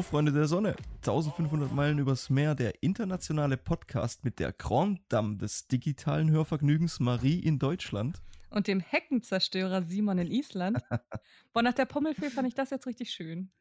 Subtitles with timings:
[0.00, 0.76] Hallo Freunde der Sonne.
[1.00, 7.38] 1500 Meilen übers Meer, der internationale Podcast mit der Grand Dame des digitalen Hörvergnügens Marie
[7.38, 8.22] in Deutschland.
[8.48, 10.78] Und dem Heckenzerstörer Simon in Island.
[11.52, 13.52] Boah, nach der Pommelfee fand ich das jetzt richtig schön.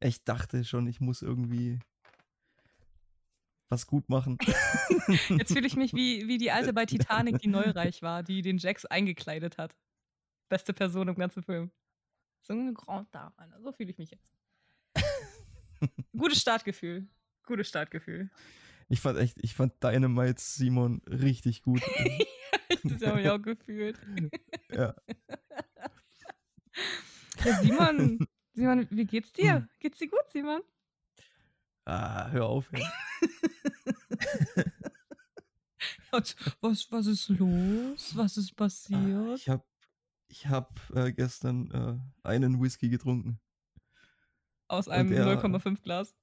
[0.00, 1.78] Ich dachte schon, ich muss irgendwie
[3.70, 4.36] was gut machen.
[5.30, 8.58] Jetzt fühle ich mich wie, wie die alte bei Titanic, die neureich war, die den
[8.58, 9.74] Jax eingekleidet hat.
[10.50, 11.70] Beste Person im ganzen Film.
[12.42, 14.41] So eine Grand Dame, so fühle ich mich jetzt.
[16.16, 17.06] Gutes Startgefühl.
[17.44, 18.30] Gutes Startgefühl.
[18.88, 21.82] Ich fand echt, ich fand Dynamite Simon richtig gut.
[22.84, 23.98] das habe ich auch gefühlt.
[24.70, 24.94] ja.
[27.44, 27.62] ja.
[27.62, 29.54] Simon, Simon, wie geht's dir?
[29.54, 29.68] Hm.
[29.80, 30.60] Geht's dir gut, Simon?
[31.84, 32.70] Ah, hör auf.
[36.10, 36.36] Was,
[36.90, 38.14] was ist los?
[38.14, 39.00] Was ist passiert?
[39.00, 39.64] Ah, ich habe
[40.28, 43.38] ich hab, äh, gestern äh, einen Whisky getrunken.
[44.72, 46.16] Aus einem 0,5 Glas.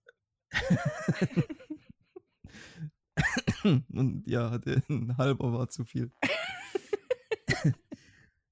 [3.94, 6.12] und ja, ein halber war zu viel.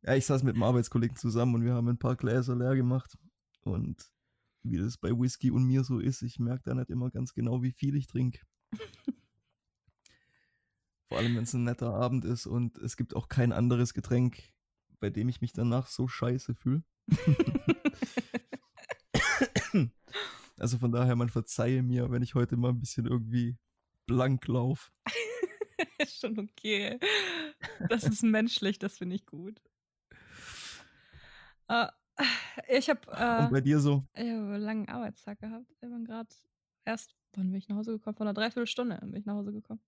[0.03, 3.17] ja, ich saß mit einem Arbeitskollegen zusammen und wir haben ein paar Gläser leer gemacht.
[3.61, 4.05] Und
[4.61, 7.63] wie das bei Whisky und mir so ist, ich merke da nicht immer ganz genau,
[7.63, 8.41] wie viel ich trinke.
[11.07, 14.53] Vor allem, wenn es ein netter Abend ist und es gibt auch kein anderes Getränk,
[14.99, 16.83] bei dem ich mich danach so scheiße fühle.
[20.57, 23.57] Also von daher, man verzeihe mir, wenn ich heute mal ein bisschen irgendwie
[24.05, 24.91] blank laufe.
[25.99, 26.99] ist schon okay.
[27.89, 29.61] Das ist menschlich, das finde ich gut.
[31.69, 31.87] Uh,
[32.69, 33.01] ich habe.
[33.09, 34.07] Und bei dir so?
[34.13, 35.69] Ich habe einen langen Arbeitstag gehabt.
[35.69, 36.29] Ich bin gerade
[36.85, 38.15] erst, wann bin ich nach Hause gekommen?
[38.15, 39.81] Vor einer Dreiviertelstunde bin ich nach Hause gekommen.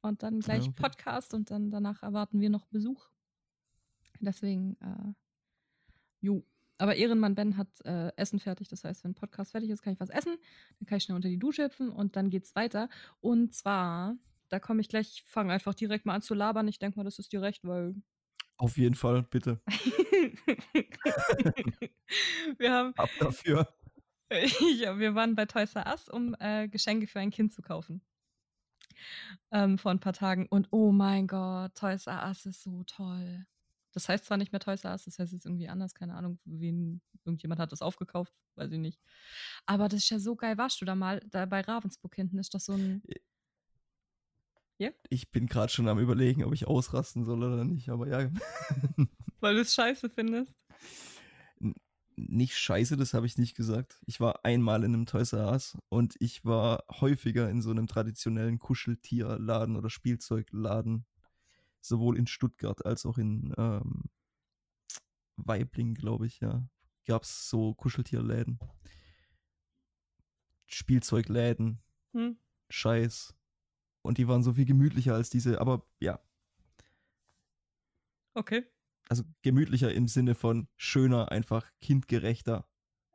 [0.00, 0.82] Und dann gleich ja, okay.
[0.82, 3.08] Podcast und dann danach erwarten wir noch Besuch.
[4.20, 5.12] Deswegen, äh,
[6.20, 6.44] jo.
[6.78, 8.68] Aber Ehrenmann Ben hat äh, Essen fertig.
[8.68, 10.36] Das heißt, wenn Podcast fertig ist, kann ich was essen.
[10.78, 12.88] Dann kann ich schnell unter die Dusche hüpfen und dann geht's weiter.
[13.20, 14.16] Und zwar,
[14.48, 16.68] da komme ich gleich, fange einfach direkt mal an zu labern.
[16.68, 17.96] Ich denke mal, das ist dir recht, weil.
[18.56, 19.60] Auf jeden Fall, bitte.
[22.58, 22.94] wir haben.
[22.96, 23.68] Ab dafür.
[24.78, 28.02] ja, wir waren bei Toys R Us, um äh, Geschenke für ein Kind zu kaufen.
[29.50, 30.46] Ähm, vor ein paar Tagen.
[30.48, 33.46] Und oh mein Gott, Toys R Us ist so toll.
[33.98, 36.38] Das heißt zwar nicht mehr Toys R Us, das heißt jetzt irgendwie anders, keine Ahnung,
[36.44, 39.00] wen, irgendjemand hat das aufgekauft, weiß ich nicht.
[39.66, 40.56] Aber das ist ja so geil.
[40.56, 43.02] Warst du da mal, da bei Ravensburg hinten ist das so ein.
[44.78, 44.90] Ja?
[45.10, 48.30] Ich bin gerade schon am überlegen, ob ich ausrasten soll oder nicht, aber ja.
[49.40, 50.54] Weil du es scheiße findest?
[52.14, 54.00] nicht scheiße, das habe ich nicht gesagt.
[54.06, 57.88] Ich war einmal in einem Toys R Us und ich war häufiger in so einem
[57.88, 61.04] traditionellen Kuscheltierladen oder Spielzeugladen
[61.80, 64.04] sowohl in Stuttgart als auch in ähm,
[65.36, 66.68] Weibling, glaube ich, ja,
[67.06, 68.58] gab es so Kuscheltierläden.
[70.66, 71.80] Spielzeugläden.
[72.12, 72.38] Hm.
[72.70, 73.34] Scheiß.
[74.02, 76.20] Und die waren so viel gemütlicher als diese, aber ja.
[78.34, 78.64] Okay.
[79.08, 82.68] Also gemütlicher im Sinne von schöner, einfach kindgerechter.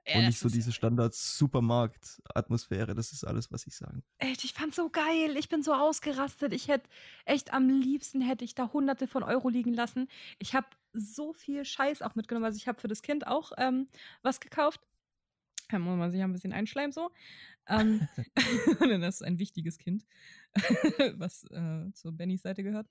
[0.05, 2.93] Ja, und nicht so diese Standard-Supermarkt-Atmosphäre.
[2.93, 4.03] Das ist alles, was ich sagen.
[4.17, 5.37] Echt, ich fand's so geil.
[5.37, 6.51] Ich bin so ausgerastet.
[6.53, 6.89] Ich hätte
[7.25, 10.09] echt am liebsten hätte ich da hunderte von Euro liegen lassen.
[10.39, 12.43] Ich habe so viel Scheiß auch mitgenommen.
[12.45, 13.87] Also ich habe für das Kind auch ähm,
[14.21, 14.81] was gekauft.
[15.73, 17.09] Da muss man sich ein bisschen einschleimen so.
[17.67, 18.07] Ähm,
[19.01, 20.05] das ist ein wichtiges Kind,
[21.17, 22.87] was äh, zur Bennys Seite gehört.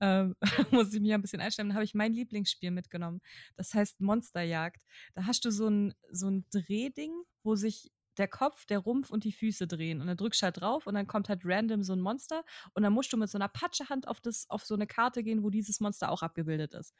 [0.00, 0.34] Ähm,
[0.70, 1.70] muss ich mich ein bisschen einschleimen.
[1.70, 3.20] Dann habe ich mein Lieblingsspiel mitgenommen.
[3.56, 4.82] Das heißt Monsterjagd.
[5.14, 7.12] Da hast du so ein, so ein Drehding,
[7.42, 10.00] wo sich der Kopf, der Rumpf und die Füße drehen.
[10.00, 12.44] Und dann drückst du halt drauf und dann kommt halt random so ein Monster.
[12.72, 15.42] Und dann musst du mit so einer Patschehand auf, das, auf so eine Karte gehen,
[15.42, 16.94] wo dieses Monster auch abgebildet ist.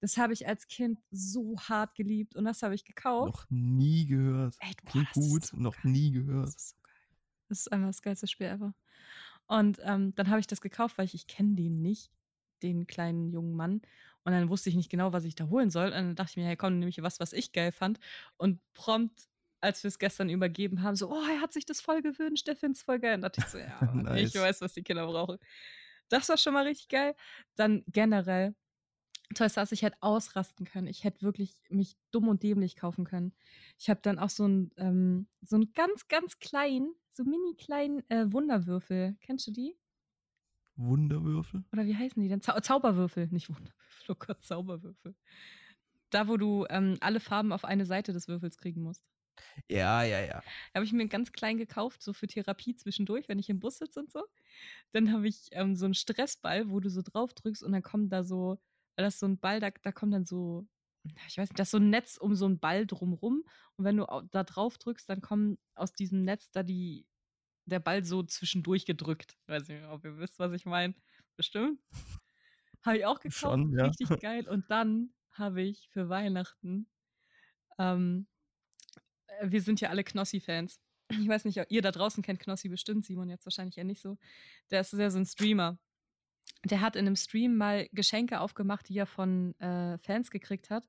[0.00, 3.34] Das habe ich als Kind so hart geliebt und das habe ich gekauft.
[3.34, 4.56] Noch nie gehört.
[4.60, 5.92] Ey, boah, Klingt gut, so noch geil.
[5.92, 6.46] nie gehört.
[6.48, 6.94] Das ist so geil.
[7.48, 8.74] Das ist einfach das geilste Spiel ever.
[9.46, 12.10] Und ähm, dann habe ich das gekauft, weil ich, ich kenne den nicht,
[12.62, 13.82] den kleinen jungen Mann.
[14.22, 15.86] Und dann wusste ich nicht genau, was ich da holen soll.
[15.86, 17.98] Und dann dachte ich mir, hey, komm, nehme ich was, was ich geil fand.
[18.36, 19.28] Und prompt,
[19.60, 22.56] als wir es gestern übergeben haben, so, oh, er hat sich das voll gewünscht, der
[22.56, 23.16] findet es voll geil.
[23.16, 24.34] Und dachte ich so, ja, nice.
[24.34, 25.38] ich weiß, was die Kinder brauchen.
[26.08, 27.14] Das war schon mal richtig geil.
[27.56, 28.54] Dann generell
[29.34, 30.86] Toys R Us, ich hätte ausrasten können.
[30.86, 33.32] Ich hätte wirklich mich dumm und dämlich kaufen können.
[33.78, 38.08] Ich habe dann auch so ein ähm, so ein ganz ganz kleinen, so mini kleinen
[38.10, 39.16] äh, Wunderwürfel.
[39.20, 39.76] Kennst du die?
[40.76, 41.64] Wunderwürfel?
[41.72, 42.40] Oder wie heißen die denn?
[42.40, 43.74] Zau Zauberwürfel, nicht Wunderwürfel.
[44.08, 45.14] Oh Gott, Zauberwürfel.
[46.08, 49.04] Da, wo du ähm, alle Farben auf eine Seite des Würfels kriegen musst.
[49.68, 50.42] Ja, ja, ja.
[50.74, 54.00] Habe ich mir ganz klein gekauft, so für Therapie zwischendurch, wenn ich im Bus sitze
[54.00, 54.24] und so.
[54.92, 58.08] Dann habe ich ähm, so einen Stressball, wo du so drauf drückst und dann kommen
[58.08, 58.58] da so
[59.00, 60.68] weil das so ein Ball, da, da kommen dann so
[61.26, 63.42] ich weiß nicht, das ist so ein Netz um so einen Ball drumrum.
[63.76, 67.06] Und wenn du da drauf drückst, dann kommen aus diesem Netz da die,
[67.64, 69.38] der Ball so zwischendurch gedrückt.
[69.46, 70.94] Weiß nicht, ob ihr wisst, was ich meine.
[71.36, 71.80] Bestimmt.
[72.82, 73.38] Habe ich auch gekauft.
[73.38, 73.86] Schon, ja.
[73.86, 74.46] Richtig geil.
[74.46, 76.86] Und dann habe ich für Weihnachten,
[77.78, 78.26] ähm,
[79.26, 80.82] äh, wir sind ja alle Knossi-Fans.
[81.08, 84.18] Ich weiß nicht, ihr da draußen kennt Knossi bestimmt, Simon jetzt wahrscheinlich eher nicht so.
[84.70, 85.78] Der ist ja so ein Streamer
[86.64, 90.84] der hat in einem Stream mal Geschenke aufgemacht, die er von äh, Fans gekriegt hat.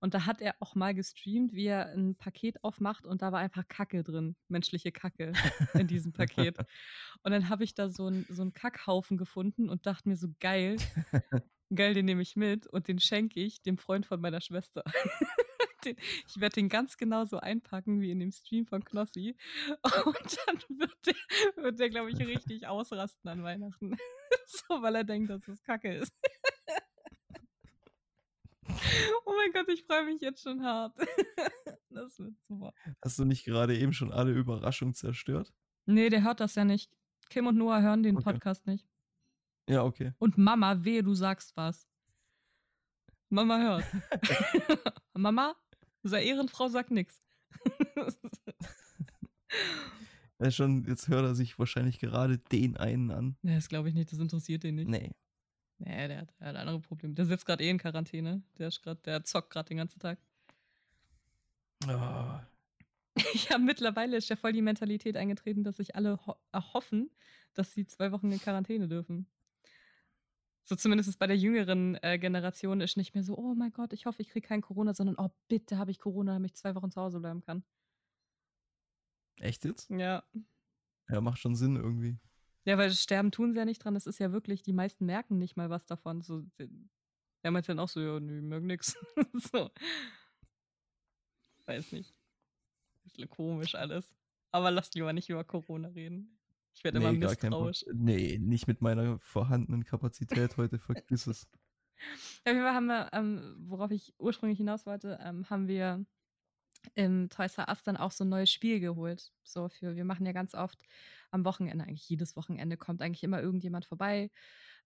[0.00, 3.40] Und da hat er auch mal gestreamt, wie er ein Paket aufmacht und da war
[3.40, 5.32] einfach Kacke drin, menschliche Kacke
[5.74, 6.56] in diesem Paket.
[7.22, 10.28] Und dann habe ich da so, ein, so einen Kackhaufen gefunden und dachte mir so,
[10.40, 10.78] geil,
[11.74, 14.82] geil, den nehme ich mit und den schenke ich dem Freund von meiner Schwester.
[15.80, 15.96] Den,
[16.28, 19.36] ich werde den ganz genau so einpacken wie in dem Stream von Knossi.
[20.04, 21.14] Und dann wird der,
[21.62, 23.96] wird der glaube ich, richtig ausrasten an Weihnachten.
[24.46, 26.12] so, weil er denkt, dass das Kacke ist.
[29.26, 30.96] oh mein Gott, ich freue mich jetzt schon hart.
[31.90, 32.72] das wird super.
[33.02, 35.52] Hast du nicht gerade eben schon alle Überraschungen zerstört?
[35.86, 36.92] Nee, der hört das ja nicht.
[37.28, 38.24] Kim und Noah hören den okay.
[38.24, 38.86] Podcast nicht.
[39.68, 40.12] Ja, okay.
[40.18, 41.86] Und Mama, wehe, du sagst was.
[43.28, 43.84] Mama hört.
[45.14, 45.54] Mama,
[46.02, 47.22] Sei Ehrenfrau sagt nichts.
[50.42, 53.36] Ja, schon, jetzt hört er sich wahrscheinlich gerade den einen an.
[53.42, 54.88] Nee, das glaube ich nicht, das interessiert den nicht.
[54.88, 55.10] Nee.
[55.78, 57.14] Nee, der hat, der hat andere Probleme.
[57.14, 58.42] Der sitzt gerade eh in Quarantäne.
[58.58, 60.18] Der, ist grad, der zockt gerade den ganzen Tag.
[61.86, 62.40] Oh.
[63.50, 66.18] Ja, mittlerweile ist ja voll die Mentalität eingetreten, dass sich alle
[66.52, 67.10] erhoffen,
[67.52, 69.26] dass sie zwei Wochen in Quarantäne dürfen.
[70.64, 74.06] So zumindest bei der jüngeren äh, Generation ist nicht mehr so, oh mein Gott, ich
[74.06, 76.90] hoffe, ich kriege kein Corona, sondern oh, bitte habe ich Corona, damit ich zwei Wochen
[76.90, 77.64] zu Hause bleiben kann.
[79.40, 79.90] Echt jetzt?
[79.90, 80.22] Ja.
[81.08, 82.18] Ja, macht schon Sinn irgendwie.
[82.64, 83.94] Ja, weil sterben tun sie ja nicht dran.
[83.94, 86.20] Das ist ja wirklich, die meisten merken nicht mal was davon.
[86.20, 86.44] So,
[87.42, 88.96] er meint dann auch so, ja, nö, mögen nix.
[89.32, 89.70] so.
[91.66, 92.14] Weiß nicht.
[93.02, 94.14] Bisschen komisch alles.
[94.52, 96.38] Aber lass lieber nicht über Corona reden.
[96.80, 97.84] Ich werde nee, immer misstrauisch.
[97.92, 101.46] Nee, nicht mit meiner vorhandenen Kapazität heute, vergiss es.
[102.40, 106.02] Auf jeden Fall haben wir, ähm, worauf ich ursprünglich hinaus wollte, ähm, haben wir
[106.94, 109.30] im Toys R Us dann auch so ein neues Spiel geholt.
[109.42, 110.78] So für, wir machen ja ganz oft
[111.30, 114.30] am Wochenende, eigentlich jedes Wochenende kommt eigentlich immer irgendjemand vorbei.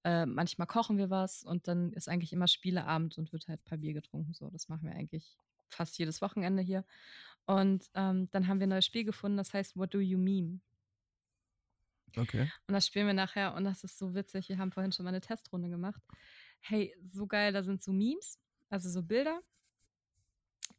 [0.03, 3.69] Äh, manchmal kochen wir was und dann ist eigentlich immer Spieleabend und wird halt ein
[3.69, 4.35] paar Bier getrunken.
[4.35, 5.39] So, das machen wir eigentlich
[5.69, 6.85] fast jedes Wochenende hier.
[7.47, 10.59] Und ähm, dann haben wir ein neues Spiel gefunden, das heißt What Do You Meme?
[12.17, 12.51] Okay.
[12.67, 14.49] Und das spielen wir nachher und das ist so witzig.
[14.49, 16.03] Wir haben vorhin schon mal eine Testrunde gemacht.
[16.61, 18.39] Hey, so geil, da sind so Memes,
[18.71, 19.41] also so Bilder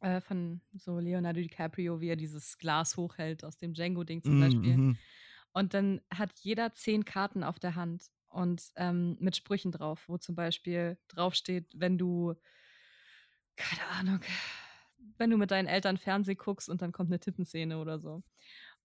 [0.00, 4.40] äh, von so Leonardo DiCaprio, wie er dieses Glas hochhält aus dem Django-Ding zum mm,
[4.40, 4.76] Beispiel.
[4.76, 4.96] Mm -hmm.
[5.52, 10.18] Und dann hat jeder zehn Karten auf der Hand und ähm, mit Sprüchen drauf, wo
[10.18, 12.34] zum Beispiel draufsteht, wenn du,
[13.56, 14.20] keine Ahnung,
[15.16, 18.22] wenn du mit deinen Eltern Fernsehen guckst und dann kommt eine Tippenszene oder so.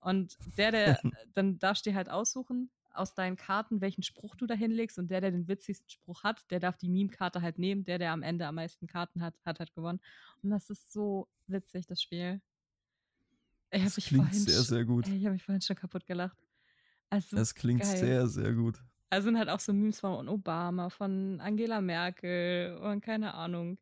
[0.01, 0.99] Und der, der,
[1.33, 4.99] dann darfst du dir halt aussuchen aus deinen Karten, welchen Spruch du da hinlegst.
[4.99, 7.85] Und der, der den witzigsten Spruch hat, der darf die Meme-Karte halt nehmen.
[7.85, 10.01] Der, der am Ende am meisten Karten hat, hat halt gewonnen.
[10.43, 12.41] Und das ist so witzig, das Spiel.
[13.71, 15.07] Ich das klingt sehr, sehr gut.
[15.07, 16.37] Ich habe mich vorhin schon kaputt gelacht.
[17.09, 17.97] Also, das klingt geil.
[17.97, 18.81] sehr, sehr gut.
[19.09, 23.77] Also sind halt auch so Memes von Obama, von Angela Merkel und keine Ahnung.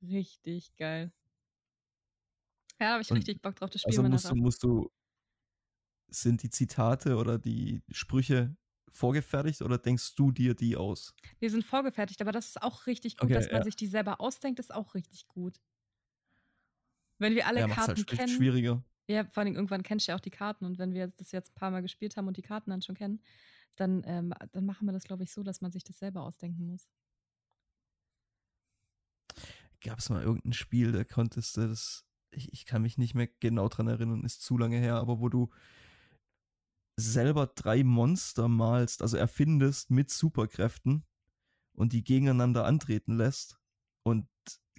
[0.00, 1.12] Richtig geil.
[2.78, 4.90] Ja, da habe ich und richtig Bock drauf, das Spiel also musst du, musst du
[6.10, 8.56] sind die Zitate oder die Sprüche
[8.90, 11.14] vorgefertigt oder denkst du dir die aus?
[11.38, 13.64] Wir sind vorgefertigt, aber das ist auch richtig gut, okay, dass man ja.
[13.64, 15.60] sich die selber ausdenkt, ist auch richtig gut.
[17.18, 18.28] Wenn wir alle ja, Karten halt kennen.
[18.28, 18.82] schwieriger.
[19.06, 21.50] Ja, vor allem irgendwann kennst du ja auch die Karten und wenn wir das jetzt
[21.50, 23.20] ein paar Mal gespielt haben und die Karten dann schon kennen,
[23.76, 26.66] dann, ähm, dann machen wir das, glaube ich, so, dass man sich das selber ausdenken
[26.66, 26.88] muss.
[29.82, 33.28] Gab es mal irgendein Spiel, da konntest du das, ich, ich kann mich nicht mehr
[33.40, 35.50] genau dran erinnern, ist zu lange her, aber wo du
[37.00, 41.04] selber drei Monster malst, also erfindest mit Superkräften
[41.72, 43.58] und die gegeneinander antreten lässt
[44.02, 44.28] und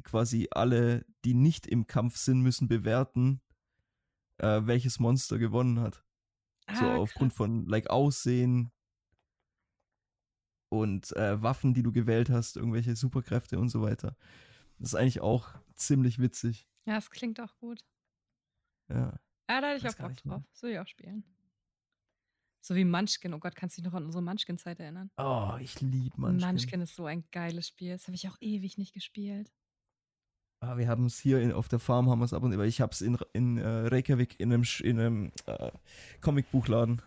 [0.04, 3.42] quasi alle, die nicht im Kampf sind, müssen bewerten,
[4.38, 6.04] äh, welches Monster gewonnen hat.
[6.68, 7.38] Ah, so aufgrund krass.
[7.38, 8.72] von like Aussehen
[10.70, 14.16] und äh, Waffen, die du gewählt hast, irgendwelche Superkräfte und so weiter.
[14.80, 16.68] Das ist eigentlich auch ziemlich witzig.
[16.86, 17.84] Ja, es klingt auch gut.
[18.90, 19.20] Ja.
[19.50, 20.44] Ja, da hätte ich auch Bock drauf.
[20.54, 21.24] Soll ich auch spielen.
[22.62, 23.34] So wie Munchkin.
[23.34, 25.10] Oh Gott, kannst du dich noch an unsere Munchkin-Zeit erinnern?
[25.18, 26.48] Oh, ich liebe Munchkin.
[26.48, 27.92] Munchkin ist so ein geiles Spiel.
[27.92, 29.52] Das habe ich auch ewig nicht gespielt.
[30.64, 32.82] Ah, wir haben es hier in, auf der Farm, haben wir es ab und ich
[32.82, 35.72] habe es in, in uh, Reykjavik in einem, in einem uh,
[36.22, 37.02] Comicbuchladen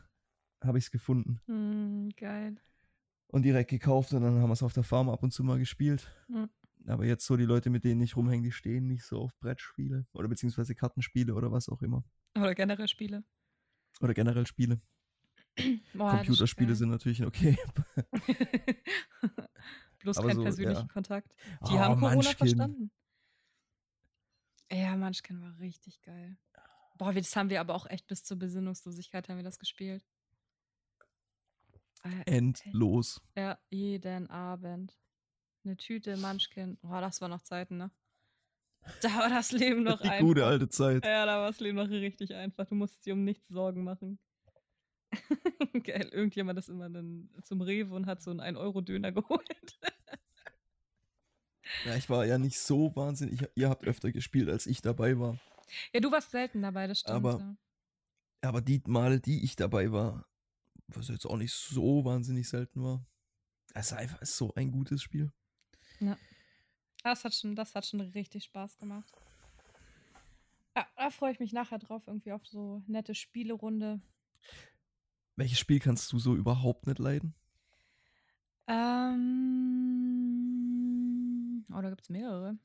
[0.65, 1.41] habe ich es gefunden.
[1.47, 2.57] Mm, geil.
[3.29, 5.59] Und direkt gekauft und dann haben wir es auf der Farm ab und zu mal
[5.59, 6.11] gespielt.
[6.27, 6.45] Mm.
[6.87, 10.07] Aber jetzt so die Leute, mit denen ich rumhänge, die stehen nicht so auf Brettspiele
[10.13, 12.05] oder beziehungsweise Kartenspiele oder was auch immer.
[12.37, 13.23] Oder generell Spiele.
[14.01, 14.81] Oder generell Spiele.
[15.95, 17.57] Boah, Computerspiele sind natürlich okay.
[20.01, 20.93] Bloß aber kein so, persönlichen ja.
[20.93, 21.35] Kontakt.
[21.69, 22.37] Die Oh, haben Corona Munchkin.
[22.37, 22.91] verstanden.
[24.71, 26.37] Ja, Munchkin war richtig geil.
[26.99, 30.05] Boah, das haben wir aber auch echt bis zur Besinnungslosigkeit haben wir das gespielt.
[32.03, 33.21] Äh, Endlos.
[33.37, 34.97] Ja, jeden Abend.
[35.65, 36.77] Eine Tüte Munchkin.
[36.83, 37.91] Boah, das war noch Zeiten, ne?
[39.01, 40.27] Da war das Leben noch Die einfach.
[40.27, 41.05] gute alte Zeit.
[41.05, 42.67] Ja, da war das Leben noch richtig einfach.
[42.67, 44.19] Du musstest dir um nichts Sorgen machen.
[45.85, 49.79] Geil, irgendjemand ist immer dann zum Rewe und hat so einen 1-Euro-Döner geholt.
[51.87, 53.41] Ja, ich war ja nicht so wahnsinnig.
[53.43, 55.39] Ich, ihr habt öfter gespielt, als ich dabei war.
[55.93, 57.17] Ja, du warst selten dabei, das stimmt.
[57.17, 57.57] Aber- ja.
[58.43, 60.27] Aber die Male, die ich dabei war,
[60.89, 63.07] was jetzt auch nicht so wahnsinnig selten war,
[63.73, 65.33] es ist einfach so ein gutes Spiel.
[67.03, 69.11] Das hat, schon, das hat schon richtig Spaß gemacht.
[70.77, 74.01] Ja, da freue ich mich nachher drauf, irgendwie auf so nette Spielerunde.
[75.37, 77.35] Welches Spiel kannst du so überhaupt nicht leiden?
[80.65, 81.65] Ähm.
[81.73, 82.57] Oh, da gibt es mehrere.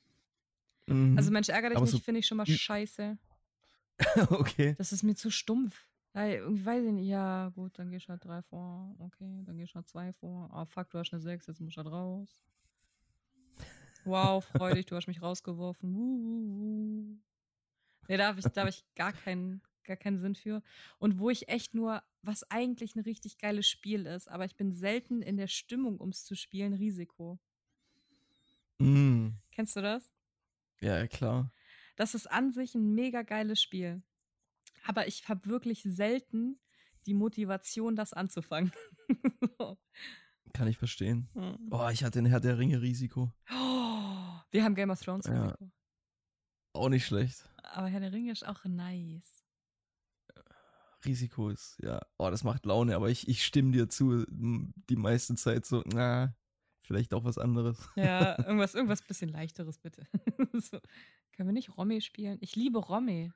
[0.88, 1.18] Mhm.
[1.18, 3.18] Also Mensch, ärgere dich nicht, so- finde ich schon mal scheiße.
[4.30, 4.76] okay.
[4.78, 5.88] Das ist mir zu stumpf.
[6.16, 7.08] Ja, irgendwie weiß ich nicht.
[7.08, 8.96] Ja, gut, dann gehst du halt drei vor.
[9.00, 10.50] Okay, dann gehst du halt zwei vor.
[10.52, 12.42] Ah, fuck, du hast eine sechs, jetzt musst du halt raus.
[14.06, 15.94] Wow, freudig, du hast mich rausgeworfen.
[15.96, 17.18] Wuhu.
[18.08, 20.62] Nee, da habe ich, da hab ich gar, keinen, gar keinen Sinn für.
[20.98, 24.72] Und wo ich echt nur, was eigentlich ein richtig geiles Spiel ist, aber ich bin
[24.74, 27.40] selten in der Stimmung, um es zu spielen, Risiko.
[28.80, 29.38] Mhm.
[29.52, 30.14] Kennst du das?
[30.82, 31.52] Ja, ja, klar.
[31.96, 34.02] Das ist an sich ein mega geiles Spiel.
[34.86, 36.60] Aber ich habe wirklich selten
[37.06, 38.72] die Motivation, das anzufangen.
[39.58, 39.78] So.
[40.54, 41.28] Kann ich verstehen.
[41.34, 41.68] Hm.
[41.72, 43.34] Oh, ich hatte ein Herr der Ringe Risiko.
[43.52, 45.48] Oh, wir haben Game of Thrones Ja.
[45.48, 45.72] Risiko.
[46.74, 47.50] Auch nicht schlecht.
[47.64, 49.39] Aber Herr der Ringe ist auch nice.
[51.06, 55.36] Risiko ist, ja, oh, das macht Laune, aber ich, ich stimme dir zu, die meiste
[55.36, 56.36] Zeit so, na,
[56.82, 57.90] vielleicht auch was anderes.
[57.96, 60.08] Ja, irgendwas, irgendwas bisschen leichteres, bitte.
[60.54, 60.80] so.
[61.34, 62.38] Können wir nicht Romy spielen?
[62.42, 63.32] Ich liebe Romy.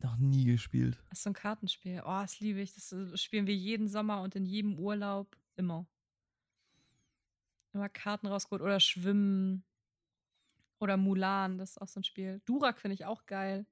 [0.00, 0.96] Noch nie gespielt.
[1.10, 2.02] Das ist so ein Kartenspiel.
[2.04, 2.74] Oh, das liebe ich.
[2.74, 5.36] Das äh, spielen wir jeden Sommer und in jedem Urlaub.
[5.56, 5.86] Immer.
[7.72, 9.64] Immer Karten rausgeholt oder Schwimmen.
[10.78, 12.40] Oder Mulan, das ist auch so ein Spiel.
[12.44, 13.66] Durak finde ich auch geil.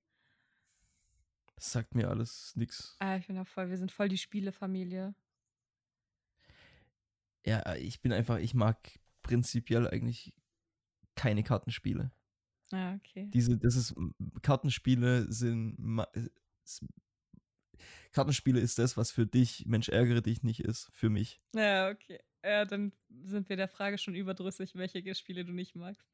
[1.57, 2.97] Das sagt mir alles nix.
[2.99, 5.15] Ah, ich bin da voll, wir sind voll die Spielefamilie.
[7.45, 8.79] Ja, ich bin einfach, ich mag
[9.23, 10.35] prinzipiell eigentlich
[11.15, 12.13] keine Kartenspiele.
[12.73, 13.29] Ja, okay.
[13.33, 13.95] Diese, das ist,
[14.43, 15.77] Kartenspiele sind,
[16.65, 16.85] s-
[18.13, 21.41] Kartenspiele ist das, was für dich, Mensch, ärgere dich nicht ist, für mich.
[21.55, 22.19] Ja, okay.
[22.45, 22.93] Ja, dann
[23.25, 26.07] sind wir der Frage schon überdrüssig, welche Spiele du nicht magst.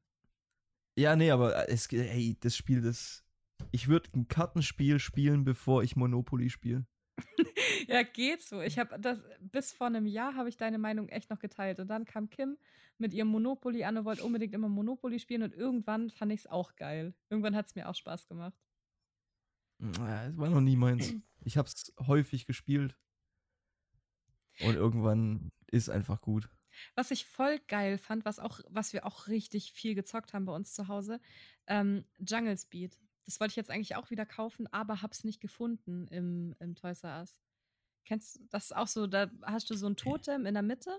[0.97, 3.25] Ja, nee, aber es, hey, das Spiel, das,
[3.71, 6.87] ich würde ein Kartenspiel spielen, bevor ich Monopoly spiele.
[7.89, 8.61] Ja, geht so.
[8.61, 11.89] Ich habe das bis vor einem Jahr habe ich deine Meinung echt noch geteilt und
[11.89, 12.57] dann kam Kim
[12.99, 16.47] mit ihrem Monopoly an und wollte unbedingt immer Monopoly spielen und irgendwann fand ich es
[16.47, 17.15] auch geil.
[17.29, 18.57] Irgendwann hat es mir auch Spaß gemacht.
[19.81, 21.13] Ja, Es war noch nie meins.
[21.45, 22.97] Ich habe es häufig gespielt.
[24.61, 26.49] Und irgendwann ist einfach gut.
[26.95, 30.55] Was ich voll geil fand, was auch, was wir auch richtig viel gezockt haben bei
[30.55, 31.21] uns zu Hause,
[31.67, 32.99] ähm, Jungle Speed.
[33.25, 37.05] Das wollte ich jetzt eigentlich auch wieder kaufen, aber hab's nicht gefunden im, im Toys
[37.05, 37.41] R Us.
[38.05, 40.91] Kennst du, das ist auch so, da hast du so ein Totem in der Mitte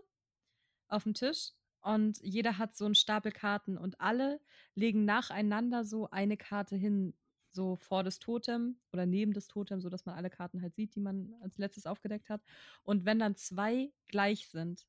[0.87, 1.51] auf dem Tisch
[1.81, 4.39] und jeder hat so einen Stapel Karten und alle
[4.73, 7.13] legen nacheinander so eine Karte hin,
[7.51, 11.01] so vor das Totem oder neben das Totem, sodass man alle Karten halt sieht, die
[11.01, 12.41] man als letztes aufgedeckt hat.
[12.83, 14.87] Und wenn dann zwei gleich sind,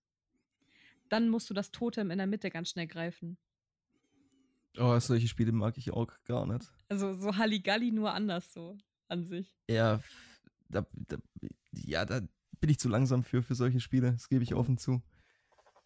[1.09, 3.37] dann musst du das Totem in der Mitte ganz schnell greifen.
[4.77, 6.73] Oh, solche Spiele mag ich auch gar nicht.
[6.89, 8.77] Also so Halligalli nur anders so
[9.09, 9.55] an sich.
[9.69, 10.01] Ja,
[10.69, 11.17] da, da,
[11.73, 12.21] ja, da
[12.61, 14.13] bin ich zu langsam für, für solche Spiele.
[14.13, 15.03] Das gebe ich offen zu.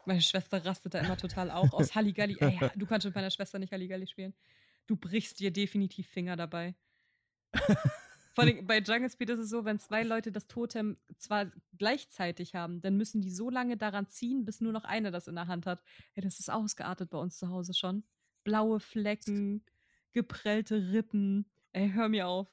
[0.06, 2.36] Meine Schwester rastet da immer total auch aus Halligalli.
[2.40, 4.34] Ey, du kannst mit meiner Schwester nicht Halligalli spielen.
[4.86, 6.74] Du brichst dir definitiv Finger dabei.
[8.34, 12.54] Vor allem bei Jungle Speed ist es so, wenn zwei Leute das Totem zwar gleichzeitig
[12.54, 15.48] haben, dann müssen die so lange daran ziehen, bis nur noch einer das in der
[15.48, 15.82] Hand hat.
[16.14, 18.04] Ey, das ist ausgeartet bei uns zu Hause schon.
[18.48, 19.62] Blaue Flecken,
[20.12, 21.44] geprellte Rippen.
[21.72, 22.48] Ey, hör mir auf.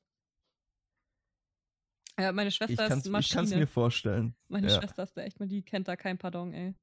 [2.19, 3.55] Ja, meine Ich Schwester kann ist es Maschine.
[3.55, 4.35] mir vorstellen.
[4.49, 4.77] Meine ja.
[4.77, 6.75] Schwester ist da echt mal, die kennt da kein Pardon, ey.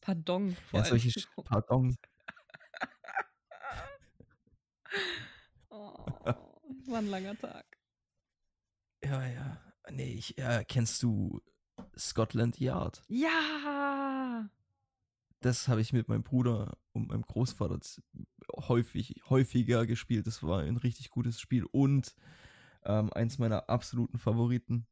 [0.00, 0.56] Pardon.
[0.70, 1.94] Vor Ja, solche, Sch- pardon,
[5.68, 6.06] Oh,
[6.86, 7.66] war ein langer Tag.
[9.04, 9.60] ja, ja.
[9.90, 11.42] Nee, ich, ja, kennst du
[11.98, 13.02] Scotland Yard?
[13.08, 14.48] Ja!
[15.40, 17.78] Das habe ich mit meinem Bruder und meinem Großvater
[18.56, 20.26] häufig, häufiger gespielt.
[20.26, 22.14] Das war ein richtig gutes Spiel und
[22.84, 24.86] ähm, eins meiner absoluten Favoriten.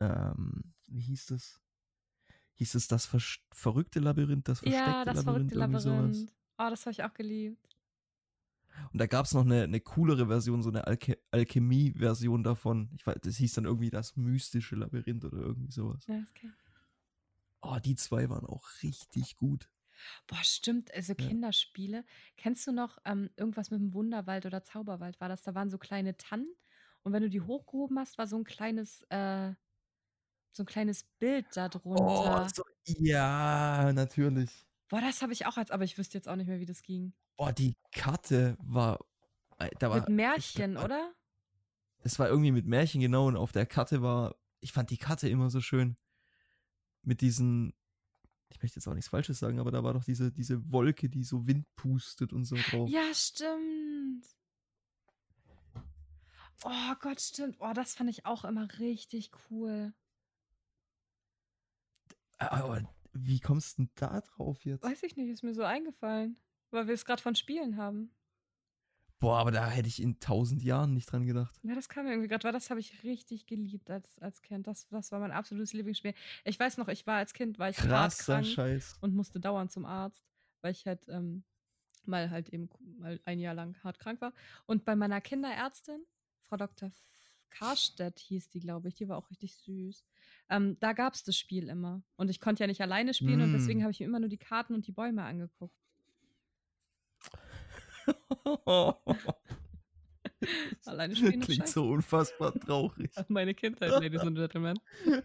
[0.00, 1.60] Ähm, wie hieß das?
[2.54, 5.58] Hieß es das Versch verrückte Labyrinth, das versteckte Ja, das Labyrinth, verrückte?
[5.58, 6.34] Labyrinth.
[6.58, 7.68] Oh, das habe ich auch geliebt.
[8.92, 12.90] Und da gab es noch eine, eine coolere Version, so eine Alche Alchemie-Version davon.
[12.96, 16.06] Ich weiß, das hieß dann irgendwie das mystische Labyrinth oder irgendwie sowas.
[16.06, 16.50] Ja, okay.
[17.62, 19.70] Oh, die zwei waren auch richtig gut.
[20.26, 21.26] Boah, stimmt, also Ja.
[21.28, 22.04] Kinderspiele.
[22.36, 25.20] Kennst du noch ähm, irgendwas mit dem Wunderwald oder Zauberwald?
[25.20, 25.42] War das?
[25.42, 26.48] Da waren so kleine Tannen
[27.02, 29.52] und wenn du die hochgehoben hast, war so ein kleines, äh,
[30.50, 32.44] so ein kleines Bild da drunter.
[32.44, 34.66] Oh, so, ja, natürlich.
[34.88, 36.82] Boah, das habe ich auch als, aber ich wüsste jetzt auch nicht mehr, wie das
[36.82, 37.12] ging.
[37.36, 38.98] Boah, die Karte war.
[39.58, 41.12] äh, Da war Mit Märchen, ich- oder?
[42.02, 43.26] Es war irgendwie mit Märchen, genau.
[43.28, 44.34] Und auf der Karte war.
[44.60, 45.96] Ich fand die Karte immer so schön.
[47.02, 47.72] Mit diesen.
[48.50, 51.22] Ich möchte jetzt auch nichts Falsches sagen, aber da war doch diese, diese Wolke, die
[51.22, 52.88] so Wind pustet und so drauf.
[52.90, 54.26] Ja, stimmt.
[56.64, 57.56] Oh Gott, stimmt.
[57.60, 59.94] Oh, das fand ich auch immer richtig cool.
[62.38, 64.82] Aber wie kommst du denn da drauf jetzt?
[64.82, 66.36] Weiß ich nicht, ist mir so eingefallen,
[66.70, 68.14] weil wir es gerade von Spielen haben.
[69.20, 71.54] Boah, aber da hätte ich in tausend Jahren nicht dran gedacht.
[71.62, 74.66] Ja, das kam mir irgendwie gerade, weil das habe ich richtig geliebt als, als Kind.
[74.66, 76.14] Das, das war mein absolutes Lieblingsspiel.
[76.44, 78.96] Ich weiß noch, ich war als Kind, war ich hart Krasser krank Scheiß.
[79.02, 80.24] und musste dauernd zum Arzt,
[80.62, 81.44] weil ich halt ähm,
[82.06, 84.32] mal halt eben mal ein Jahr lang hart krank war.
[84.64, 86.00] Und bei meiner Kinderärztin,
[86.48, 86.90] Frau Dr.
[87.50, 90.02] Karstedt hieß die, glaube ich, die war auch richtig süß.
[90.48, 92.02] Ähm, da gab es das Spiel immer.
[92.16, 93.82] Und ich konnte ja nicht alleine spielen und deswegen Mm.
[93.82, 95.76] habe ich mir immer nur die Karten und die Bäume angeguckt.
[100.86, 101.72] Alleine spielen Klingt scheiße.
[101.72, 103.10] so unfassbar traurig.
[103.28, 104.78] Meine Kindheit, Ladies and Gentlemen.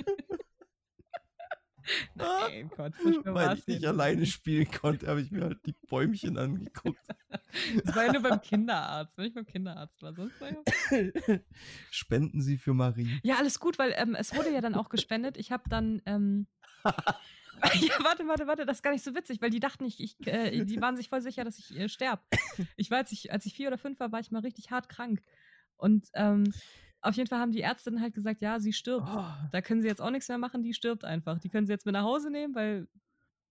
[2.15, 2.93] Nein, Gott,
[3.25, 3.85] Weil ich nicht nicht.
[3.85, 6.99] alleine spielen konnte, habe ich mir halt die Bäumchen angeguckt.
[7.83, 10.15] Das war ja nur beim Kinderarzt, wenn ich beim Kinderarzt war.
[10.15, 10.63] Sonst war ja,
[11.91, 13.19] Spenden Sie für Marie.
[13.23, 15.37] ja, alles gut, weil ähm, es wurde ja dann auch gespendet.
[15.37, 16.01] Ich habe dann.
[16.07, 16.47] Ähm,
[17.81, 20.15] ja, warte, warte, warte, das ist gar nicht so witzig, weil die dachten, ich, ich
[20.27, 22.21] äh, die waren sich voll sicher, dass ich äh, sterbe.
[22.77, 24.89] Ich war, als ich, als ich vier oder fünf war, war ich mal richtig hart
[24.89, 25.21] krank.
[25.77, 26.53] Und ähm,
[27.01, 29.07] auf jeden Fall haben die Ärztinnen halt gesagt, ja, sie stirbt.
[29.07, 31.39] Oh, Da können sie jetzt auch nichts mehr machen, die stirbt einfach.
[31.39, 32.87] Die können sie jetzt mit nach Hause nehmen, weil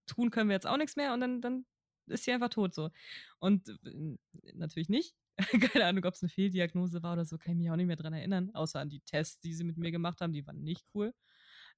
[0.07, 1.67] tun können wir jetzt auch nichts mehr und dann, dann
[2.07, 2.91] ist sie einfach tot so.
[3.39, 4.17] Und äh,
[4.55, 5.15] natürlich nicht.
[5.73, 7.97] Keine Ahnung, ob es eine Fehldiagnose war oder so, kann ich mich auch nicht mehr
[7.97, 10.87] dran erinnern, außer an die Tests, die sie mit mir gemacht haben, die waren nicht
[10.95, 11.13] cool.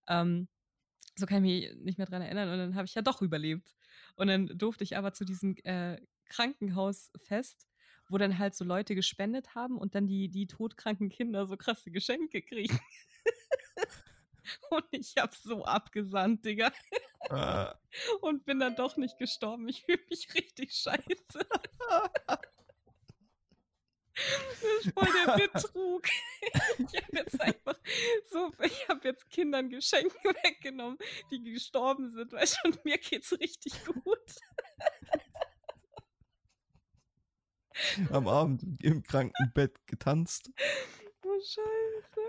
[0.08, 0.48] Ähm,
[1.16, 3.74] so kann ich mich nicht mehr dran erinnern und dann habe ich ja doch überlebt.
[4.16, 7.66] Und dann durfte ich aber zu diesem äh, Krankenhausfest,
[8.08, 11.90] wo dann halt so Leute gespendet haben und dann die, die todkranken Kinder so krasse
[11.90, 12.78] Geschenke kriegen.
[14.70, 16.70] und ich habe so abgesandt, Digga.
[17.30, 17.74] ah.
[18.20, 19.68] Und bin dann doch nicht gestorben.
[19.68, 21.46] Ich fühle mich richtig scheiße.
[24.16, 26.06] Das ist voll der Betrug.
[26.78, 27.78] Ich habe jetzt einfach
[28.30, 30.98] so, ich habe jetzt Kindern Geschenke weggenommen,
[31.30, 34.36] die gestorben sind, weil schon mir geht's richtig gut.
[38.10, 40.50] Am Abend im Krankenbett getanzt.
[41.22, 42.20] Oh Scheiße.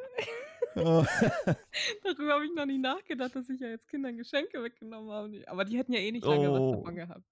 [0.76, 1.06] Oh.
[2.04, 5.44] Darüber habe ich noch nie nachgedacht, dass ich ja jetzt Kindern Geschenke weggenommen habe.
[5.48, 6.76] Aber die hätten ja eh nicht lange was Oh.
[6.76, 7.24] davon gehabt.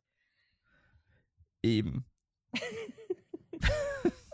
[1.62, 2.06] Eben.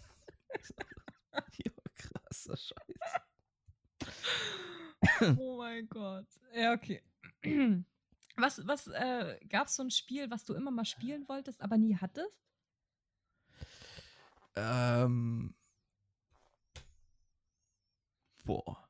[1.33, 2.97] ja, krasser Scheiß.
[5.39, 6.27] Oh mein Gott.
[6.53, 7.01] Ja, okay.
[8.37, 11.77] Was, was äh, gab es so ein Spiel, was du immer mal spielen wolltest, aber
[11.77, 12.41] nie hattest?
[14.55, 15.53] Ähm.
[18.45, 18.89] Boah.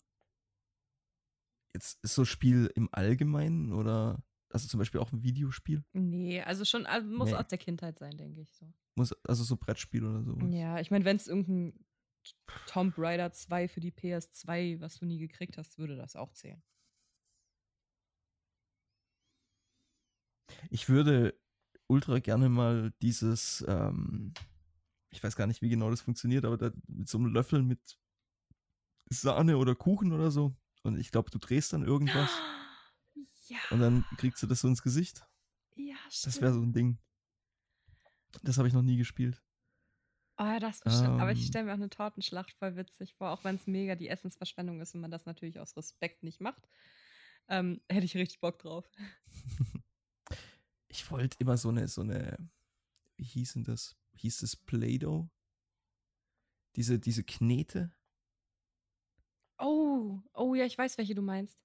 [1.74, 5.84] Jetzt ist so Spiel im Allgemeinen oder also zum Beispiel auch ein Videospiel?
[5.94, 7.36] Nee, also schon, also muss Nee.
[7.36, 8.72] aus der Kindheit sein, denke ich so.
[8.96, 10.54] Muss, also so Brettspiel oder sowas.
[10.54, 11.86] Ja, ich meine, wenn es irgendein
[12.68, 16.62] Tomb Raider 2 für die PS2, was du nie gekriegt hast, würde das auch zählen.
[20.70, 21.40] Ich würde
[21.88, 24.34] ultra gerne mal dieses, ähm,
[25.10, 27.98] ich weiß gar nicht, wie genau das funktioniert, aber da, mit so einem Löffel mit
[29.10, 30.56] Sahne oder Kuchen oder so.
[30.84, 32.30] Und ich glaube, du drehst dann irgendwas
[33.48, 35.28] Ja, und dann kriegst du das so ins Gesicht.
[35.76, 36.36] ja, stimmt.
[36.36, 37.00] Das wäre so ein Ding.
[38.44, 39.44] Das habe ich noch nie gespielt.
[40.38, 41.20] Oh ja, das bestimmt.
[41.20, 41.46] Aber ich Ähm.
[41.46, 44.96] stelle mir auch eine Tortenschlacht voll witzig vor, auch wenn es mega die Essensverschwendung ist
[44.96, 46.68] und man das natürlich aus Respekt nicht macht.
[47.50, 48.90] Ähm, hätte ich richtig Bock drauf.
[50.90, 52.38] Ich wollte immer so eine, so eine,
[53.18, 53.96] wie hieß denn das?
[54.16, 55.30] Hieß es Play-Doh?
[56.76, 57.94] Diese, diese Knete?
[59.60, 61.58] Oh, oh ja, ich weiß, welche du meinst.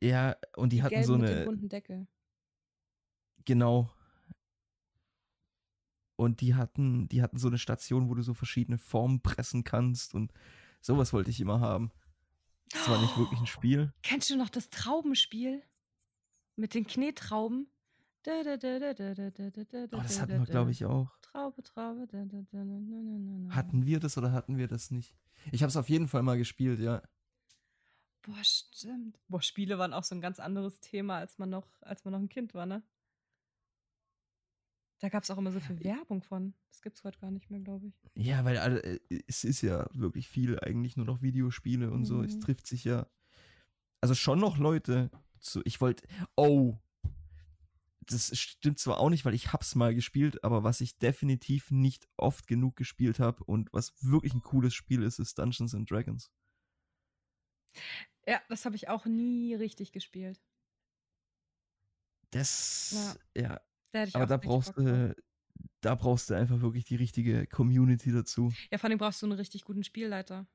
[0.00, 2.06] Ja, und die, hatten Gelben so mit dem eine, bunten Deckel.
[3.44, 3.90] genau.
[6.16, 10.14] Und die hatten, die hatten so eine Station, wo du so verschiedene Formen pressen kannst
[10.14, 10.32] und
[10.80, 11.90] sowas wollte ich immer haben.
[12.70, 13.92] Das war nicht wirklich ein Spiel.
[14.02, 15.62] Kennst du noch das Traubenspiel?
[16.56, 17.68] Mit den Knetrauben?
[18.26, 18.30] Oh,
[19.90, 21.10] das hatten wir, glaube ich, auch.
[21.20, 22.06] Traube, Traube.
[22.06, 23.54] Da, da, da, na, na, na, na.
[23.54, 25.14] Hatten wir das oder hatten wir das nicht?
[25.52, 27.02] Ich habe es auf jeden Fall mal gespielt, ja.
[28.22, 29.18] Boah, stimmt.
[29.28, 32.20] Boah, Spiele waren auch so ein ganz anderes Thema, als man noch, als man noch
[32.20, 32.82] ein Kind war, ne?
[35.04, 36.54] Da gab es auch immer so viel Werbung von.
[36.70, 37.94] Das gibt es heute gar nicht mehr, glaube ich.
[38.14, 42.22] Ja, weil äh, es ist ja wirklich viel eigentlich nur noch Videospiele und so.
[42.22, 42.40] Es Mhm.
[42.40, 43.06] trifft sich ja.
[44.00, 45.60] Also schon noch Leute zu.
[45.66, 46.08] Ich wollte.
[46.36, 46.78] Oh.
[48.06, 52.08] Das stimmt zwar auch nicht, weil ich hab's mal gespielt, aber was ich definitiv nicht
[52.16, 56.30] oft genug gespielt habe und was wirklich ein cooles Spiel ist, ist Dungeons and Dragons.
[58.26, 60.40] Ja, das habe ich auch nie richtig gespielt.
[62.30, 63.60] Das, ja,
[63.94, 65.14] Da hätte ich aber da brauchst du,
[65.80, 68.52] da brauchst du einfach wirklich die richtige Community dazu.
[68.72, 70.48] Ja, vor allem brauchst du einen richtig guten Spielleiter.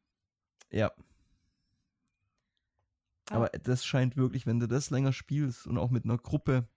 [0.72, 0.92] Ja,
[3.32, 6.68] aber das scheint wirklich, wenn du das länger spielst und auch mit einer Gruppe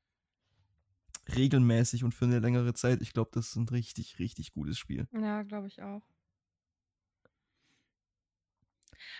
[1.35, 5.09] regelmäßig und für eine längere Zeit, ich glaube, das ist ein richtig, richtig gutes Spiel.
[5.13, 6.03] Ja, glaube ich auch.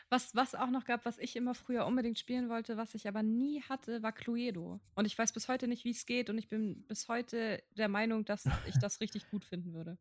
[0.09, 3.23] Was, was auch noch gab, was ich immer früher unbedingt spielen wollte, was ich aber
[3.23, 4.81] nie hatte, war Cluedo.
[4.95, 6.31] Und ich weiß bis heute nicht, wie es geht.
[6.31, 9.99] Und ich bin bis heute der Meinung, dass ich das richtig gut finden würde.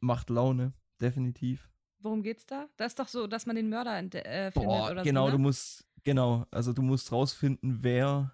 [0.00, 1.70] Macht Laune, definitiv.
[2.00, 2.68] Worum geht's da?
[2.76, 5.32] Da ist doch so, dass man den Mörder äh, findet Boah, oder genau, so.
[5.32, 5.42] du Ne?
[5.42, 8.32] musst, genau, also du musst rausfinden, wer,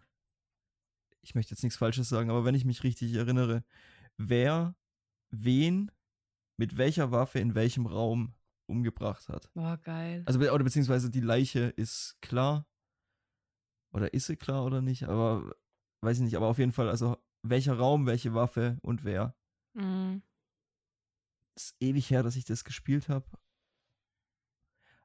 [1.20, 3.64] ich möchte jetzt nichts Falsches sagen, aber wenn ich mich richtig erinnere,
[4.16, 4.74] wer
[5.30, 5.90] wen
[6.56, 8.32] mit welcher Waffe in welchem Raum
[8.68, 9.50] umgebracht hat.
[9.54, 10.22] Boah, geil.
[10.26, 12.66] Also, oder beziehungsweise die Leiche ist klar.
[13.92, 15.04] Oder ist sie klar oder nicht?
[15.08, 15.54] Aber
[16.02, 16.36] weiß ich nicht.
[16.36, 19.34] Aber auf jeden Fall, also welcher Raum, welche Waffe und wer.
[19.74, 20.22] Mhm.
[21.56, 23.26] ist ewig her, dass ich das gespielt habe.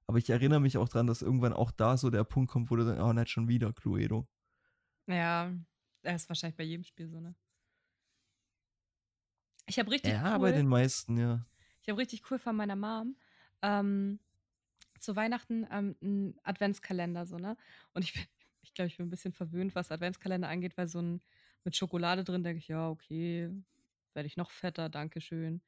[0.06, 2.76] Aber ich erinnere mich auch dran, dass irgendwann auch da so der Punkt kommt, wo
[2.76, 4.28] du dann, oh, nicht schon wieder Cluedo.
[5.08, 5.52] Ja,
[6.02, 7.36] das ist wahrscheinlich bei jedem Spiel so, ne?
[9.66, 10.40] Ich habe richtig Ja, cool.
[10.42, 11.46] bei den meisten, ja.
[11.82, 13.16] Ich habe richtig cool von meiner Mom
[13.64, 14.20] ähm,
[15.00, 17.58] zu Weihnachten ähm, einen Adventskalender, so, ne?
[17.94, 18.24] Und ich bin,
[18.64, 21.22] ich glaube, ich bin ein bisschen verwöhnt, was Adventskalender angeht, weil so ein
[21.66, 23.50] mit Schokolade drin denke ich, ja, okay,
[24.14, 25.62] werde ich noch fetter, Dankeschön.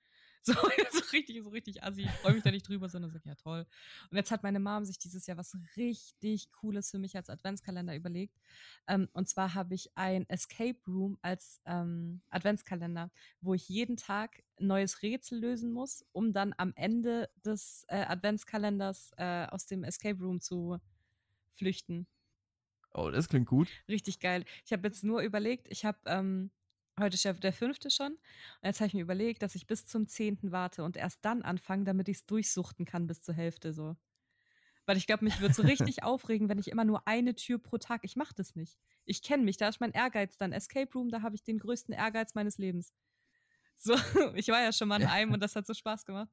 [0.45, 0.53] So,
[0.91, 2.01] so richtig, so richtig assi.
[2.01, 3.65] Ich freue mich da nicht drüber, sondern sage, ja, toll.
[4.12, 7.95] Und jetzt hat meine Mom sich dieses Jahr was richtig Cooles für mich als Adventskalender
[7.95, 8.38] überlegt.
[8.88, 13.10] Ähm, und zwar habe ich ein Escape Room als ähm, Adventskalender,
[13.41, 19.13] wo ich jeden Tag neues Rätsel lösen muss, um dann am Ende des äh, Adventskalenders
[19.17, 20.77] äh, aus dem Escape Room zu
[21.55, 22.05] flüchten.
[22.93, 23.69] Oh, das klingt gut.
[23.89, 24.45] Richtig geil.
[24.63, 26.51] Ich habe jetzt nur überlegt, ich habe, ähm,
[26.99, 28.19] heute ist ja der fünfte schon, und
[28.63, 31.84] jetzt habe ich mir überlegt, dass ich bis zum zehnten warte und erst dann anfange,
[31.84, 33.95] damit ich es durchsuchten kann bis zur Hälfte so.
[34.86, 37.77] Weil ich glaube, mich würde so richtig aufregen, wenn ich immer nur eine Tür pro
[37.77, 38.77] Tag, ich mache das nicht.
[39.05, 40.51] Ich kenne mich, da ist mein Ehrgeiz dann.
[40.51, 42.93] Escape Room, da habe ich den größten Ehrgeiz meines Lebens.
[43.77, 43.93] So,
[44.36, 46.29] ich war ja schon mal in einem und das hat so Spaß gemacht.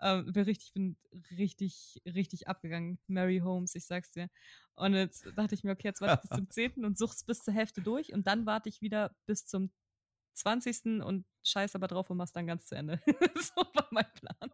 [0.00, 0.96] Ähm, bin richtig, bin
[1.38, 2.98] richtig, richtig abgegangen.
[3.06, 4.28] Mary Holmes, ich sag's dir.
[4.74, 6.84] Und jetzt dachte ich mir, okay, jetzt warte ich bis zum 10.
[6.84, 9.70] und such's bis zur Hälfte durch und dann warte ich wieder bis zum
[10.34, 11.02] 20.
[11.02, 13.00] und scheiß aber drauf und mach's dann ganz zu Ende.
[13.06, 14.50] so war mein Plan.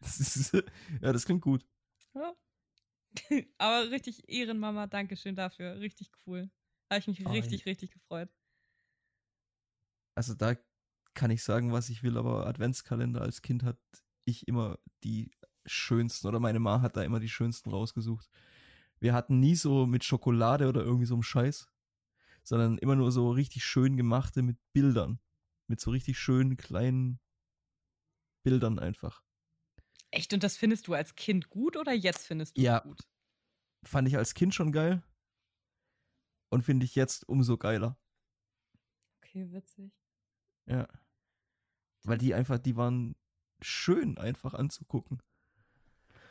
[0.00, 1.64] Das ist, ja, das klingt gut.
[2.14, 2.34] Ja.
[3.58, 5.78] aber richtig Ehrenmama, Dankeschön dafür.
[5.80, 6.50] Richtig cool.
[6.90, 8.30] Habe ich mich Oh, richtig, richtig gefreut.
[10.16, 10.56] Also da
[11.14, 13.78] kann ich sagen, was ich will, aber Adventskalender als Kind hat
[14.24, 15.30] ich immer die
[15.66, 18.28] schönsten oder meine Ma hat da immer die schönsten rausgesucht.
[19.00, 21.68] Wir hatten nie so mit Schokolade oder irgendwie so einem Scheiß,
[22.44, 25.18] sondern immer nur so richtig schön gemachte mit Bildern.
[25.66, 27.18] Mit so richtig schönen kleinen
[28.44, 29.22] Bildern einfach.
[30.10, 30.32] Echt?
[30.32, 32.78] Und das findest du als Kind gut oder jetzt findest du Ja.
[32.78, 33.08] es gut?
[33.84, 35.02] Fand ich als Kind schon geil
[36.50, 37.98] und finde ich jetzt umso geiler.
[39.22, 39.92] Okay, witzig.
[40.66, 40.86] Ja.
[42.04, 43.16] Weil die einfach, die waren
[43.62, 45.22] schön einfach anzugucken.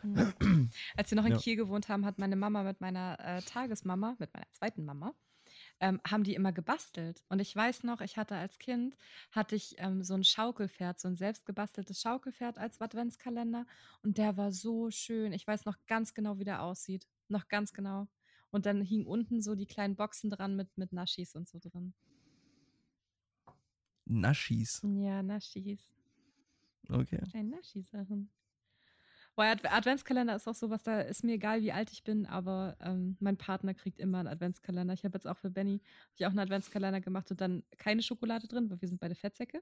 [0.03, 0.33] Mhm.
[0.95, 1.37] Als wir noch in Ja.
[1.39, 5.13] Kiel gewohnt haben, hat meine Mama mit meiner äh, Tagesmama, mit meiner zweiten Mama,
[5.83, 7.25] ähm, haben die immer gebastelt.
[7.27, 8.95] Und ich weiß noch, ich hatte als Kind,
[9.31, 13.65] hatte ich ähm, so ein Schaukelpferd, so ein selbstgebasteltes Schaukelpferd als Adventskalender.
[14.01, 15.33] Und der war so schön.
[15.33, 17.05] Ich weiß noch ganz genau, wie der aussieht.
[17.27, 18.07] Noch ganz genau.
[18.49, 21.93] Und dann hingen unten so die kleinen Boxen dran mit, mit Naschis und so drin.
[24.05, 24.81] Naschis.
[24.83, 25.81] Ja, Naschis.
[26.87, 27.21] Okay.
[27.29, 28.29] Kleine Naschi-Sachen.
[29.35, 33.17] Ad Adventskalender ist auch sowas, da ist mir egal, wie alt ich bin, aber ähm,
[33.19, 34.93] mein Partner kriegt immer einen Adventskalender.
[34.93, 35.81] Ich habe jetzt auch für Benny
[36.15, 39.61] ich auch einen Adventskalender gemacht und dann keine Schokolade drin, weil wir sind beide Fettsäcke.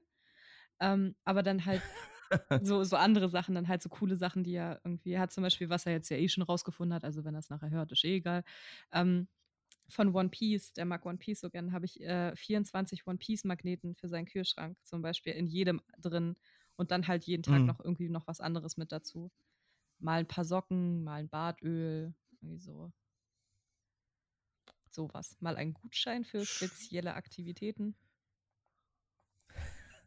[0.80, 1.84] Ähm, aber dann halt
[2.58, 5.70] so, so andere Sachen, dann halt so coole Sachen, die er irgendwie hat, zum Beispiel,
[5.70, 8.04] was er jetzt ja eh schon rausgefunden hat, also wenn er es nachher hört, ist
[8.04, 8.44] eh egal.
[8.92, 9.28] Ähm,
[9.88, 13.44] von One Piece, der mag One Piece so gern, habe ich äh, 24 One Piece
[13.44, 16.36] Magneten für seinen Kühlschrank zum Beispiel in jedem drin
[16.76, 17.68] und dann halt jeden Tag Mhm.
[17.68, 19.30] noch irgendwie noch was anderes mit dazu.
[20.02, 22.92] Mal ein paar Socken, mal ein Bartöl, irgendwie so.
[24.90, 25.36] Sowas.
[25.40, 27.94] Mal ein Gutschein für spezielle Aktivitäten.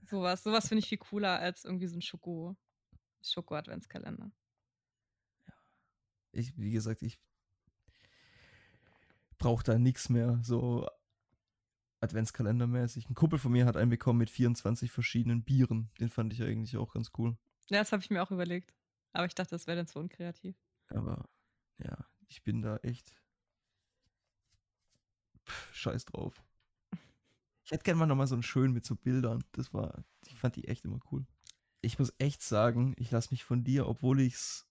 [0.04, 0.44] Sowas.
[0.44, 2.58] Sowas finde ich viel cooler als irgendwie so ein Schoko,
[3.24, 4.32] Schoko-Adventskalender.
[6.34, 7.18] Ich, wie gesagt, ich
[9.38, 10.90] brauche da nichts mehr, so
[12.02, 13.10] Adventskalendermäßig.
[13.10, 15.90] Ein Kumpel von mir hat einen bekommen mit 24 verschiedenen Bieren.
[16.02, 17.38] Den fand ich eigentlich auch ganz cool.
[17.70, 18.76] Ja, das habe ich mir auch überlegt.
[19.16, 20.58] Aber ich dachte, das wäre dann zu unkreativ.
[20.90, 21.30] Aber
[21.78, 23.16] ja, ich bin da echt
[25.46, 26.44] pff, scheiß drauf.
[27.64, 29.42] Ich hätte gerne mal nochmal so einen schön mit so Bildern.
[29.54, 31.26] Das war, ich fand die echt immer cool.
[31.80, 34.68] Ich muss echt sagen, ich lasse mich von dir, obwohl ich es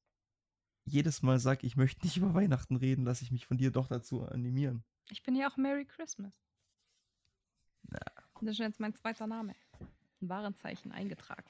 [0.84, 3.88] jedes Mal sage, ich möchte nicht über Weihnachten reden, lasse ich mich von dir doch
[3.88, 4.84] dazu animieren.
[5.10, 6.38] Ich bin ja auch Merry Christmas.
[7.84, 7.98] Na.
[8.42, 9.54] Das ist jetzt mein zweiter Name.
[10.20, 11.48] Ein Warenzeichen eingetragen.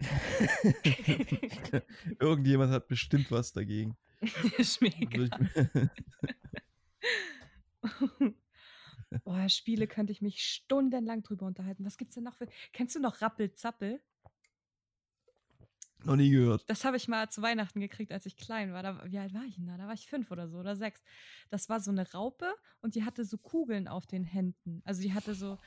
[2.20, 3.96] Irgendjemand hat bestimmt was dagegen.
[4.58, 4.78] ich-
[9.24, 11.84] Boah, Spiele könnte ich mich stundenlang drüber unterhalten.
[11.84, 12.48] Was gibt's denn noch für.
[12.72, 14.00] Kennst du noch Rappelzappel?
[16.04, 16.64] Noch nie gehört.
[16.68, 18.82] Das habe ich mal zu Weihnachten gekriegt, als ich klein war.
[18.82, 19.76] Da, wie alt war ich denn da?
[19.76, 21.02] Da war ich fünf oder so oder sechs.
[21.50, 24.80] Das war so eine Raupe und die hatte so Kugeln auf den Händen.
[24.84, 25.58] Also die hatte so,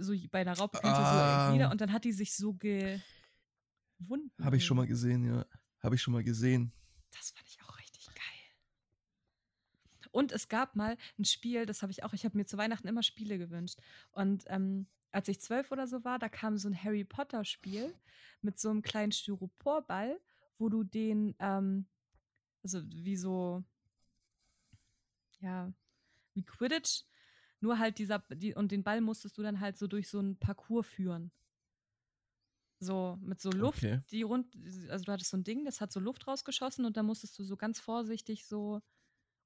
[0.00, 1.46] so bei einer Raupe kennt ihr Ah.
[1.48, 2.54] so Glieder und dann hat die sich so
[3.96, 4.30] gewunden.
[4.44, 5.46] Habe ich schon mal gesehen, ja.
[5.82, 6.72] Habe ich schon mal gesehen.
[7.12, 8.24] Das fand ich auch richtig geil.
[10.10, 12.88] Und es gab mal ein Spiel, das habe ich auch, ich habe mir zu Weihnachten
[12.88, 13.78] immer Spiele gewünscht.
[14.12, 17.94] Und ähm, als ich zwölf oder so war, da kam so ein Harry Potter-Spiel
[18.42, 20.20] mit so einem kleinen Styroporball,
[20.58, 21.86] wo du den, ähm,
[22.62, 23.64] also wie so,
[25.40, 25.72] ja,
[26.34, 27.04] wie Quidditch,
[27.60, 30.38] nur halt dieser, die, und den Ball musstest du dann halt so durch so einen
[30.38, 31.30] Parcours führen.
[32.80, 34.00] So, mit so Luft, Okay.
[34.10, 34.54] die rund,
[34.90, 37.44] also du hattest so ein Ding, das hat so Luft rausgeschossen und dann musstest du
[37.44, 38.82] so ganz vorsichtig so,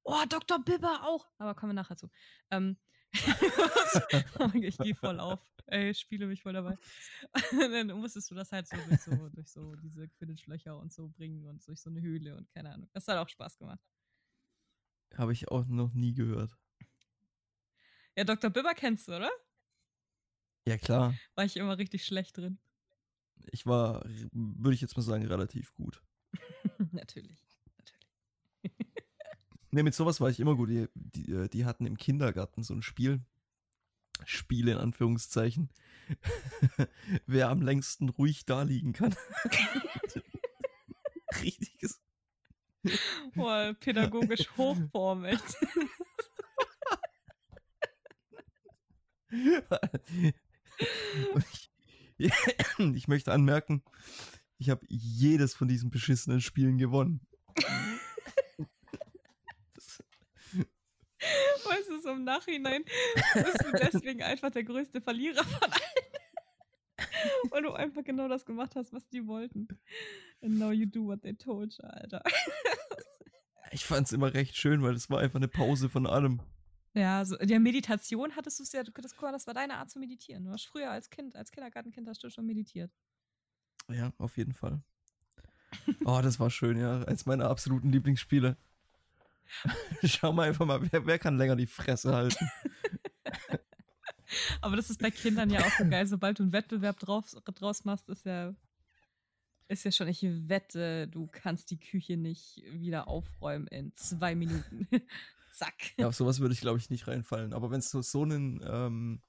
[0.04, 0.58] oh, Dr.
[0.64, 2.10] Bibber auch, aber kommen wir nachher zu.
[2.50, 2.78] Ähm,
[4.54, 6.76] ich gehe voll auf, ey, spiele mich voll dabei.
[7.52, 11.46] dann musstest du das halt so durch so, durch so diese Quidditch-Löcher und so bringen
[11.46, 12.88] und durch so eine Höhle und keine Ahnung.
[12.92, 13.80] Das hat auch Spaß gemacht.
[15.14, 16.56] Habe ich auch noch nie gehört.
[18.16, 18.50] Ja, Dr.
[18.50, 19.30] Bibber kennst du, oder?
[20.66, 21.14] Ja, klar.
[21.34, 22.58] War ich immer richtig schlecht drin.
[23.50, 26.02] Ich war, würde ich jetzt mal sagen, relativ gut.
[26.92, 27.44] natürlich,
[27.78, 28.84] natürlich.
[29.70, 30.70] Ne, mit sowas war ich immer gut.
[30.70, 33.20] Die, die, äh, die hatten im Kindergarten so ein Spiel.
[34.24, 35.68] Spiel in Anführungszeichen.
[37.26, 39.14] Wer am längsten ruhig da liegen kann.
[41.42, 42.00] Richtiges.
[43.34, 45.56] Boah, pädagogisch Hochform, echt.
[51.34, 51.67] Und ich,
[52.94, 53.82] ich möchte anmerken,
[54.58, 57.20] ich habe jedes von diesen beschissenen Spielen gewonnen.
[61.64, 62.84] Weißt du, so im Nachhinein
[63.34, 66.08] bist du deswegen einfach der größte Verlierer von allen.
[67.50, 69.68] Weil du einfach genau das gemacht hast, was die wollten.
[70.42, 72.22] And now you do what they told you, Alter.
[73.72, 76.40] ich fand es immer recht schön, weil es war einfach eine Pause von allem.
[76.98, 80.44] Ja, so, der Meditation hattest du es ja, das, das war deine Art zu meditieren.
[80.44, 82.90] Du hast früher als Kind, als Kindergartenkind hast du schon meditiert.
[83.88, 84.82] Ja, auf jeden Fall.
[86.04, 87.04] Oh, das war schön, ja.
[87.04, 88.56] Eins meiner absoluten Lieblingsspiele.
[90.02, 92.50] Schau mal einfach mal, wer, wer kann länger die Fresse halten?
[94.60, 96.04] Aber das ist bei Kindern ja auch so geil.
[96.04, 98.56] Sobald du einen Wettbewerb drauf, draus machst, ist ja,
[99.68, 104.88] ist ja schon, ich wette, du kannst die Küche nicht wieder aufräumen in zwei Minuten.
[105.58, 105.92] Zack.
[105.98, 107.52] Ja, auf sowas würde ich, glaube ich, nicht reinfallen.
[107.52, 109.22] Aber wenn es so, so einen ähm,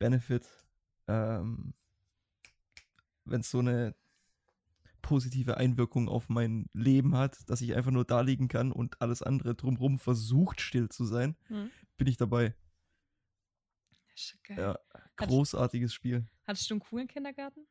[0.00, 0.44] Benefit,
[1.06, 1.74] ähm,
[3.24, 3.94] wenn es so eine
[5.02, 9.22] positive Einwirkung auf mein Leben hat, dass ich einfach nur da liegen kann und alles
[9.22, 11.70] andere drumherum versucht still zu sein, Hm.
[11.96, 12.56] bin ich dabei.
[14.48, 14.76] Ja,
[15.16, 16.26] großartiges Spiel.
[16.48, 17.68] Hattest du einen coolen Kindergarten?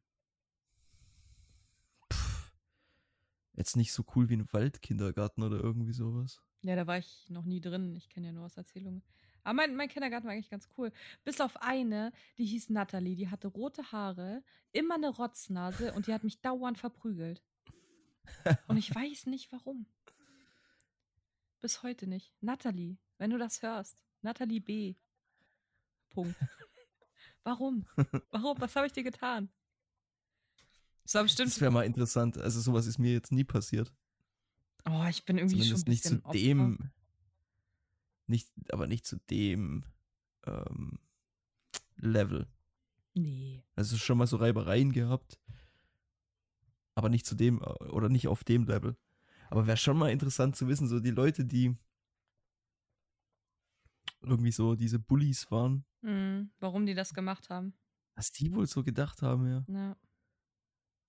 [3.54, 6.42] Jetzt nicht so cool wie ein Waldkindergarten oder irgendwie sowas.
[6.66, 7.96] Ja, da war ich noch nie drin.
[7.96, 9.04] Ich kenne ja nur aus Erzählungen.
[9.44, 10.92] Aber mein, mein Kindergarten war eigentlich ganz cool.
[11.24, 16.14] Bis auf eine, die hieß Natalie, die hatte rote Haare, immer eine Rotznase und die
[16.14, 17.44] hat mich dauernd verprügelt.
[18.68, 19.86] Und ich weiß nicht warum.
[21.62, 22.34] Bis heute nicht.
[22.42, 23.98] Natalie, wenn du das hörst.
[24.24, 24.96] Natalie B.
[26.10, 26.36] Punkt.
[27.44, 27.86] Warum?
[28.32, 28.60] Warum?
[28.60, 29.50] Was habe ich dir getan?
[31.04, 31.52] Das war bestimmt.
[31.52, 32.40] Das wäre mal interessant.
[32.40, 33.94] Also sowas ist mir jetzt nie passiert.
[34.88, 36.92] Oh, ich bin irgendwie Zumindest schon nicht zu dem,
[38.28, 39.84] nicht, aber nicht zu dem
[40.46, 41.00] ähm,
[41.98, 42.48] Level.
[43.14, 43.64] Nee.
[43.76, 45.40] Also schon mal so Reibereien gehabt,
[46.94, 48.96] aber nicht zu dem äh, oder nicht auf dem Level.
[49.50, 51.76] Aber wäre schon mal interessant zu wissen, so die Leute, die
[54.22, 57.74] irgendwie so diese Bullies waren, Hm, warum die das gemacht haben.
[58.16, 59.66] was die wohl so gedacht haben, ja.
[59.68, 59.98] Ja.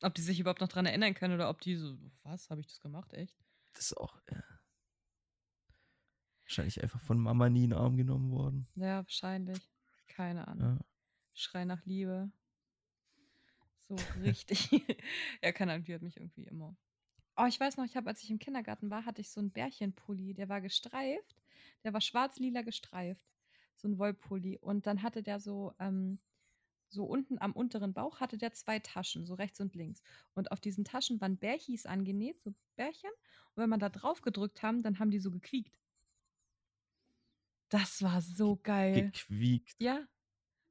[0.02, 2.66] Ob die sich überhaupt noch dran erinnern können oder ob die so, was, habe ich
[2.66, 3.36] das gemacht, echt?
[3.76, 4.42] Das ist auch ja.
[6.44, 8.66] wahrscheinlich einfach von Mama nie in den Arm genommen worden.
[8.74, 9.58] Ja, wahrscheinlich.
[10.08, 10.78] Keine Ahnung.
[10.78, 10.84] Ja.
[11.34, 12.30] Schrei nach Liebe.
[13.86, 14.70] So richtig.
[15.42, 16.74] die hat mich irgendwie immer.
[17.36, 19.50] Oh, ich weiß noch, ich habe, als ich im Kindergarten war, hatte ich so einen
[19.50, 21.36] Bärchenpulli, der war gestreift,
[21.84, 23.26] der war schwarz-lila gestreift,
[23.74, 24.56] so ein Wollpulli.
[24.56, 26.18] Und dann hatte der so, ähm,
[26.88, 30.02] so unten am unteren Bauch hatte der zwei Taschen, so rechts und links.
[30.34, 33.10] Und auf diesen Taschen waren Bärchis angenäht, so Bärchen.
[33.54, 35.76] Und wenn man da drauf gedrückt haben, dann haben die so gequiekt.
[37.68, 39.10] Das war so geil.
[39.10, 39.74] Gequiekt.
[39.78, 40.06] Ja.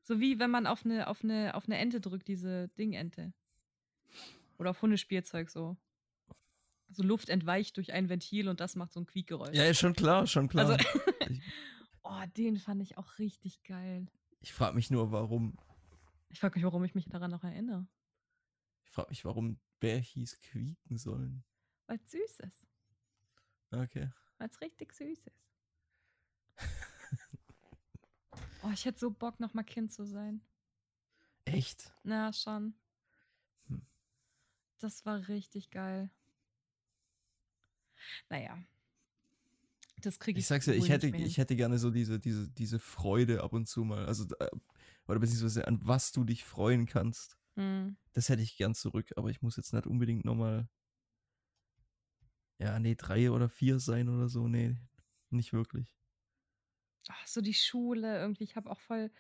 [0.04, 3.34] So wie wenn man auf eine, auf eine, auf eine Ente drückt, diese Dingente.
[4.58, 5.78] Oder auf Hundespielzeug so.
[6.90, 9.56] So Luft entweicht durch ein Ventil und das macht so ein Quiekgeräusch.
[9.56, 10.70] Ja, ist schon klar, schon klar.
[10.70, 10.86] Also,
[12.04, 14.06] oh, den fand ich auch richtig geil.
[14.42, 15.58] ich frage mich nur, warum.
[16.36, 17.88] Ich frage mich, warum ich mich daran noch erinnere.
[18.84, 21.46] Ich frage mich, warum Bärchis quieken sollen.
[21.88, 22.68] Weil es süß ist.
[23.72, 24.12] Okay.
[24.38, 25.48] Weil es richtig süß ist.
[28.64, 30.42] Oh, ich hätte so Bock, noch mal Kind zu sein.
[31.46, 31.94] Echt?
[32.04, 32.74] Na, schon.
[33.68, 33.86] Hm.
[34.80, 36.10] Das war richtig geil.
[38.30, 38.62] Naja.
[40.02, 42.80] Das kriege ich Ich sag's ja, ich hätte, ich hätte gerne so diese, diese, diese
[42.80, 44.06] Freude ab und zu mal.
[44.06, 44.50] Also, äh,
[45.08, 47.38] oder beziehungsweise an was du dich freuen kannst.
[47.56, 47.98] Hm.
[48.14, 50.68] Das hätte ich gern zurück, aber ich muss jetzt nicht unbedingt nochmal.
[52.60, 54.48] Ja, nee, drei oder vier sein oder so.
[54.48, 54.78] Nee,
[55.30, 55.94] nicht wirklich.
[57.10, 58.44] Ach, so die Schule irgendwie.
[58.44, 59.12] Ich habe auch voll,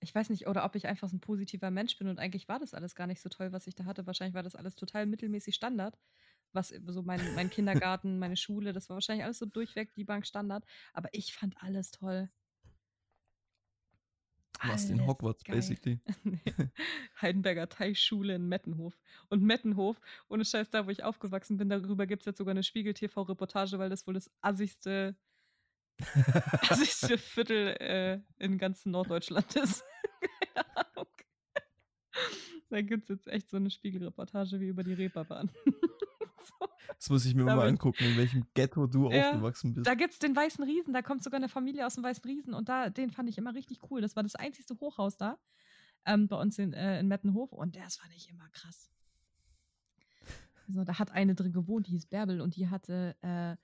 [0.00, 2.58] ich weiß nicht, oder ob ich einfach so ein positiver Mensch bin und eigentlich war
[2.58, 4.06] das alles gar nicht so toll, was ich da hatte.
[4.06, 5.98] Wahrscheinlich war das alles total mittelmäßig Standard.
[6.52, 10.26] Was so mein, mein Kindergarten, meine Schule, das war wahrscheinlich alles so durchweg die Bank
[10.26, 10.64] Standard.
[10.92, 12.28] Aber ich fand alles toll.
[14.62, 15.56] Du warst in Alles Hogwarts, geil.
[15.56, 16.00] basically.
[16.24, 16.40] Nee.
[17.20, 18.98] Heidenberger Teichschule in Mettenhof.
[19.28, 22.62] Und Mettenhof, ohne Scheiß, da wo ich aufgewachsen bin, darüber gibt es jetzt sogar eine
[22.62, 25.16] Spiegel-TV-Reportage, weil das wohl das assigste,
[26.68, 29.84] assigste Viertel äh, in ganz Norddeutschland ist.
[30.54, 31.06] Keine Ahnung.
[32.68, 35.50] Da gibt es jetzt echt so eine Spiegelreportage wie über die Reeperbahn.
[36.96, 39.86] Das muss ich mir mal angucken, in welchem Ghetto du Ja, aufgewachsen bist.
[39.86, 42.54] Da gibt es den Weißen Riesen, da kommt sogar eine Familie aus dem Weißen Riesen
[42.54, 44.00] und da, den fand ich immer richtig cool.
[44.00, 45.38] Das war das einzigste Hochhaus da
[46.06, 48.90] ähm, bei uns in, äh, in Mettenhof und das fand ich immer krass.
[50.68, 53.56] Also, da hat eine drin gewohnt, die hieß Bärbel und die hatte äh,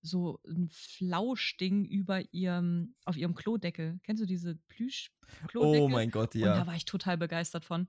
[0.00, 4.00] so ein Flauschding über ihrem, auf ihrem Klodeckel.
[4.04, 5.80] Kennst du diese Plüsch-Klodeckel?
[5.80, 6.66] oh mein Gott, Und da ja.
[6.66, 7.88] war ich total begeistert von.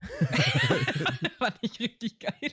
[1.38, 2.52] Fand ich richtig geil.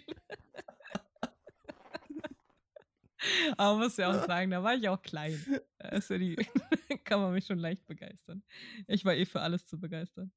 [3.57, 5.39] Aber muss ja auch sagen, da war ich auch klein.
[5.77, 6.35] Also die
[7.03, 8.43] kann man mich schon leicht begeistern.
[8.87, 10.31] Ich war eh für alles zu begeistern.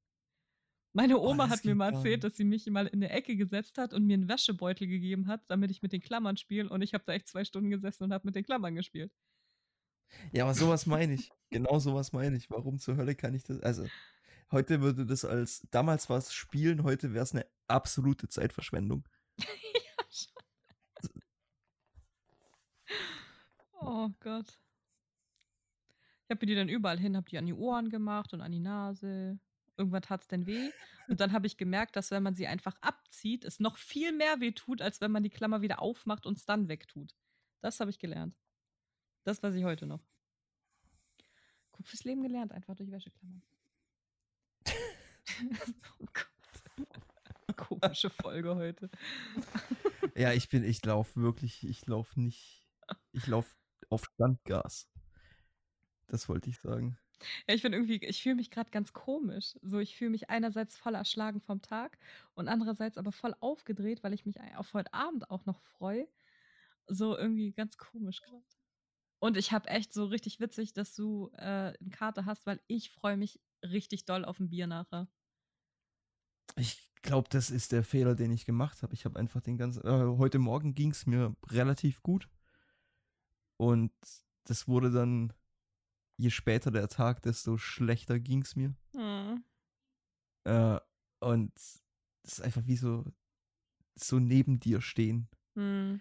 [0.93, 3.77] Meine Oma das hat mir mal erzählt, dass sie mich mal in eine Ecke gesetzt
[3.77, 6.69] hat und mir einen Wäschebeutel gegeben hat, damit ich mit den Klammern spiele.
[6.69, 9.11] Und ich habe da echt zwei Stunden gesessen und habe mit den Klammern gespielt.
[10.31, 11.31] Ja, aber sowas meine ich.
[11.51, 12.49] Genau sowas meine ich.
[12.49, 13.59] Warum zur Hölle kann ich das?
[13.59, 13.87] Also,
[14.51, 19.07] heute würde das als, damals war es Spielen, heute wäre es eine absolute Zeitverschwendung.
[19.37, 19.45] ja,
[20.09, 20.33] schon.
[23.81, 24.59] Oh Gott.
[26.23, 28.51] Ich habe mir die dann überall hin, habe die an die Ohren gemacht und an
[28.51, 29.39] die Nase.
[29.77, 30.69] Irgendwann tat es denn weh.
[31.07, 34.39] Und dann habe ich gemerkt, dass wenn man sie einfach abzieht, es noch viel mehr
[34.39, 37.15] weh tut, als wenn man die Klammer wieder aufmacht und es dann wegtut.
[37.61, 38.35] Das habe ich gelernt.
[39.23, 40.01] Das weiß ich heute noch.
[41.71, 43.41] Guck, fürs Leben gelernt, einfach durch Wäscheklammern.
[45.99, 47.55] oh Gott.
[47.55, 48.89] Komische Folge heute.
[50.15, 52.69] Ja, ich bin, ich laufe wirklich, ich laufe nicht,
[53.13, 53.55] ich laufe
[53.89, 54.87] auf Standgas.
[56.07, 56.97] Das wollte ich sagen.
[57.47, 59.57] Ja, ich bin irgendwie, ich fühle mich gerade ganz komisch.
[59.61, 61.97] So, ich fühle mich einerseits voll erschlagen vom Tag
[62.33, 66.07] und andererseits aber voll aufgedreht, weil ich mich auf heute Abend auch noch freue.
[66.87, 68.43] So irgendwie ganz komisch gerade.
[69.19, 72.89] Und ich habe echt so richtig witzig, dass du äh, eine Karte hast, weil ich
[72.89, 75.09] freue mich richtig doll auf ein Bier nachher.
[76.55, 78.93] Ich glaube, das ist der Fehler, den ich gemacht habe.
[78.93, 79.83] Ich habe einfach den ganzen.
[79.85, 82.29] Äh, heute Morgen ging es mir relativ gut.
[83.59, 83.91] Und
[84.45, 85.33] das wurde dann,
[86.17, 88.73] je später der Tag, desto schlechter ging es mir.
[88.95, 89.43] Hm.
[90.45, 90.79] Äh,
[91.19, 91.53] und
[92.23, 93.05] das ist einfach wie so
[93.95, 95.27] so neben dir stehen.
[95.55, 95.99] Hm.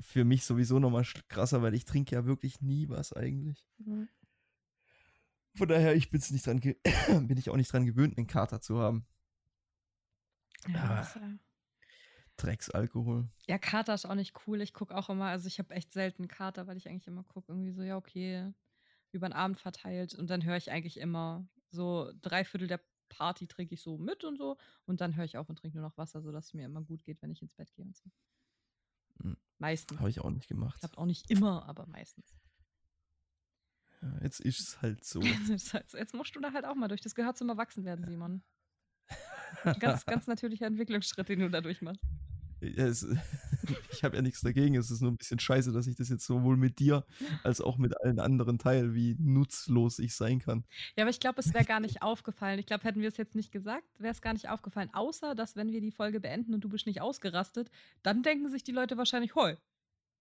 [0.00, 3.68] Für mich sowieso nochmal krasser, weil ich trinke ja wirklich nie was eigentlich.
[3.84, 4.08] Hm.
[5.56, 6.60] Von daher, ich bin's nicht dran
[7.28, 9.06] bin ich auch nicht dran gewöhnt, einen Kater zu haben.
[10.66, 11.38] Ja, Ah.
[12.36, 13.28] Drecksalkohol.
[13.46, 14.60] ja, Kater ist auch nicht cool.
[14.60, 17.52] Ich gucke auch immer, also ich habe echt selten Kater, weil ich eigentlich immer gucke,
[17.52, 18.52] irgendwie so, ja, okay,
[19.12, 20.14] über den Abend verteilt.
[20.14, 24.24] Und dann höre ich eigentlich immer so drei Viertel der Party trinke ich so mit
[24.24, 24.56] und so.
[24.86, 27.04] Und dann höre ich auf und trinke nur noch Wasser, sodass es mir immer gut
[27.04, 28.10] geht, wenn ich ins Bett gehe und so.
[29.22, 29.36] Hm.
[29.58, 29.98] Meistens.
[30.00, 30.80] Habe ich auch nicht gemacht.
[30.80, 32.34] Klappt auch nicht immer, aber meistens.
[34.02, 35.20] Ja, jetzt ist es halt so.
[35.22, 37.00] Jetzt, musst du da halt auch mal durch.
[37.00, 38.42] Das gehört zum Erwachsenwerden, Simon.
[39.78, 42.02] Ganz, ganz natürlicher Entwicklungsschritt, den du da durchmachst.
[42.60, 43.06] Es,
[43.90, 44.76] ich habe ja nichts dagegen.
[44.76, 47.04] Es ist nur ein bisschen scheiße, dass ich das jetzt sowohl mit dir
[47.42, 50.64] als auch mit allen anderen teile, wie nutzlos ich sein kann.
[50.96, 52.58] Ja, aber ich glaube, es wäre gar nicht aufgefallen.
[52.58, 54.90] Ich glaube, hätten wir es jetzt nicht gesagt, wäre es gar nicht aufgefallen.
[54.92, 57.70] Außer, dass wenn wir die Folge beenden und du bist nicht ausgerastet,
[58.02, 59.56] dann denken sich die Leute wahrscheinlich, hoi,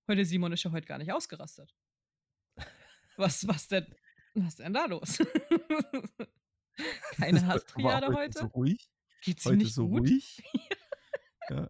[0.07, 1.73] heute Simon ist ja heute gar nicht ausgerastet.
[3.17, 3.85] Was, was denn,
[4.33, 5.17] was denn da los?
[7.15, 8.39] Keine War Hasstriade heute?
[8.39, 8.89] So ruhig.
[9.21, 10.01] Geht's Heute nicht so gut?
[10.01, 10.43] ruhig.
[11.49, 11.69] ja.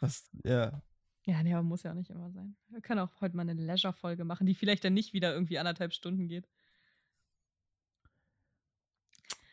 [0.00, 0.82] Was, ja.
[1.24, 2.56] Ja, nee, aber muss ja auch nicht immer sein.
[2.68, 5.92] Wir können auch heute mal eine Leisure-Folge machen, die vielleicht dann nicht wieder irgendwie anderthalb
[5.92, 6.48] Stunden geht.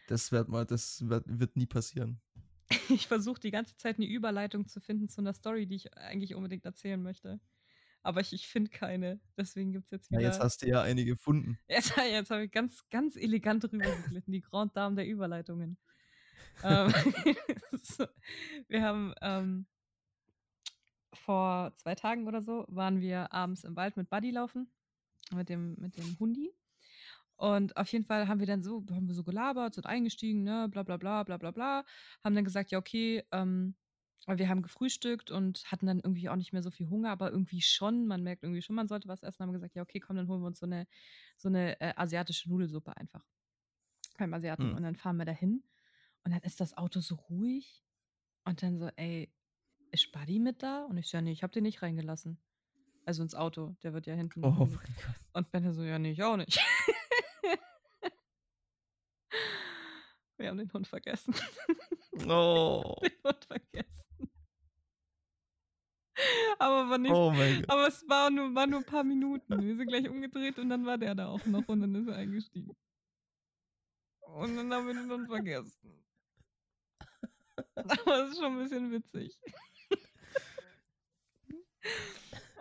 [0.08, 2.22] Das wird mal, das wird, wird nie passieren.
[2.89, 6.36] Ich versuche die ganze Zeit eine Überleitung zu finden zu einer Story, die ich eigentlich
[6.36, 7.39] unbedingt erzählen möchte.
[8.04, 9.20] Aber ich, ich finde keine.
[9.38, 10.30] Deswegen gibt es jetzt Ja, wieder.
[10.30, 11.58] jetzt hast du ja eine gefunden.
[11.68, 15.78] Jetzt, jetzt habe ich ganz, ganz elegant drüber geglitten, die Grand Dame der Überleitungen.
[16.64, 16.93] ähm,
[17.84, 18.06] so,
[18.68, 19.68] wir haben ähm,
[21.28, 24.71] vor zwei Tagen oder so waren wir abends im Wald mit Buddy laufen,
[25.36, 26.53] mit dem, mit dem Hundi.
[27.36, 30.69] Und auf jeden Fall haben wir dann so, haben wir so gelabert, sind eingestiegen, ne,
[30.71, 31.86] bla bla bla bla bla bla,
[32.23, 33.75] haben dann gesagt, ja, okay, ähm,
[34.25, 37.30] weil wir haben gefrühstückt und hatten dann irgendwie auch nicht mehr so viel Hunger, aber
[37.30, 40.15] irgendwie schon, man merkt irgendwie schon, man sollte was essen, haben gesagt, ja, okay, komm,
[40.15, 40.88] dann holen wir uns so eine,
[41.36, 43.25] so eine äh, asiatische Nudelsuppe einfach.
[44.17, 44.69] Beim Asiaten.
[44.69, 44.75] Hm.
[44.78, 45.61] Und dann fahren wir dahin
[46.23, 47.84] und dann ist das Auto so ruhig
[48.45, 49.30] und dann so, ey,
[49.92, 50.86] ist Buddy mit da?
[50.86, 52.40] Und ich so, ja, nee, ich hab den nicht reingelassen.
[53.06, 54.44] Also ins Auto, der wird ja hinten.
[54.44, 55.16] Oh mein Gott.
[55.34, 56.60] und Ben so, ja, nee, ich auch nicht.
[60.38, 61.34] Wir haben den Hund vergessen.
[62.28, 64.32] Oh, den Hund vergessen.
[66.58, 67.12] Aber war nicht.
[67.12, 67.32] oh.
[67.68, 69.62] Aber es war nur, war nur ein paar Minuten.
[69.62, 72.16] Wir sind gleich umgedreht und dann war der da auch noch und dann ist er
[72.16, 72.76] eingestiegen.
[74.22, 76.04] Und dann haben wir den Hund vergessen.
[77.76, 79.38] Aber es ist schon ein bisschen witzig.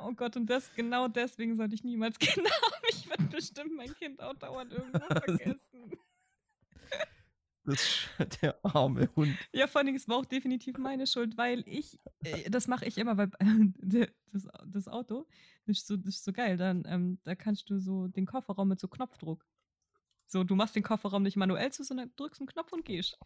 [0.00, 2.82] Oh Gott, und das genau deswegen sollte ich niemals Kinder haben.
[2.90, 5.98] Ich werde bestimmt mein Kind auch dauernd irgendwo vergessen.
[7.64, 7.80] Das
[8.18, 9.36] ist der arme Hund.
[9.52, 12.84] Ja, vor allen Dingen, es war auch definitiv meine Schuld, weil ich, äh, das mache
[12.84, 13.30] ich immer, weil
[14.32, 15.26] das, das Auto,
[15.66, 18.68] das ist so, das ist so geil, dann, ähm, da kannst du so den Kofferraum
[18.68, 19.44] mit so Knopfdruck.
[20.28, 23.18] So, du machst den Kofferraum nicht manuell zu, sondern drückst einen Knopf und gehst.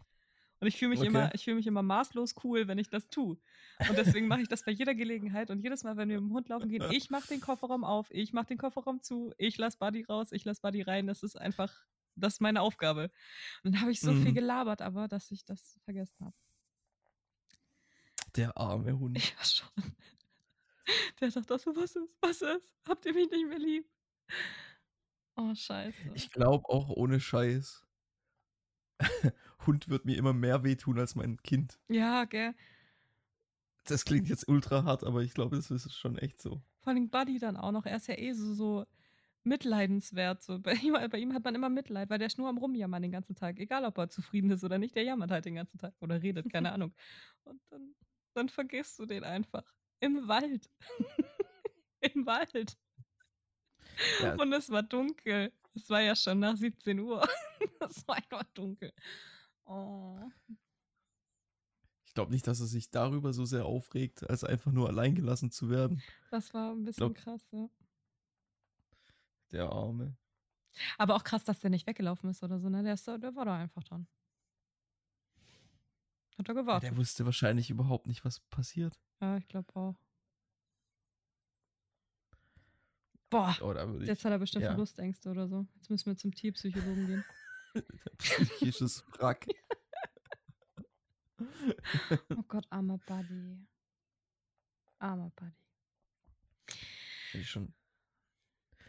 [0.61, 1.03] Und ich fühle mich Okay.
[1.03, 3.39] immer, ich fühle mich immer maßlos cool, wenn ich das tue.
[3.87, 6.33] Und deswegen mache ich das bei jeder Gelegenheit und jedes Mal, wenn wir mit dem
[6.35, 9.77] Hund laufen gehen, ich mache den Kofferraum auf, ich mache den Kofferraum zu, ich lasse
[9.79, 11.07] Buddy raus, ich lasse Buddy rein.
[11.07, 11.85] Das ist einfach,
[12.15, 13.11] das ist meine Aufgabe.
[13.63, 14.33] Und dann habe ich so viel Mhm.
[14.33, 16.35] gelabert, aber dass ich das vergessen habe.
[18.35, 19.37] Der arme Hund.
[19.37, 19.69] Ja, schon.
[21.19, 22.73] Der dachte auch so, was ist, was ist?
[22.87, 23.89] Habt ihr mich nicht mehr lieb?
[25.37, 26.09] Oh, scheiße.
[26.13, 27.85] Ich glaube auch ohne Scheiß.
[29.65, 31.79] Hund wird mir immer mehr wehtun als mein Kind.
[31.87, 32.53] ja, gell.
[33.85, 36.61] Das klingt jetzt ultra hart, aber ich glaube, das ist schon echt so.
[36.81, 37.87] Vor allem Buddy dann auch noch.
[37.87, 38.85] Er ist ja eh so, so
[39.43, 40.43] mitleidenswert.
[40.43, 40.59] So.
[40.59, 43.11] Bei, ihm, bei ihm hat man immer Mitleid, weil der ist nur am Rumjammern den
[43.11, 43.59] ganzen Tag.
[43.59, 46.51] Egal, ob er zufrieden ist oder nicht, der jammert halt den ganzen Tag oder redet,
[46.51, 46.93] keine Ahnung.
[47.43, 47.95] Und dann,
[48.33, 49.63] dann vergisst du den einfach.
[49.99, 50.69] Im Wald.
[52.13, 52.77] Im Wald.
[54.21, 54.35] Ja.
[54.35, 55.51] Und es war dunkel.
[55.73, 57.27] Es war ja schon nach 17 Uhr.
[57.79, 58.91] es war einfach dunkel.
[59.65, 60.17] Oh.
[62.05, 65.49] Ich glaube nicht, dass er sich darüber so sehr aufregt, als einfach nur allein gelassen
[65.51, 66.01] zu werden.
[66.29, 67.69] Das war ein bisschen Glaub- krass, ja.
[69.51, 70.17] Der Arme.
[70.97, 72.83] Aber auch krass, dass der nicht weggelaufen ist oder so, ne?
[72.83, 74.07] Der, ist der war da einfach dran.
[76.37, 76.89] Hat er Ja, gewartet.
[76.89, 78.97] der wusste wahrscheinlich überhaupt nicht, was passiert.
[79.21, 79.95] Ja, ich glaube auch.
[83.29, 84.71] Boah, Oh, ich jetzt hat er bestimmt ja.
[84.71, 85.65] Verlustängste oder so.
[85.75, 87.25] Jetzt müssen wir zum Tierpsychologen gehen.
[88.17, 89.47] Psychisches Wrack.
[92.29, 93.57] Oh Gott, armer Buddy.
[94.99, 97.43] Armer Buddy.
[97.43, 97.73] Schon,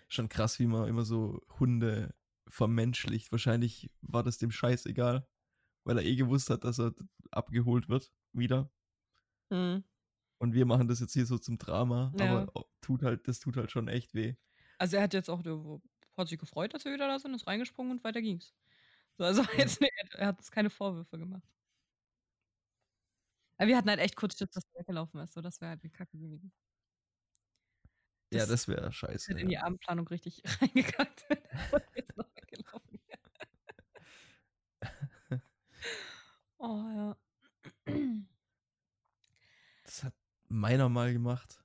[0.09, 2.15] schon krass, wie man immer so Hunde
[2.49, 3.33] vermenschlicht.
[3.33, 5.27] Wahrscheinlich war das dem Scheiß egal,
[5.85, 6.95] weil er eh gewusst hat, dass er
[7.31, 8.13] abgeholt wird.
[8.35, 8.71] Wieder.
[9.51, 9.85] Hm.
[10.39, 12.43] Und wir machen das jetzt hier so zum Drama, Ja.
[12.49, 14.35] aber tut halt, das tut halt schon echt weh.
[14.77, 15.43] Also er hat jetzt auch,
[16.17, 18.53] hat sich gefreut, dass wir wieder da sind, ist reingesprungen und weiter ging's.
[19.19, 19.49] So, also Ja.
[19.59, 21.43] jetzt, nee, er hat uns keine Vorwürfe gemacht.
[23.59, 25.83] Aber wir hatten halt echt kurz Schiss, dass er weggelaufen ist, so das wäre halt
[25.83, 26.53] eine Kacke gewesen.
[28.33, 29.29] Ja, Das- das wäre Das scheiße.
[29.31, 29.63] hätte in die Ja.
[29.65, 31.27] Abendplanung richtig reingekackt,
[31.97, 32.99] jetzt noch weggelaufen.
[36.59, 37.17] Oh ja.
[39.85, 40.15] Das hat
[40.49, 41.63] meiner mal gemacht.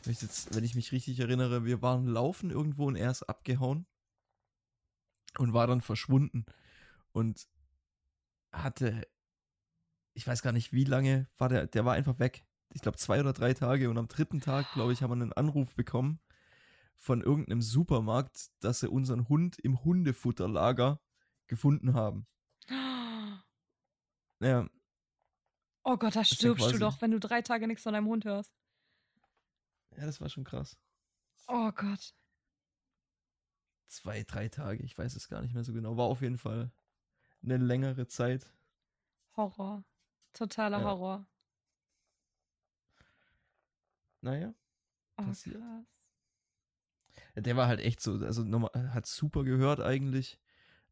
[0.00, 3.22] Ich möchte jetzt, wenn ich mich richtig erinnere, wir waren laufen irgendwo und er ist
[3.24, 3.86] abgehauen
[5.38, 6.44] und war dann verschwunden
[7.12, 7.48] und
[8.52, 9.06] hatte,
[10.14, 12.44] ich weiß gar nicht wie lange, war der, der war einfach weg.
[12.72, 15.32] Ich glaube zwei oder drei Tage und am dritten Tag, glaube ich, haben wir einen
[15.32, 16.20] Anruf bekommen
[16.96, 21.00] von irgendeinem Supermarkt, dass sie unseren Hund im Hundefutterlager
[21.46, 22.26] gefunden haben.
[24.42, 24.66] Ja,
[25.82, 28.06] Oh Gott, da ist ja stirbst du doch, wenn du drei Tage nichts von deinem
[28.06, 28.54] Hund hörst.
[29.96, 30.76] ja, das war schon krass.
[31.48, 32.14] Oh Gott.
[33.90, 35.96] Zwei, drei Tage, ich weiß es gar nicht mehr so genau.
[35.96, 36.70] War auf jeden Fall
[37.42, 38.52] eine längere Zeit.
[39.36, 39.84] Horror.
[40.32, 40.84] Totaler Ja.
[40.84, 41.26] Horror.
[44.22, 44.54] Naja,
[45.16, 45.56] Oh, Passiert.
[45.56, 45.84] krass.
[47.34, 50.38] der war halt echt so, also normal, hat super gehört eigentlich.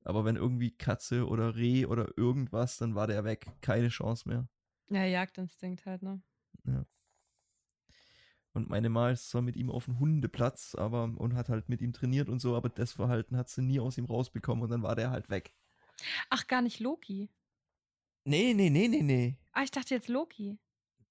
[0.04, 3.50] Aber wenn irgendwie Katze oder Reh oder irgendwas, dann war der weg.
[3.60, 4.48] Keine Chance mehr.
[4.88, 6.22] Ja, Jagdinstinkt halt, ne?
[8.54, 11.80] Und meine Ma ist zwar mit ihm auf dem Hundeplatz, aber und hat halt mit
[11.80, 14.82] ihm trainiert und so, aber das Verhalten hat sie nie aus ihm rausbekommen und dann
[14.82, 15.54] war der halt weg.
[16.30, 17.30] Ach, gar nicht Loki.
[18.24, 19.38] Nee, nee, nee, nee, nee.
[19.52, 20.58] Ah, ich dachte jetzt Loki.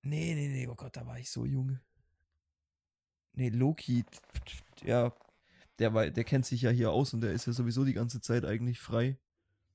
[0.01, 1.79] Nee, nee, nee, oh Gott, da war ich so jung.
[3.33, 4.03] Nee, Loki,
[4.83, 5.13] ja,
[5.79, 8.21] der, war, der kennt sich ja hier aus und der ist ja sowieso die ganze
[8.21, 9.17] Zeit eigentlich frei.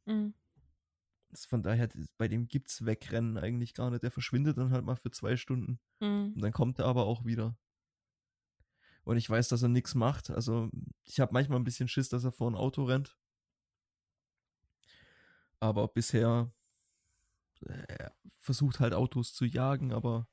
[0.05, 0.35] Mhm.
[1.35, 4.03] Von daher, bei dem gibt's Wegrennen eigentlich gar nicht.
[4.03, 6.33] Der verschwindet dann halt mal für zwei Stunden Mhm.
[6.35, 7.57] und dann kommt er aber auch wieder.
[9.05, 10.30] Und ich weiß, dass er nichts macht.
[10.30, 10.70] Also
[11.05, 13.16] ich habe manchmal ein bisschen Schiss, dass er vor ein Auto rennt.
[15.61, 16.53] Aber bisher
[17.66, 20.28] äh, er versucht halt Autos zu jagen, aber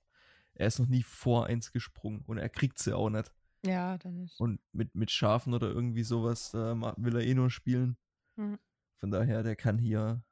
[0.53, 3.31] er ist noch nie vor eins gesprungen und er kriegt sie auch nicht.
[3.65, 4.39] Ja, dann nicht.
[4.39, 7.97] Und mit, mit Schafen oder irgendwie sowas äh, will er eh nur spielen.
[8.35, 8.57] Mhm.
[8.95, 10.23] Von daher, der kann hier,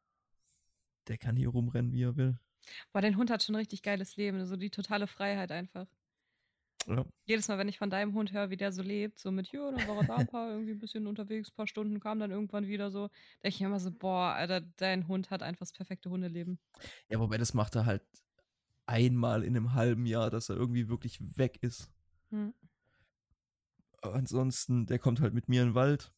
[1.08, 2.39] der kann hier rumrennen, wie er will.
[2.91, 4.45] Boah, dein Hund hat schon ein richtig geiles Leben.
[4.45, 5.88] So die totale Freiheit einfach.
[6.88, 7.05] Ja.
[7.26, 9.72] Jedes Mal, wenn ich von deinem Hund höre, wie der so lebt, so mit, ja,
[9.72, 12.32] dann war er da ein paar, irgendwie ein bisschen unterwegs, ein paar Stunden, kam dann
[12.32, 13.10] irgendwann wieder so,
[13.43, 16.60] denke ich immer so, boah, Alter, dein Hund hat einfach das perfekte Hundeleben.
[17.10, 18.03] Ja, wobei das macht er halt
[18.86, 21.91] einmal in einem halben Jahr, dass er irgendwie wirklich weg ist.
[22.30, 22.53] Hm.
[24.01, 26.14] Ansonsten, der kommt halt mit mir in den Wald,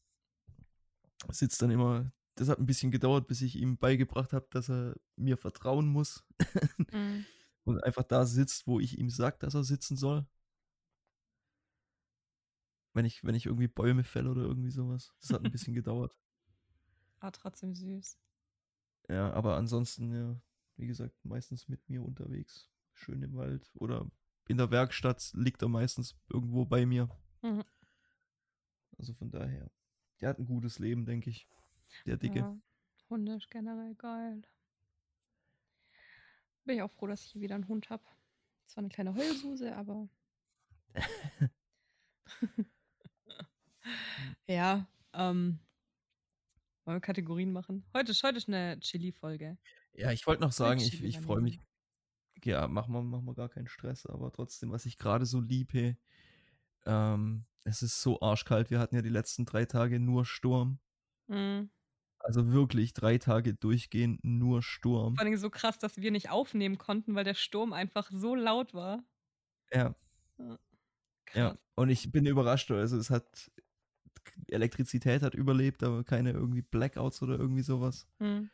[1.30, 2.12] sitzt dann immer.
[2.40, 6.24] Das hat ein bisschen gedauert, bis ich ihm beigebracht habe, dass er mir vertrauen muss
[6.94, 7.26] Mhm.
[7.66, 10.26] und einfach da sitzt, wo ich ihm sag, dass er sitzen soll.
[12.94, 15.14] Wenn ich, wenn ich irgendwie Bäume fälle oder irgendwie sowas.
[15.20, 16.16] Das hat ein bisschen gedauert.
[17.20, 18.18] Ah, trotzdem süß.
[19.10, 20.42] Ja, aber ansonsten, ja,
[20.78, 22.70] wie gesagt, meistens mit mir unterwegs.
[22.94, 23.70] Schön im Wald.
[23.74, 24.10] Oder
[24.48, 27.10] in der Werkstatt liegt er meistens irgendwo bei mir.
[27.42, 27.66] Mhm.
[28.98, 29.70] Also von daher.
[30.22, 31.48] Der hat ein gutes Leben, denke ich.
[32.06, 32.40] Der Dicke.
[32.40, 32.58] Ja,
[33.10, 34.42] Hunde ist generell geil.
[36.66, 38.04] Bin ich auch froh, dass ich hier wieder einen Hund habe.
[38.68, 40.08] Zwar eine kleine Heulsuse, aber.
[44.48, 45.60] ja, ähm.
[46.86, 47.86] Wollen wir Kategorien machen?
[47.94, 49.58] Heute ist, heute ist eine Chili-Folge.
[49.94, 51.60] Ja, ich wollte noch sagen, ich, ich freue mich.
[52.44, 55.98] Ja, machen wir, machen wir gar keinen Stress, aber trotzdem, was ich gerade so liebe,
[56.86, 58.72] ähm, es ist so arschkalt.
[58.72, 60.80] Wir hatten ja die letzten drei Tage nur Sturm.
[61.28, 61.70] Mhm.
[62.20, 65.16] Also wirklich drei Tage durchgehend nur Sturm.
[65.16, 68.74] Vor allem so krass, dass wir nicht aufnehmen konnten, weil der Sturm einfach so laut
[68.74, 69.04] war.
[69.72, 69.96] Ja,
[70.38, 70.60] ja.
[71.26, 71.64] Krass.
[71.76, 72.72] Und ich bin überrascht.
[72.72, 73.52] Also es hat
[74.48, 78.08] Elektrizität hat überlebt, aber keine irgendwie Blackouts oder irgendwie sowas.
[78.20, 78.50] Mhm.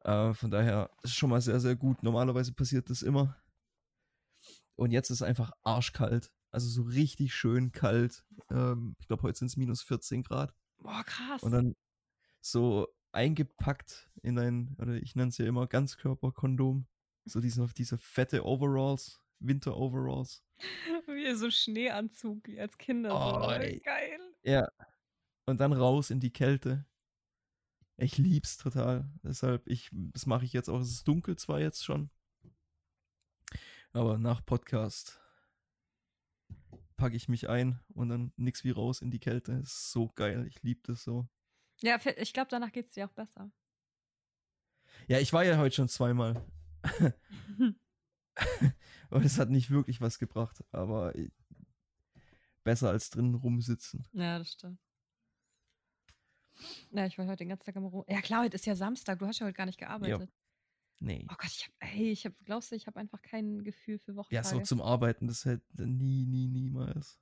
[0.00, 2.02] Äh, von daher ist schon mal sehr, sehr gut.
[2.02, 3.36] Normalerweise passiert das immer.
[4.76, 6.30] Und jetzt ist einfach arschkalt.
[6.50, 8.24] Also so richtig schön kalt.
[8.50, 10.54] Ähm, ich glaube, heute sind es minus 14 Grad.
[10.78, 11.42] Boah, krass.
[11.42, 11.74] Und dann
[12.44, 16.86] so eingepackt in ein, oder ich nenne es ja immer Ganzkörperkondom.
[17.24, 20.44] So diese, diese fette Overalls, Winter-Overalls.
[21.06, 23.10] Wie so Schneeanzug, wie als Kinder.
[23.10, 23.46] so.
[23.46, 23.80] Oh, ey.
[23.80, 24.18] Geil.
[24.42, 24.68] Ja.
[25.46, 26.86] Und dann raus in die Kälte.
[27.96, 29.08] Ich lieb's total.
[29.22, 30.80] Deshalb, ich, das mache ich jetzt auch.
[30.80, 32.10] Es ist dunkel zwar jetzt schon.
[33.92, 35.20] Aber nach Podcast
[36.96, 39.52] packe ich mich ein und dann nix wie raus in die Kälte.
[39.52, 40.46] Ist so geil.
[40.48, 41.28] Ich liebe das so.
[41.84, 43.52] Ja, ich glaube, danach geht es dir auch besser.
[45.06, 46.42] Ja, ich war ja heute schon zweimal.
[49.10, 51.30] Und es hat nicht wirklich was gebracht, aber äh,
[52.62, 54.08] besser als drin rumsitzen.
[54.12, 54.80] Ja, das stimmt.
[56.90, 58.04] Ja, ich war heute den ganzen Tag am Rum.
[58.08, 59.18] Ja, klar, heute ist ja Samstag.
[59.18, 60.32] Du hast ja heute gar nicht gearbeitet.
[61.00, 61.26] Nee.
[61.30, 64.16] Oh Gott, ich hab, hey, ich hab, glaubst du, ich habe einfach kein Gefühl für
[64.16, 64.36] Wochentage.
[64.36, 67.20] Ja, so zum Arbeiten, das hätte nie, nie, niemals.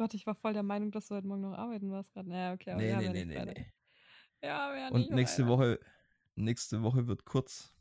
[0.00, 2.30] Gott, ich war voll der Meinung, dass du heute Morgen noch arbeiten warst gerade.
[2.30, 3.72] Naja, okay, aber Nee, wir haben nee, ja nee, nee, nee.
[4.42, 5.46] Ja, wir haben Und nächste.
[5.46, 5.78] Woche,
[6.36, 7.74] nächste Woche wird kurz.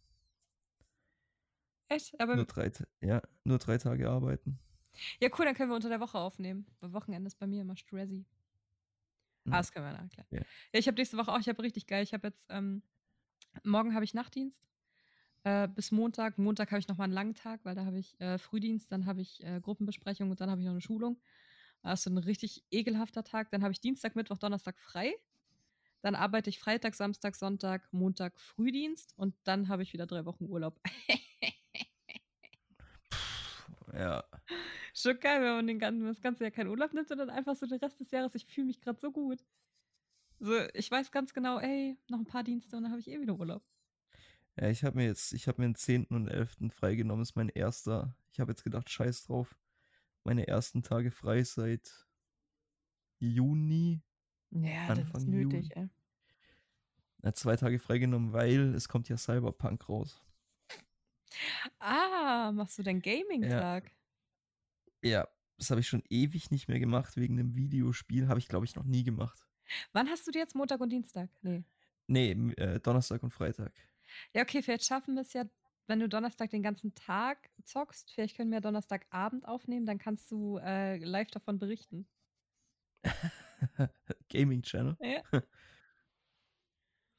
[1.88, 2.20] Echt?
[2.20, 4.60] Aber Nur drei, ja, nur drei Tage arbeiten.
[5.22, 6.66] ja, cool, dann können wir unter der Woche aufnehmen.
[6.82, 8.26] Wochenende ist bei mir immer stressy.
[9.46, 9.54] Hm.
[9.54, 10.28] Ah, das können wir nachklären.
[10.32, 10.40] Ja.
[10.40, 10.46] Ja.
[10.74, 12.04] ich habe nächste Woche auch, ich habe richtig geil.
[12.04, 12.84] Ich habe jetzt, ähm,
[13.64, 14.62] morgen habe ich Nachtdienst.
[15.46, 16.38] Äh, bis Montag.
[16.38, 19.22] Montag habe ich nochmal einen langen Tag, weil da habe ich äh, Frühdienst, dann habe
[19.22, 21.18] ich äh, Gruppenbesprechung und dann habe ich noch eine Schulung.
[21.84, 23.52] Das ist so ein richtig ekelhafter Tag.
[23.52, 25.14] Dann habe ich Dienstag, Mittwoch, Donnerstag frei.
[26.02, 30.46] Dann arbeite ich Freitag, Samstag, Sonntag, Montag Frühdienst und dann habe ich wieder drei Wochen
[30.46, 30.80] Urlaub.
[33.92, 34.24] Ja,
[34.94, 37.56] Schon geil, wenn man den ganzen, das ganze Jahr keinen Urlaub nimmt und dann einfach
[37.56, 39.46] so den Rest des Jahres, ich fühle mich gerade so gut.
[40.40, 43.20] So, ich weiß ganz genau, ey, noch ein paar Dienste und dann habe ich eh
[43.20, 43.64] wieder Urlaub.
[44.58, 46.06] ja ich habe mir jetzt, ich habe mir den 10.
[46.08, 46.72] und 11.
[46.72, 48.16] freigenommen, ist mein erster.
[48.32, 49.58] Ich habe jetzt gedacht, scheiß drauf.
[50.30, 52.08] Meine ersten Tage frei seit
[53.18, 54.04] Juni.
[54.52, 55.90] Ja, Anfang das ist nötig, ey.
[57.24, 60.24] Ja, zwei Tage freigenommen, weil es kommt ja Cyberpunk raus.
[61.80, 63.92] Ah, machst du deinen Gaming-Tag?
[65.02, 65.28] Ja,
[65.58, 68.28] das habe ich schon ewig nicht mehr gemacht wegen einem Videospiel.
[68.28, 69.48] Habe ich, glaube ich, noch nie gemacht.
[69.94, 71.32] Wann hast du die jetzt Montag und Dienstag?
[71.42, 71.64] Nee.
[72.06, 73.74] Nee, äh, Donnerstag und Freitag.
[74.36, 75.46] Ja, okay, vielleicht schaffen wir es ja,
[75.90, 78.12] wenn du Donnerstag den ganzen Tag zockst.
[78.12, 82.08] Vielleicht können wir Donnerstagabend aufnehmen, dann kannst du äh, live davon berichten.
[84.30, 84.96] Gaming Channel.
[85.02, 85.22] Ja,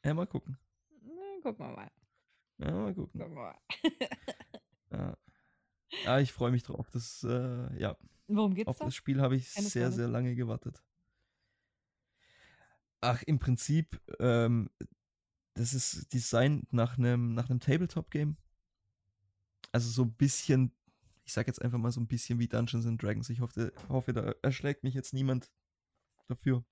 [0.05, 0.57] Ja, mal gucken.
[1.03, 1.91] na, gucken wir mal.
[2.59, 3.21] Ja, mal gucken.
[3.21, 3.59] Gucken wir mal.
[4.93, 5.17] Ja,
[6.05, 6.91] ja ich freue mich drauf.
[6.91, 7.97] Das, äh, ja,
[8.27, 8.87] Worum geht's auf da?
[8.87, 9.97] das Spiel habe ich ich sehr, nicht.
[9.97, 10.83] sehr lange gewartet.
[13.01, 14.69] Ach, im Prinzip, ähm,
[15.55, 18.37] das ist designt nach einem nach einem Tabletop-Game.
[19.73, 20.73] Also so ein bisschen,
[21.25, 23.31] ich sag jetzt einfach mal so ein bisschen wie Dungeons and Dragons.
[23.31, 25.51] Ich hoffe, hoffe da erschlägt mich jetzt niemand
[26.29, 26.65] dafür,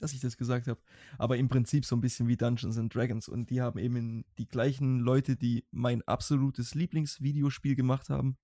[0.00, 0.80] dass ich das gesagt habe.
[1.18, 3.28] Aber im Prinzip so ein bisschen wie Dungeons and Dragons.
[3.28, 8.36] Und die haben eben die gleichen Leute, die mein absolutes Lieblingsvideospiel gemacht haben,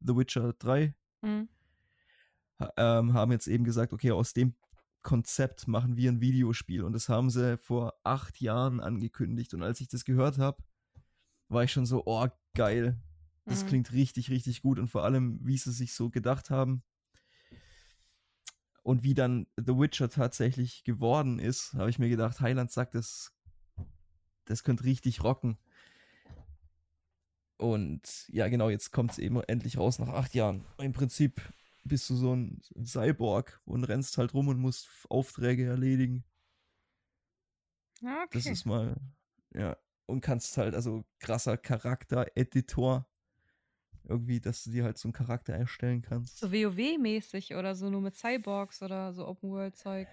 [0.00, 1.48] The Witcher 3, Mhm.
[2.76, 4.54] ähm, haben jetzt eben gesagt, okay, aus dem
[5.02, 6.82] Konzept machen wir ein Videospiel.
[6.82, 9.54] Und das haben sie vor acht Jahren angekündigt.
[9.54, 10.62] Und als ich das gehört habe,
[11.48, 13.00] war ich schon so, oh, geil.
[13.44, 13.68] Das Mhm.
[13.68, 14.78] klingt richtig, richtig gut.
[14.78, 16.82] Und vor allem, wie sie sich so gedacht haben.
[18.82, 23.32] Und wie dann The Witcher tatsächlich geworden ist, habe ich mir gedacht, Heiland sagt, das,
[24.44, 25.58] das könnte richtig rocken.
[27.58, 30.64] Und ja, genau, jetzt kommt es eben endlich raus nach acht Jahren.
[30.78, 31.40] Im Prinzip
[31.84, 36.24] bist du so ein Cyborg und rennst halt rum und musst Aufträge erledigen.
[38.02, 38.38] Ja, okay.
[38.38, 38.96] Das ist mal,
[39.54, 39.76] ja.
[40.06, 43.06] Und kannst halt, also krasser Charakter-Editor.
[44.04, 46.38] Irgendwie, dass du dir halt so einen Charakter erstellen kannst.
[46.38, 50.06] so WoW-mäßig oder so nur mit Cyborgs oder so Open-World-Zeug.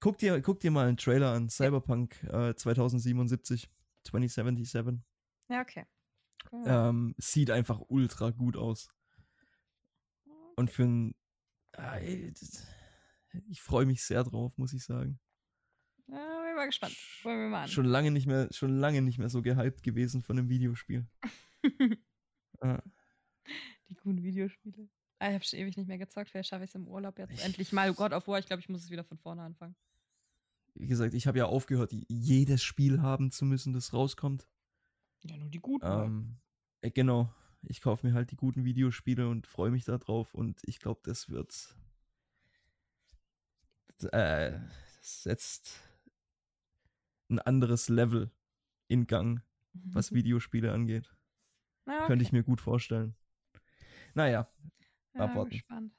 [0.00, 1.48] Guck dir, guck dir mal einen Trailer an.
[1.48, 3.70] Cyberpunk äh, 2077.
[4.02, 4.98] 2077.
[5.48, 5.84] Ja, okay.
[6.66, 6.88] Ja.
[6.90, 8.88] Ähm, sieht einfach ultra gut aus.
[10.56, 11.14] Und für ein.
[11.76, 12.66] Ah, ey, das-
[13.48, 15.18] ich freue mich sehr drauf, muss ich sagen.
[16.06, 16.94] Ja, bin mal gespannt.
[17.22, 17.68] Wollen wir mal an.
[17.68, 21.06] Schon lange nicht mehr, schon lange nicht mehr so gehypt gewesen von einem Videospiel.
[22.60, 22.80] Ah,
[23.88, 24.88] Die guten Videospiele.
[25.18, 26.30] Ah, ich habe schon ewig nicht mehr gezockt.
[26.30, 27.92] Vielleicht schaffe ich es im Urlaub jetzt endlich mal.
[27.92, 29.74] God of War, ich glaube, ich muss es wieder von vorne anfangen.
[30.74, 34.46] wie gesagt, ich habe ja aufgehört, jedes Spiel haben zu müssen, das rauskommt.
[35.24, 35.86] Ja, nur die guten.
[35.86, 36.06] halt.
[36.06, 36.36] Ähm,
[36.80, 37.32] äh, genau.
[37.62, 41.28] Ich kaufe mir halt die guten Videospiele und freue mich darauf und ich glaube, das
[41.28, 41.74] wird.
[44.12, 44.52] Äh,
[45.00, 45.80] das setzt
[47.28, 48.30] ein anderes Level
[48.88, 51.10] in Gang, was Videospiele angeht.
[51.86, 52.06] Ja, okay.
[52.06, 53.14] Könnte ich mir gut vorstellen.
[54.14, 54.48] Naja,
[55.14, 55.50] ja, abwarten.
[55.50, 55.92] gespannt.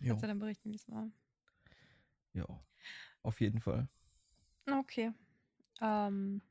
[0.00, 1.10] jo, Kannst du dann berichten, wie es war?
[2.32, 2.60] jo,
[3.22, 3.88] auf jeden Fall.
[4.70, 5.12] Okay.
[5.80, 6.42] Ähm.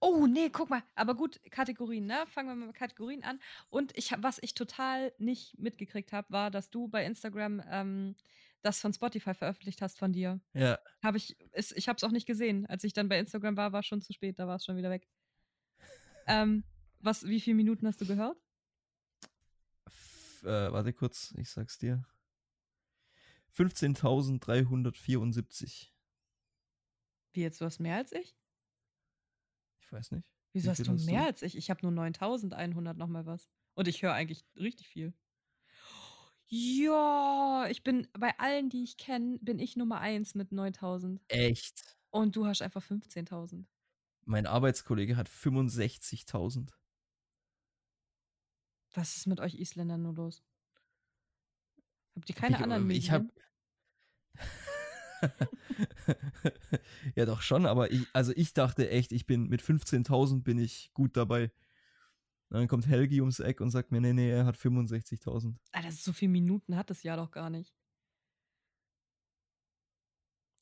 [0.00, 0.82] Oh, nee, guck mal.
[0.96, 2.24] Aber gut, Kategorien, ne?
[2.26, 3.40] Fangen wir mal mit Kategorien an.
[3.70, 8.16] Und ich, hab- was ich total nicht mitgekriegt habe, war, dass du bei Instagram ähm,
[8.62, 10.40] das von Spotify veröffentlicht hast von dir.
[10.54, 12.66] Ja, Habe ich, ist, ich habe es auch nicht gesehen.
[12.66, 14.76] Als ich dann bei Instagram war, war es schon zu spät, da war es schon
[14.76, 15.08] wieder weg.
[16.26, 16.62] Ähm,
[17.00, 18.36] was, wie viele Minuten hast du gehört?
[19.86, 22.04] f- äh, warte kurz, ich sag's dir.
[23.56, 25.90] 15.374.
[27.32, 28.36] Wie jetzt, du hast mehr als ich?
[29.92, 30.26] weiß nicht.
[30.52, 31.26] Wieso Wie hast du mehr du?
[31.26, 31.56] als ich?
[31.56, 33.48] Ich habe nur 9100 noch mal was.
[33.74, 35.12] Und ich höre eigentlich richtig viel.
[36.54, 41.22] Ja, ich bin bei allen, die ich kenne, bin ich Nummer 1 mit 9000.
[41.28, 41.96] Echt?
[42.10, 43.64] Und du hast einfach 15.000.
[44.26, 46.68] Mein Arbeitskollege hat 65.000.
[48.92, 50.42] Was ist mit euch Isländern nur los?
[52.16, 53.42] Habt ihr keine Ich- anderen ich hab- Medien?
[57.16, 60.90] ja, doch schon, aber ich, also ich dachte echt, ich bin mit 15.000 bin ich
[60.92, 61.50] gut dabei.
[62.52, 65.56] Und dann kommt Helgi ums Eck und sagt mir, nee, nee, er hat 65.000.
[65.72, 67.74] Alter, so viele Minuten hat das Jahr doch gar nicht.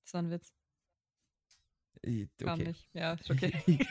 [0.05, 0.55] Das war ein Witz.
[2.03, 2.69] Äh, Kam Okay.
[2.69, 2.89] nicht.
[2.93, 3.53] Ja, ist okay.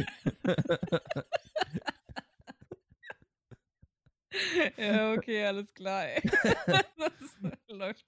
[4.78, 6.06] ja, okay, alles klar.
[6.06, 6.22] Ey.
[6.98, 7.14] das
[7.68, 8.06] läuft.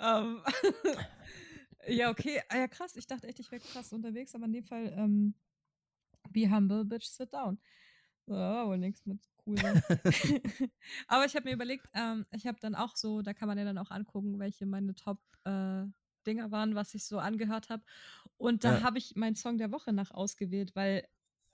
[0.00, 0.42] Ähm,
[1.86, 2.42] ja, okay.
[2.48, 2.96] Ah, ja, krass.
[2.96, 5.34] Ich dachte echt, ich wäre krass unterwegs, aber in dem Fall ähm,
[6.30, 7.60] be humble, bitch, sit down.
[8.30, 9.58] War wohl nichts mit cool.
[11.08, 13.64] aber ich habe mir überlegt, ähm, ich habe dann auch so, da kann man ja
[13.64, 17.82] dann auch angucken, welche meine Top-Dinger waren, was ich so angehört habe.
[18.36, 18.82] Und da Ja.
[18.82, 21.06] habe ich meinen Song der Woche nach ausgewählt, weil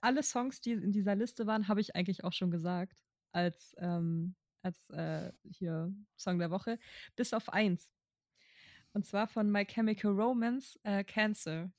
[0.03, 3.03] alle Songs, die in dieser Liste waren, habe ich eigentlich auch schon gesagt
[3.33, 6.79] als, ähm, als äh, hier Song der Woche,
[7.17, 7.89] bis auf eins.
[8.93, 11.71] Und zwar von My Chemical Romance, äh, Cancer.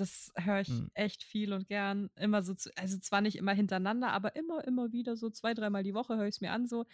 [0.00, 0.90] Das höre ich Hm.
[0.94, 2.08] echt viel und gern.
[2.16, 5.82] Immer so, zu, also zwar nicht immer hintereinander, aber immer, immer wieder so zwei, dreimal
[5.82, 6.66] die Woche höre ich es mir an.
[6.66, 6.86] So.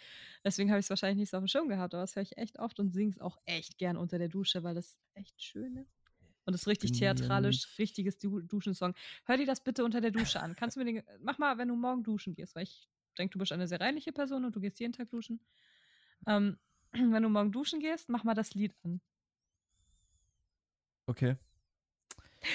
[0.43, 2.37] Deswegen habe ich es wahrscheinlich nicht so auf dem Schirm gehabt, aber das höre ich
[2.37, 5.77] echt oft und singe es auch echt gern unter der Dusche, weil das echt schön
[5.77, 5.95] ist.
[6.45, 8.93] Und das ist richtig theatralisch, richtiges du Duschensong.
[9.25, 10.55] Hör dir das bitte unter der Dusche an.
[10.55, 13.39] Kannst du mir den, mach mal, wenn du morgen duschen gehst, weil ich denke, du
[13.39, 15.39] bist eine sehr reinliche Person und du gehst jeden Tag duschen.
[16.27, 16.57] Ähm,
[16.91, 19.01] wenn du morgen duschen gehst, mach mal das Lied an.
[21.09, 21.37] Okay.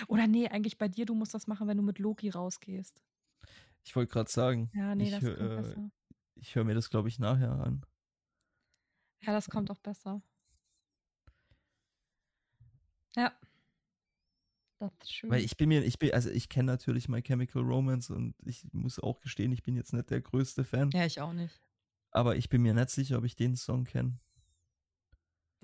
[0.08, 3.02] Oder nee, eigentlich bei dir, du musst das machen, wenn du mit Loki rausgehst.
[3.84, 5.90] Ich wollte gerade sagen, Ja, nee, ich, das kommt äh, besser.
[6.36, 7.84] ich höre mir das, glaube ich, nachher an.
[9.22, 10.22] Ja, das kommt auch besser.
[13.16, 13.32] Ja.
[14.78, 15.30] Das ist schön.
[15.30, 18.64] Weil ich bin mir, ich bin, also ich kenne natürlich My Chemical Romance und ich
[18.72, 20.90] muss auch gestehen, ich bin jetzt nicht der größte Fan.
[20.92, 21.60] ja, ich auch nicht.
[22.10, 24.18] Aber ich bin mir nicht sicher, ob ich den Song kenne.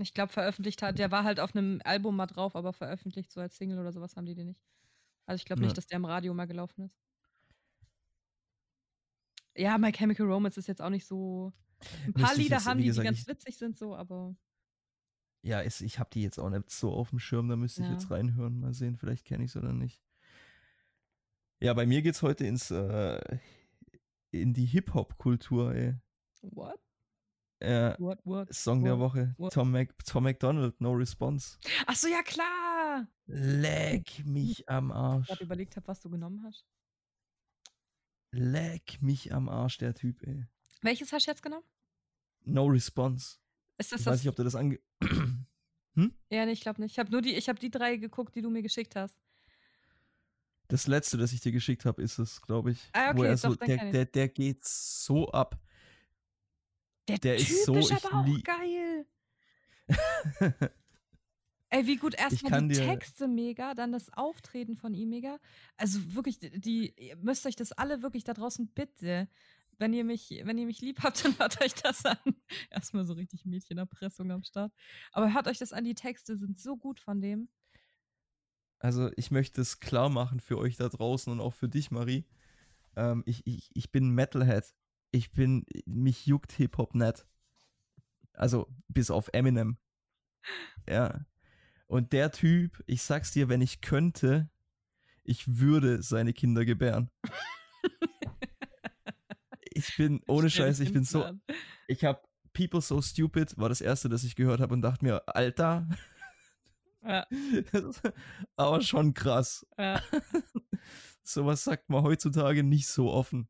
[0.00, 3.40] Ich glaube, veröffentlicht hat, der war halt auf einem Album mal drauf, aber veröffentlicht so
[3.40, 4.60] als Single oder sowas haben die den nicht.
[5.26, 6.96] Also ich glaube nicht, dass der im Radio mal gelaufen ist.
[9.56, 11.52] Ja, My Chemical Romance ist jetzt auch nicht so.
[12.06, 13.94] Ein paar Müsste ich Lieder jetzt, haben die, gesagt, die ganz ich- witzig sind, so,
[13.96, 14.36] aber.
[15.42, 17.86] Ja, es, ich habe die jetzt auch nicht so auf dem Schirm, da müsste ich
[17.88, 17.92] Ja.
[17.94, 20.02] jetzt reinhören, mal sehen, vielleicht kenne ich es oder nicht.
[21.60, 23.20] Ja, bei mir geht's heute ins äh,
[24.30, 25.94] in die Hip-Hop-Kultur, ey.
[26.42, 26.78] What?
[27.60, 28.20] Äh, What?
[28.24, 28.54] What?
[28.54, 29.14] Song der What?
[29.14, 29.52] Woche, What?
[29.52, 31.58] Tom, Mac Tom McDonald, No Response.
[31.86, 33.08] Ach so, ja, klar!
[33.26, 35.26] Leck mich am Ich Arsch.
[35.26, 36.64] gerade überlegt habe, was du genommen hast.
[38.30, 40.46] Leck mich am Arsch, der Typ, ey.
[40.82, 41.64] Welches hast du jetzt genommen?
[42.44, 43.38] No Response.
[43.78, 44.14] Ist das Ich das?
[44.14, 44.78] weiß nicht, ob du das ange...
[46.30, 46.92] ja, nee, ich glaube nicht.
[46.92, 49.18] Ich habe nur die, ich habe die drei geguckt, die du mir geschickt hast.
[50.68, 52.90] Das letzte, das ich dir geschickt habe, ist es, glaube ich.
[52.92, 53.92] Ah, Wo okay, er doch, so, der, ich.
[53.92, 55.58] der, der geht so ab.
[57.08, 59.06] Der, Der ist so, ist aber auch geil.
[61.70, 65.38] Ey, wie gut erstmal die Texte mega, dann das Auftreten von ihm mega.
[65.76, 69.28] Also wirklich, die, die ihr müsst euch das alle wirklich da draußen bitte,
[69.78, 72.16] wenn ihr mich, wenn ihr mich lieb habt, dann hört euch das an.
[72.70, 74.72] Erstmal so richtig Mädchenerpressung am Start.
[75.12, 77.48] Aber hört euch das an, die Texte sind so gut von dem.
[78.78, 82.24] Also ich möchte es klar machen für euch da draußen und auch für dich, Marie.
[82.96, 84.74] Ähm, ich, ich, ich bin Metalhead.
[85.10, 87.26] Ich bin, mich juckt Hip-Hop nicht.
[88.32, 89.78] Also bis auf Eminem.
[90.88, 91.24] Ja.
[91.86, 94.50] Und der Typ, ich sag's dir, wenn ich könnte,
[95.24, 97.10] ich würde seine Kinder gebären.
[99.72, 101.30] Ich bin, ohne Scheiß, ich bin so,
[101.86, 102.20] ich habe
[102.52, 105.88] People So Stupid, war das erste, das ich gehört habe und dachte mir, Alter,
[107.02, 107.26] Ja,
[108.56, 109.66] aber schon krass.
[109.78, 110.00] ja.
[111.22, 113.48] Sowas sagt man heutzutage nicht so offen.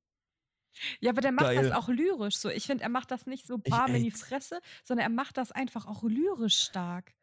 [1.01, 1.63] Ja, aber der macht Geil.
[1.63, 2.49] das auch lyrisch so.
[2.49, 4.11] Ich finde, er macht das nicht so bam in die.
[4.11, 7.15] Fresse, sondern er macht das einfach auch lyrisch stark.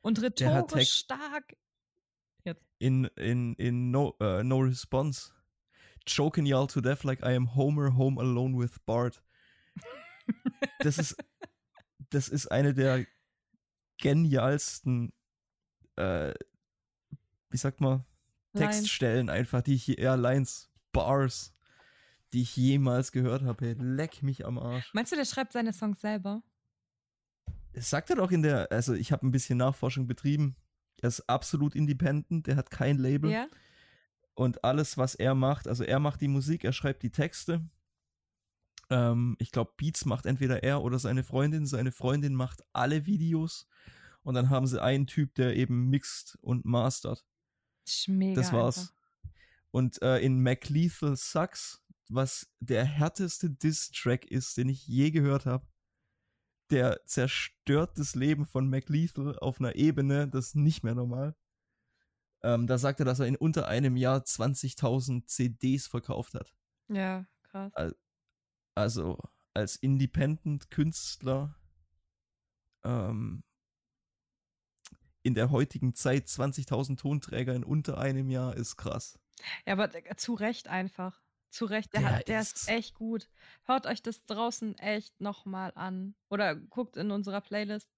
[0.00, 1.56] Und rhetorisch stark.
[2.78, 5.30] In, in, in no, äh, no Response.
[6.04, 9.22] Choking y'all to death like I am Homer home alone with Bart.
[10.80, 11.16] Das ist,
[12.10, 13.06] das ist eine der
[13.98, 15.12] genialsten,
[15.94, 16.34] äh,
[17.50, 18.04] wie sagt man.
[18.56, 21.54] Textstellen einfach, die ich, je- ja, Lines, Bars,
[22.32, 23.72] die ich jemals gehört habe.
[23.72, 24.92] Leck mich am Arsch.
[24.94, 26.42] Meinst du, der schreibt seine Songs selber?
[27.72, 30.56] Das sagt er doch in der, also ich habe ein bisschen Nachforschung betrieben.
[31.00, 33.30] Er ist absolut independent, der hat kein Label.
[33.30, 33.48] Ja?
[34.34, 37.68] Und alles, was er macht, also er macht die Musik, er schreibt die Texte.
[38.90, 41.66] Ähm, ich glaube, Beats macht entweder er oder seine Freundin.
[41.66, 43.66] Seine Freundin macht alle Videos.
[44.22, 47.24] Und dann haben sie einen Typ, der eben mixt und mastert.
[48.06, 48.78] Mega das war's.
[48.78, 48.92] Einfach.
[49.72, 51.81] Und äh, in McLethal Sucks,
[52.14, 55.66] was der härteste Diss-Track ist, den ich je gehört habe,
[56.70, 61.36] der zerstört das Leben von McLethal auf einer Ebene, das ist nicht mehr normal.
[62.42, 66.52] Ähm, da sagt er, dass er in unter einem Jahr 20.000 CDs verkauft hat.
[66.88, 67.72] Ja, krass.
[68.74, 69.18] Also
[69.54, 71.54] als Independent-Künstler
[72.84, 73.44] ähm,
[75.22, 79.18] in der heutigen Zeit 20.000 Tonträger in unter einem Jahr ist krass.
[79.66, 81.21] Ja, aber äh, zu Recht einfach.
[81.52, 83.28] Zu Recht, der, Der hat, der ist ist- echt gut.
[83.64, 86.14] Hört euch das draußen echt nochmal an.
[86.30, 87.90] Oder guckt in unserer Playlist.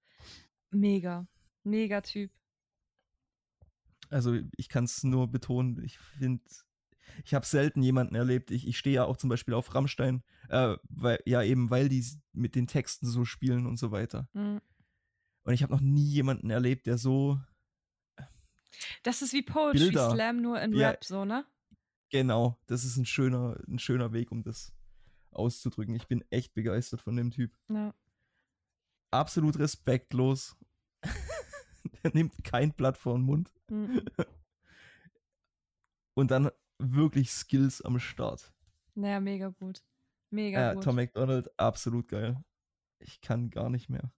[0.71, 1.27] Mega.
[1.63, 2.33] Mega Typ.
[4.11, 6.43] Also ich kann es nur betonen, ich finde,
[7.25, 8.51] ich habe selten jemanden erlebt.
[8.51, 12.05] Ich, ich stehe ja auch zum Beispiel auf Rammstein, äh, weil, ja eben, weil die
[12.33, 14.29] mit den Texten so spielen und so weiter.
[14.33, 14.61] Mhm.
[15.45, 17.39] Und ich habe noch nie jemanden erlebt, der so
[19.05, 20.11] Das ist wie Poetry Bilder.
[20.11, 20.91] Slam, nur in Ja.
[20.91, 21.45] Rap, so, ne?
[22.15, 24.73] Genau, das ist ein schöner, ein schöner Weg, um das
[25.33, 25.97] auszudrücken.
[25.97, 27.53] Ich bin echt begeistert von dem Typ.
[27.69, 27.93] Ja.
[29.11, 30.57] Absolut respektlos.
[32.05, 33.51] der nimmt kein Blatt vor den Mund.
[33.69, 34.01] Mhm.
[36.15, 38.53] Und dann wirklich Skills am Start.
[38.95, 39.83] Naja, mega gut.
[40.31, 40.85] Mega Äh, gut.
[40.85, 42.41] Tom McDonald, absolut geil.
[43.01, 44.13] Ich kann gar nicht mehr.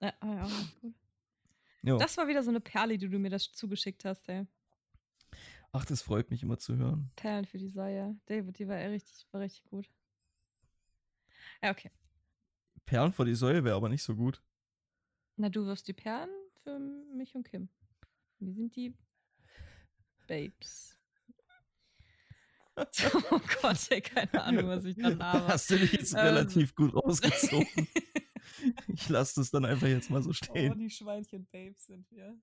[0.00, 0.48] Ja, ja,
[0.80, 0.94] gut.
[1.82, 1.98] Jo.
[1.98, 4.46] Das war wieder so eine Perle, die du mir das zugeschickt hast, ey.
[5.72, 7.10] Ach, das freut mich immer zu hören.
[7.16, 8.18] Perlen für die Säue.
[8.26, 9.88] David, die war richtig, war richtig gut.
[11.62, 11.90] Ja, okay.
[12.86, 14.42] Perlen vor die Säule wäre aber nicht so gut.
[15.36, 16.30] Na, du wirst die Perlen
[16.62, 17.68] für mich und Kim.
[18.40, 18.94] Wir sind die
[20.26, 20.98] Babes.
[23.30, 25.48] oh Gott, ey, keine Ahnung, was ich da laber.
[25.48, 26.20] hast du dich jetzt Ähm.
[26.20, 27.66] relativ gut rausgezogen.
[28.88, 30.78] ich lasse das dann einfach jetzt mal so Oh, stehen.
[30.78, 32.36] die Schweinchen-Babes sind wir.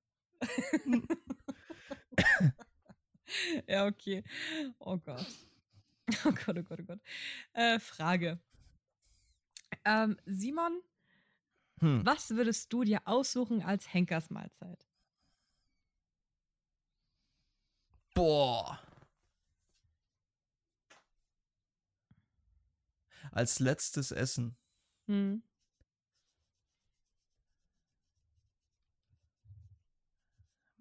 [3.67, 4.23] ja, okay.
[4.79, 5.25] Oh Gott.
[6.23, 6.99] Oh Gott, oh Gott, oh Gott.
[7.51, 8.39] Äh, Frage.
[9.83, 10.81] Ähm, Simon,
[11.81, 12.05] Hm.
[12.05, 14.87] was würdest du dir aussuchen als Henkersmahlzeit?
[18.13, 18.79] Boah.
[23.31, 24.55] Als letztes Essen.
[25.07, 25.43] Hm.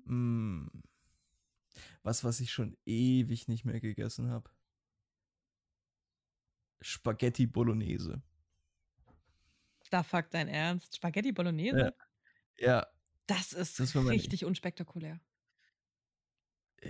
[0.06, 0.85] Mm.
[2.06, 4.48] Was, was ich schon ewig nicht mehr gegessen habe.
[6.80, 8.22] Spaghetti Bolognese.
[9.90, 10.94] Da fuck dein Ernst.
[10.94, 11.78] Spaghetti Bolognese?
[11.78, 11.92] Ja.
[12.58, 12.86] Ja,
[13.26, 15.18] Das ist Das richtig unspektakulär.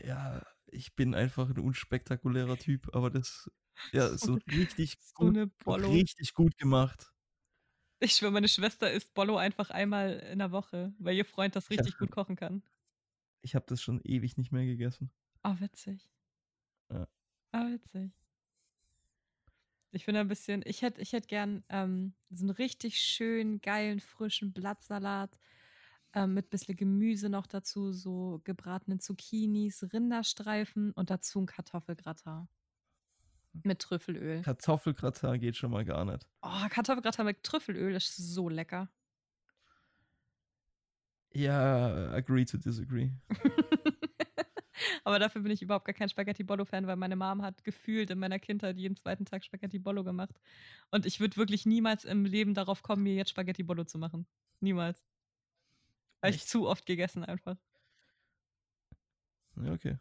[0.04, 3.50] ja, ich bin einfach ein unspektakulärer Typ, aber das,
[3.92, 5.36] ja, So so richtig So gut,
[5.66, 7.10] richtig gut gemacht.
[8.00, 11.70] Ich schwöre, meine Schwester isst Bollo einfach einmal in der Woche, weil ihr Freund das
[11.70, 12.62] richtig schon- gut kochen kann.
[13.46, 15.12] Ich habe das schon ewig nicht mehr gegessen.
[15.44, 16.10] Ah, witzig.
[16.90, 17.06] Ja.
[17.52, 18.10] Ah, witzig.
[19.92, 24.00] Ich finde ein bisschen, ich hätte ich hätt gern ähm, so einen richtig schönen, geilen,
[24.00, 25.38] frischen Blattsalat
[26.12, 32.48] ähm, mit bisschen Gemüse noch dazu, so gebratene Zucchinis, Rinderstreifen und dazu ein Kartoffelgratin.
[33.62, 34.42] Mit Trüffelöl.
[34.42, 36.26] Kartoffelgratin geht schon mal gar nicht.
[36.42, 38.90] Oh, Kartoffelgratin mit Trüffelöl ist so lecker.
[41.36, 43.10] Ja, agree to disagree.
[45.04, 48.18] Aber dafür bin ich überhaupt gar kein Spaghetti Bollo-Fan, weil meine Mom hat gefühlt in
[48.18, 50.40] meiner Kindheit jeden zweiten Tag Spaghetti Bollo gemacht.
[50.90, 54.26] Und ich würde wirklich niemals im Leben darauf kommen, mir jetzt Spaghetti Bollo zu machen.
[54.60, 55.04] Niemals.
[56.22, 57.58] Weil ich zu oft gegessen einfach.
[59.56, 59.98] Ja, okay.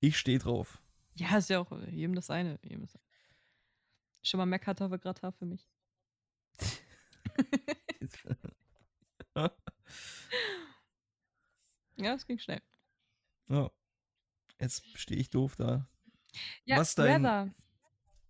[0.00, 0.80] Ich stehe drauf.
[1.16, 2.58] Ja, ist ja auch jedem das eine.
[2.62, 3.04] Jedem das eine.
[4.22, 5.68] Schon mal mehr Kartoffelgratin für mich.
[11.96, 12.60] Ja, es ging schnell.
[13.48, 13.70] ja.
[14.60, 15.88] Jetzt stehe ich doof da.
[16.64, 17.54] Ja, Was dein- Weather.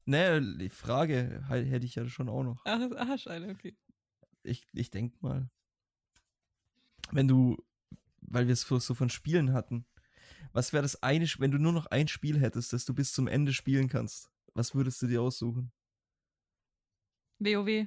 [0.06, 2.62] Ne, die Frage hätte ich ja schon auch noch.
[2.64, 3.76] Ach, Scheine, okay.
[4.42, 5.50] Ich, ich denke mal,
[7.10, 7.56] wenn du,
[8.20, 9.86] weil wir es so von Spielen hatten,
[10.52, 13.28] was wäre das eine, wenn du nur noch ein Spiel hättest, das du bis zum
[13.28, 14.30] Ende spielen kannst?
[14.54, 15.72] Was würdest du dir aussuchen?
[17.38, 17.86] WoW.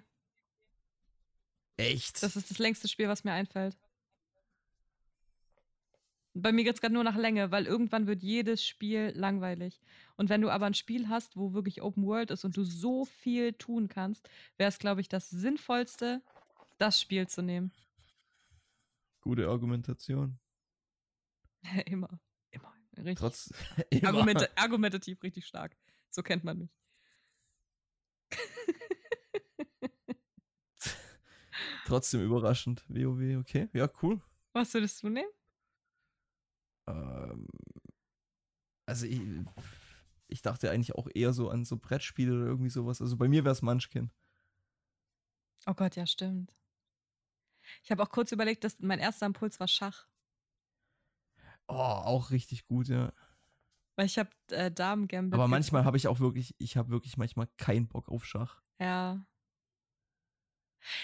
[1.78, 2.22] Echt?
[2.24, 3.78] Das ist das längste Spiel, was mir einfällt.
[6.34, 9.80] Bei mir geht es gerade nur nach Länge, weil irgendwann wird jedes Spiel langweilig.
[10.18, 13.06] Und wenn du aber ein Spiel hast, wo wirklich Open World ist und du so
[13.06, 16.22] viel tun kannst, wäre es, glaube ich, das Sinnvollste,
[16.78, 17.72] das Spiel zu nehmen.
[19.22, 20.38] Gute Argumentation.
[21.86, 22.20] immer.
[22.52, 22.74] Immer.
[22.98, 23.18] Richtig.
[23.18, 23.52] Trotz
[24.04, 25.76] Argumente, argumentativ richtig stark.
[26.12, 26.72] So kennt man mich.
[31.88, 32.84] Trotzdem überraschend.
[32.90, 33.70] WoW, okay.
[33.72, 34.20] Ja, cool.
[34.52, 35.30] Was würdest du nehmen?
[36.86, 37.48] Ähm,
[38.86, 39.22] also ich,
[40.28, 43.02] ich dachte eigentlich auch eher so an so Brettspiele oder irgendwie sowas.
[43.02, 44.12] Also bei mir wäre es Munchkin.
[45.66, 46.54] Oh Gott, ja, stimmt.
[47.84, 50.10] Ich habe auch kurz überlegt, dass mein erster Impuls war Schach.
[51.70, 53.14] Oh, auch richtig gut, ja.
[53.96, 55.36] Weil ich habe äh, Damen Gambit.
[55.36, 58.62] Aber manchmal habe ich auch wirklich, ich habe wirklich manchmal keinen Bock auf Schach.
[58.78, 59.26] Ja.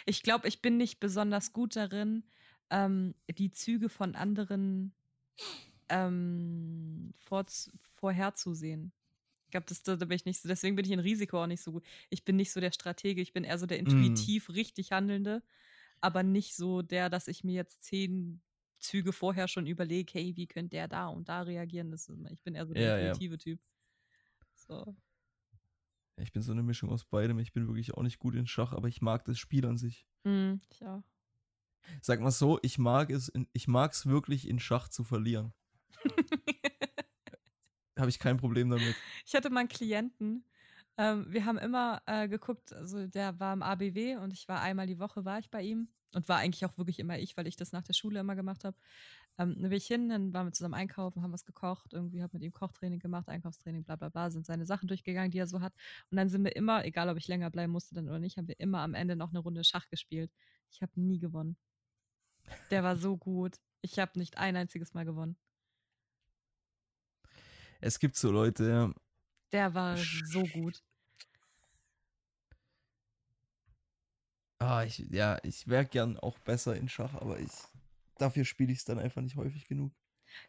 [0.05, 2.23] Ich glaube, ich bin nicht besonders gut darin,
[2.69, 4.95] ähm, die Züge von anderen
[5.89, 7.45] ähm, vor,
[7.95, 8.93] vorherzusehen.
[9.47, 11.61] Ich glaube, da, da bin ich nicht so, deswegen bin ich in Risiko auch nicht
[11.61, 11.85] so gut.
[12.09, 14.27] Ich bin nicht so der Stratege, ich bin eher so der Mm.
[14.27, 15.43] intuitiv richtig Handelnde,
[16.01, 18.41] aber nicht so der, dass ich mir jetzt zehn
[18.79, 21.91] Züge vorher schon überlege, hey, wie könnte der da und da reagieren?
[21.91, 23.19] Das ist, ich bin eher so der Ja, ja.
[23.19, 23.61] intuitive Typ.
[24.55, 24.95] So.
[26.17, 27.39] Ich bin so eine Mischung aus beidem.
[27.39, 30.05] Ich bin wirklich auch nicht gut in Schach, aber ich mag das Spiel an sich.
[30.25, 31.03] Hm, ich auch.
[32.01, 35.53] Sag mal so, ich mag es, in, ich mag es wirklich in Schach zu verlieren.
[37.97, 38.95] Habe ich kein Problem damit.
[39.25, 40.45] Ich hatte mal einen Klienten.
[40.97, 44.87] Ähm, wir haben immer äh, geguckt, also der war im ABW und ich war einmal
[44.87, 47.55] die Woche war ich bei ihm und war eigentlich auch wirklich immer ich, weil ich
[47.55, 48.77] das nach der Schule immer gemacht habe.
[49.39, 52.33] Ähm, dann bin ich hin, dann waren wir zusammen einkaufen, haben was gekocht, irgendwie habe
[52.33, 55.61] mit ihm Kochtraining gemacht, Einkaufstraining, bla bla bla, sind seine Sachen durchgegangen, die er so
[55.61, 55.73] hat.
[56.11, 58.47] Und dann sind wir immer, egal ob ich länger bleiben musste dann oder nicht, haben
[58.47, 60.31] wir immer am Ende noch eine Runde Schach gespielt.
[60.71, 61.57] Ich habe nie gewonnen.
[62.71, 63.57] Der war so gut.
[63.81, 65.37] Ich habe nicht ein einziges Mal gewonnen.
[67.81, 68.93] Es gibt so Leute,
[69.51, 70.81] Der war so gut.
[74.59, 77.51] ah, ich, ja, ich wäre gern auch besser in Schach, aber ich,
[78.23, 79.93] dafür spiele ich es dann einfach nicht häufig genug.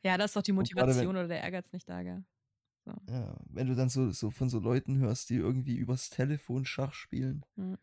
[0.03, 2.25] Ja, da ist doch die gerade wenn- Motivation oder der Ehrgeiz nicht da, gell?
[3.09, 6.93] Ja, wenn du dann so, so von so Leuten hörst, die irgendwie übers Telefon Schach
[6.93, 7.79] spielen Mhm.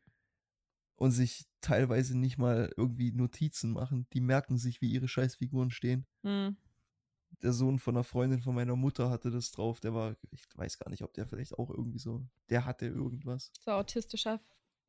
[0.96, 6.06] und sich teilweise nicht mal irgendwie Notizen machen, die merken sich, wie ihre Scheißfiguren stehen.
[6.24, 6.56] Hm.
[7.42, 10.78] Der Sohn von einer Freundin von meiner Mutter hatte das drauf, der war, ich weiß
[10.78, 13.52] gar nicht, ob der vielleicht auch irgendwie so, der hatte irgendwas.
[13.62, 14.40] So autistischer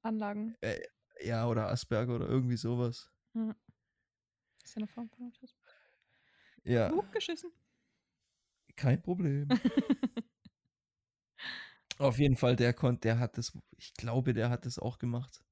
[0.03, 0.57] Anlagen.
[1.23, 3.11] Ja, oder Asperger oder irgendwie sowas.
[4.65, 5.55] Ist ja eine Form von Autismus.
[6.65, 7.53] Ja, Uh, geschissen.
[8.77, 9.49] kein Problem.
[11.99, 15.43] Auf jeden Fall, der konnte, der hat das, ich glaube, der hat das auch gemacht.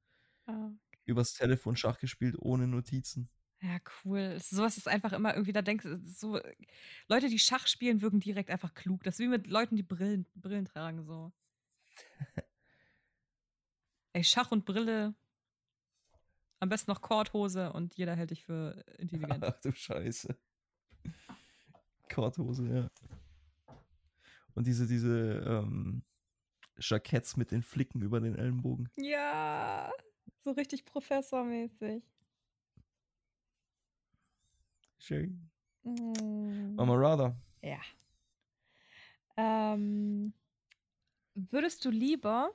[0.46, 0.70] Ah.
[1.04, 3.28] Übers Telefon Schach gespielt, ohne Notizen.
[3.62, 4.38] Ja, cool.
[4.40, 6.40] Sowas ist einfach immer irgendwie, da denkst du, so,
[7.08, 9.02] Leute, die Schach spielen, wirken direkt einfach klug.
[9.04, 11.32] Das ist wie mit Leuten, die Brillen, Brillen tragen, so.
[14.12, 15.14] Ey, Schach und Brille.
[16.60, 19.42] Am besten noch Korthose und jeder hält dich für intelligent.
[19.42, 20.36] Ach du Scheiße.
[22.12, 22.90] Korthose, ja.
[24.54, 26.02] Und diese, diese ähm,
[26.78, 28.90] Jacketts mit den Flicken über den Ellenbogen.
[28.96, 29.90] ja,
[30.44, 32.02] so richtig professormäßig.
[34.98, 35.50] Schön.
[35.82, 36.74] Mm.
[36.74, 37.36] Mama Rather.
[37.62, 37.80] Ja.
[39.38, 40.34] Ähm,
[41.34, 42.52] würdest du lieber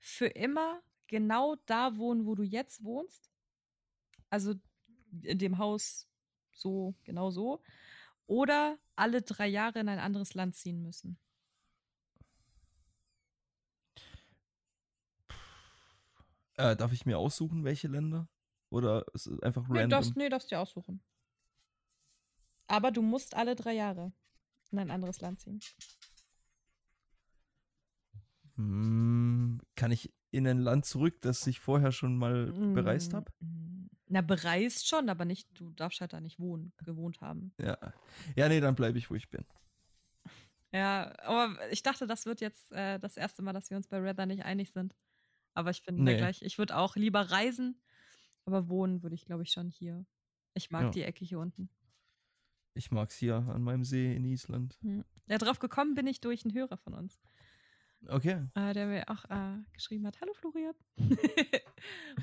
[0.00, 0.82] für immer
[1.12, 3.30] genau da wohnen, wo du jetzt wohnst?
[4.30, 4.54] Also
[5.20, 6.08] in dem Haus
[6.54, 7.62] so, genau so.
[8.26, 11.18] Oder alle drei Jahre in ein anderes Land ziehen müssen?
[16.56, 18.26] Äh, darf ich mir aussuchen, welche Länder?
[18.70, 19.90] Oder ist es einfach Nee, random?
[19.90, 21.02] darfst, nee, darfst dir aussuchen.
[22.68, 24.12] Aber du musst alle drei Jahre
[24.70, 25.60] in ein anderes Land ziehen.
[28.56, 33.30] Hm, kann ich in ein Land zurück, das ich vorher schon mal bereist Mm, habe?
[33.40, 33.88] mm.
[34.08, 37.54] Na, bereist schon, aber nicht, du darfst halt da nicht wohnen, gewohnt haben.
[37.58, 37.78] Ja.
[38.36, 39.44] Ja, nee, dann bleibe ich, wo ich bin.
[40.74, 43.98] Ja, aber ich dachte, das wird jetzt äh, das erste Mal, dass wir uns bei
[43.98, 44.96] Rather nicht einig sind.
[45.52, 46.12] Aber ich bin Nee.
[46.12, 46.40] da gleich.
[46.40, 47.78] Ich würde auch lieber reisen,
[48.46, 50.06] aber wohnen würde ich, glaube ich, schon hier.
[50.54, 50.90] Ich mag Ja.
[50.90, 51.68] die Ecke hier unten.
[52.72, 54.78] Ich mag's hier an meinem See in Island.
[54.80, 55.04] Hm.
[55.28, 57.20] Ja, drauf gekommen bin ich durch einen Hörer von uns,
[58.08, 58.48] Okay.
[58.54, 60.74] äh, der mir auch äh, geschrieben hat: Hallo Florian.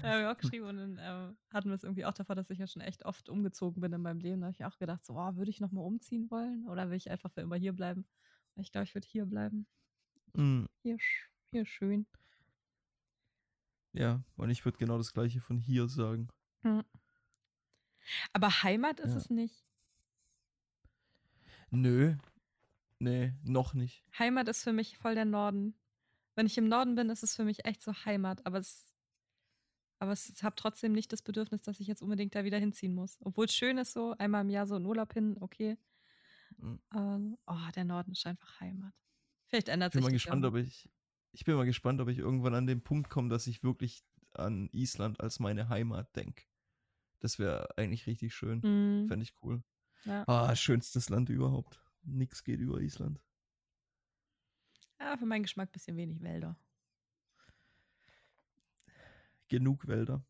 [0.01, 2.49] er hat mir auch geschrieben und dann äh, hatten wir es irgendwie auch davor, dass
[2.49, 4.41] ich ja schon echt oft umgezogen bin in meinem Leben.
[4.41, 7.09] Da habe ich auch gedacht, so, oh, würde ich nochmal umziehen wollen oder will ich
[7.09, 8.05] einfach für immer hier bleiben?
[8.55, 9.67] Ich glaube, ich würde hier bleiben.
[10.35, 10.97] Hm, Hier,
[11.51, 12.05] hier schön.
[13.93, 16.29] ja, und ich würde genau das gleiche von hier sagen.
[18.33, 19.17] Aber Heimat ist Ja.
[19.17, 19.63] es nicht.
[21.71, 22.15] Nö.
[22.99, 24.03] Nee, noch nicht.
[24.17, 25.73] Heimat ist für mich voll der Norden.
[26.35, 28.45] Wenn ich im Norden bin, ist es für mich echt so Heimat.
[28.45, 28.93] Aber es,
[29.99, 32.93] aber es ich habe trotzdem nicht das Bedürfnis, dass ich jetzt unbedingt da wieder hinziehen
[32.93, 33.17] muss.
[33.21, 35.77] Obwohl es schön ist, so einmal im Jahr so in Urlaub hin, okay.
[36.57, 36.79] Mhm.
[36.93, 38.93] Ähm, oh, der Norden ist einfach Heimat.
[39.47, 40.89] Vielleicht ändert Ich bin sich mal das gespannt, ob ich.
[41.31, 44.69] Ich bin mal gespannt, ob ich irgendwann an den Punkt komme, dass ich wirklich an
[44.71, 46.43] Island als meine Heimat denke.
[47.19, 48.61] Das wäre eigentlich richtig schön.
[48.61, 49.07] Mhm.
[49.07, 49.63] Fände ich cool.
[50.05, 50.23] Ja.
[50.27, 51.81] Ah, schönstes Land überhaupt.
[52.03, 53.19] Nix geht über Island.
[54.99, 56.57] ja, für meinen Geschmack ein bisschen wenig Wälder.
[59.47, 60.23] Genug Wälder.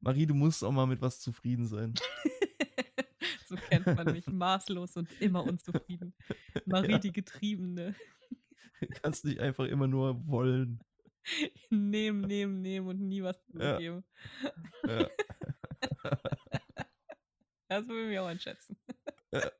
[0.00, 1.94] Marie, du musst auch mal mit was zufrieden sein.
[3.46, 4.26] so kennt man mich.
[4.26, 6.14] Maßlos und immer unzufrieden.
[6.66, 6.98] Marie, Ja.
[6.98, 7.94] die Getriebene.
[8.80, 10.80] Du kannst nicht einfach immer nur wollen.
[11.70, 13.58] nehmen, nehmen, nehmen und nie was Ja.
[13.78, 14.04] zurückgeben.
[14.86, 15.08] Ja.
[17.68, 18.76] Das würde ich auch einschätzen.
[19.32, 19.50] ja.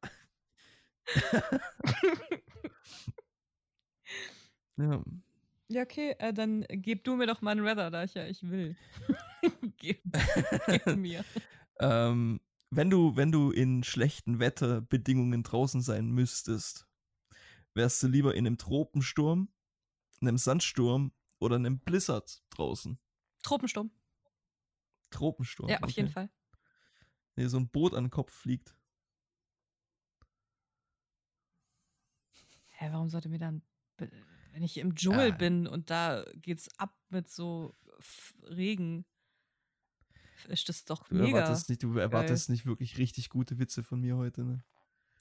[5.68, 8.42] Ja, okay, äh, dann gib du mir doch mal einen Weather, da ich ja ich
[8.42, 8.76] will.
[9.78, 10.00] gib,
[10.66, 11.24] gib mir.
[11.80, 12.40] Ähm,
[12.70, 16.86] wenn du, wenn du in schlechten Wetterbedingungen draußen sein müsstest,
[17.74, 19.48] wärst du lieber in einem Tropensturm,
[20.20, 22.98] einem Sandsturm oder einem Blizzard draußen?
[23.42, 23.90] Tropensturm.
[25.10, 25.68] Tropensturm.
[25.68, 26.12] Ja, auf jeden okay.
[26.12, 26.30] Fall.
[27.34, 28.74] Nee, so ein Boot an den Kopf fliegt.
[32.78, 33.62] Hä, warum sollte mir dann,
[33.98, 35.36] wenn ich im Dschungel Ah.
[35.36, 37.74] bin und da geht's ab mit so
[38.42, 39.04] Regen,
[40.48, 41.38] ist das doch Du mega.
[41.38, 44.64] erwartest nicht, du erwartest nicht wirklich richtig gute Witze von mir heute, ne?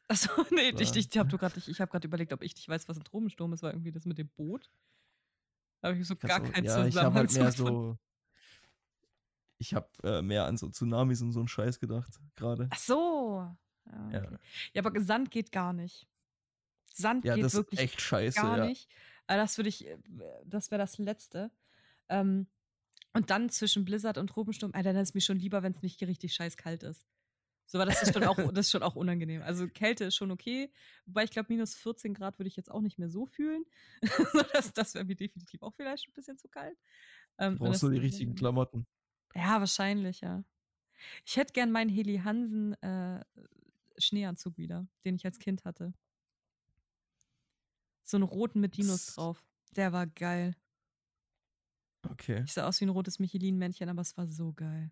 [0.08, 0.98] Achso, nee, ich, Klar.
[0.98, 3.72] ich, hab ich, habe gerade überlegt, ob ich nicht weiß, was ein Tropensturm ist, war
[3.72, 4.70] irgendwie das mit dem Boot.
[5.82, 7.98] Da habe ich so gar keinen ja, ich habe halt mehr so.
[9.58, 12.68] Ich habe äh, mehr an so Tsunamis und so einen Scheiß gedacht, gerade.
[12.72, 13.56] Ach so.
[13.86, 14.24] Ja, Ja.
[14.24, 14.38] okay.
[14.74, 16.08] ja, aber Sand geht gar nicht.
[16.96, 18.66] Sand Ja, geht das ist wirklich echt scheiße, gar ja.
[18.66, 18.90] nicht.
[19.28, 19.98] Aber das würde ich, äh,
[20.46, 21.52] das wäre das Letzte.
[22.10, 22.48] Ähm,
[23.14, 26.02] und dann zwischen Blizzard und Tropensturm, Alter, dann ist mir schon lieber, wenn es nicht
[26.02, 27.08] richtig scheiß kalt ist.
[27.68, 29.42] So, aber das ist schon auch, das ist schon auch unangenehm.
[29.42, 30.72] Also Kälte ist schon okay,
[31.06, 33.66] wobei ich glaube, minus 14 Grad würde ich jetzt auch nicht mehr so fühlen.
[34.54, 36.78] Das das wäre mir definitiv auch vielleicht ein bisschen zu kalt.
[37.38, 38.86] Ähm, Brauchst du die richtigen Klamotten.
[39.34, 40.44] Ja, wahrscheinlich, ja.
[41.26, 43.24] Ich hätte gern meinen Heli Hansen äh,
[43.98, 45.94] Schneeanzug wieder, den ich als Kind hatte.
[48.06, 49.44] So einen roten mit Dinos drauf.
[49.76, 50.56] Der war geil.
[52.08, 52.44] Okay.
[52.46, 54.92] Ich sah aus wie ein rotes Michelin-Männchen, aber es war so geil.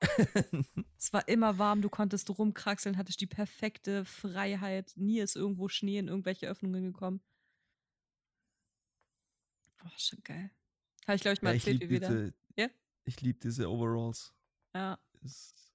[0.96, 4.92] Es war immer warm, du konntest rumkraxeln, hattest die perfekte Freiheit.
[4.96, 7.22] Nie ist irgendwo Schnee in irgendwelche Öffnungen gekommen.
[9.82, 10.50] Oh, schon geil.
[11.06, 12.62] Habe ich, glaube ich, mal ja, erzählt, liebe wie wir da.
[12.62, 12.68] Ja?
[13.04, 14.34] ich lieb diese Overalls.
[14.74, 15.72] Ja, Ist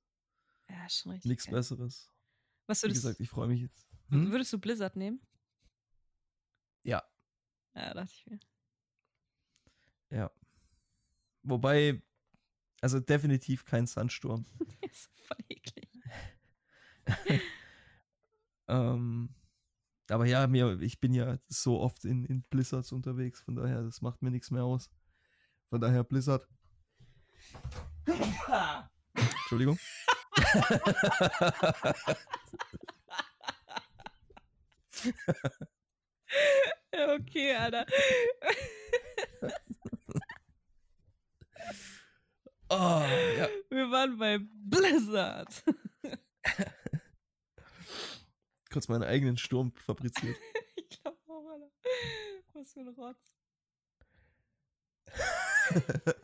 [0.70, 1.30] ja, schon richtig.
[1.30, 1.48] nichts.
[1.48, 2.12] Besseres.
[2.68, 3.88] Was Wie würdest, gesagt, ich freue mich jetzt.
[4.10, 4.32] Hm?
[4.32, 5.20] würdest du Blizzard nehmen?
[7.76, 8.40] Ja, dachte ich mir.
[10.10, 10.32] ja.
[11.44, 12.02] Wobei,
[12.82, 14.46] also definitiv kein Sandsturm.
[14.82, 15.90] ist voll eklig.
[18.68, 19.30] Ähm,
[20.10, 24.02] aber ja, mir, ich bin ja so oft in, in Blizzards unterwegs, von daher, das
[24.02, 24.90] macht mir nichts mehr aus.
[25.70, 26.48] Von daher Blizzard.
[29.14, 29.80] Entschuldigung.
[36.96, 37.86] Okay, Alter.
[42.70, 43.04] Oh,
[43.38, 43.48] ja.
[43.70, 45.64] Wir waren bei Blizzard.
[48.72, 50.38] Kurz meinen eigenen Sturm fabriziert.
[50.78, 51.72] Ich glaube auch, Alter.
[52.54, 53.18] Was für ein Rotz.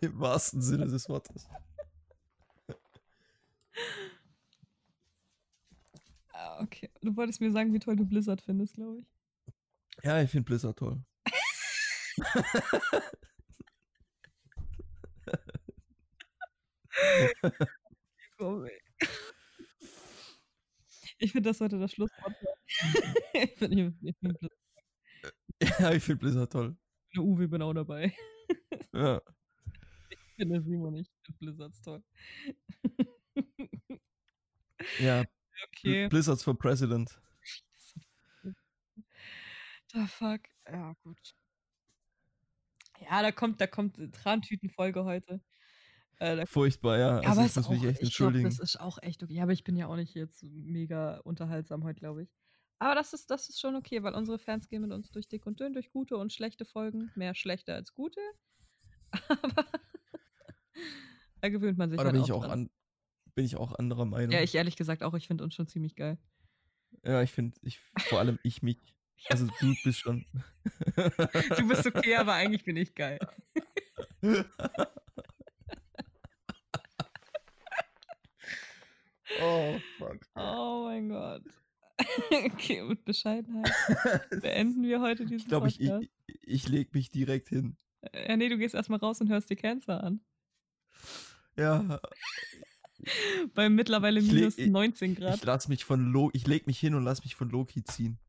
[0.02, 1.48] Im wahrsten Sinne des Wortes.
[6.32, 6.90] Ah, okay.
[7.02, 9.06] Du wolltest mir sagen, wie toll du Blizzard findest, glaube ich.
[10.04, 11.04] Ja, ich finde Blizzard toll.
[21.20, 23.44] Ich finde, das sollte das Schlusswort sein.
[23.44, 24.52] ich finde ich find Blizzard.
[25.80, 26.76] Ja, ich finde Blizzard toll.
[27.16, 28.14] Der Uwe bin auch dabei.
[28.94, 29.22] Ja.
[30.10, 31.12] Ich finde Simon nicht.
[31.22, 32.04] Ich finde Blizzards toll.
[35.00, 35.24] Ja,
[35.68, 36.08] Okay.
[36.08, 37.20] Blizzards for President.
[39.94, 40.42] Da fuck.
[40.68, 41.36] Ja, gut.
[43.00, 45.42] Ja, da kommt, da kommt äh, Trantütenfolge heute.
[46.20, 47.18] Äh, da Furchtbar, ja.
[47.18, 48.46] Also aber ich muss mich auch, echt ich glaube, entschuldigen.
[48.46, 49.34] das ist auch echt okay.
[49.34, 52.30] Ja, aber ich bin ja auch nicht jetzt mega unterhaltsam heute, glaube ich.
[52.80, 55.46] Aber das ist, das ist schon okay, weil unsere Fans gehen mit uns durch dick
[55.46, 57.12] und dünn, durch gute und schlechte Folgen.
[57.16, 58.20] Mehr schlechte als gute.
[59.30, 59.66] Aber
[61.42, 62.52] da gewöhnt man sich Aber halt bin ich auch auch dran.
[62.52, 62.70] an,
[63.36, 64.32] bin ich auch anderer Meinung.
[64.32, 65.14] Ja, ich ehrlich gesagt auch.
[65.16, 66.18] Ich finde uns schon ziemlich geil.
[67.04, 68.80] ja, ich finde, ich, vor allem ich mich.
[69.30, 70.26] Also du bist schon.
[70.96, 73.20] Du bist okay, aber eigentlich bin ich geil.
[79.42, 80.18] oh, fuck.
[80.36, 81.44] Oh mein Gott.
[82.46, 83.72] okay, mit Bescheidenheit
[84.42, 86.04] beenden wir heute diesen ich glaube, ich, Podcast.
[86.28, 87.78] ich, ich leg mich direkt hin.
[88.02, 90.22] Äh, Ja, nee, du gehst erstmal raus und hörst dir Cancer an.
[91.56, 92.00] Ja,
[93.54, 95.44] Bei mittlerweile Ich leg- minus ich- 19 ich Grad.
[95.44, 98.20] lass mich von Lo ich leg mich hin und lass mich von Loki ziehen.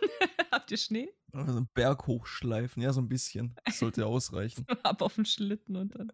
[0.50, 1.08] Habt ihr Schnee?
[1.32, 3.54] Also einen Berg hochschleifen, ja, so ein bisschen.
[3.64, 4.66] Das sollte ausreichen.
[4.82, 6.12] Ab auf den Schlitten und dann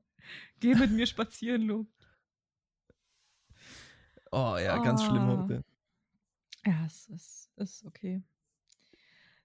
[0.61, 1.87] geh mit mir spazieren, Lo.
[4.33, 5.43] Oh ja, ganz schlimm Ah.
[5.43, 5.65] heute.
[6.67, 8.23] Ja, es ist, ist okay.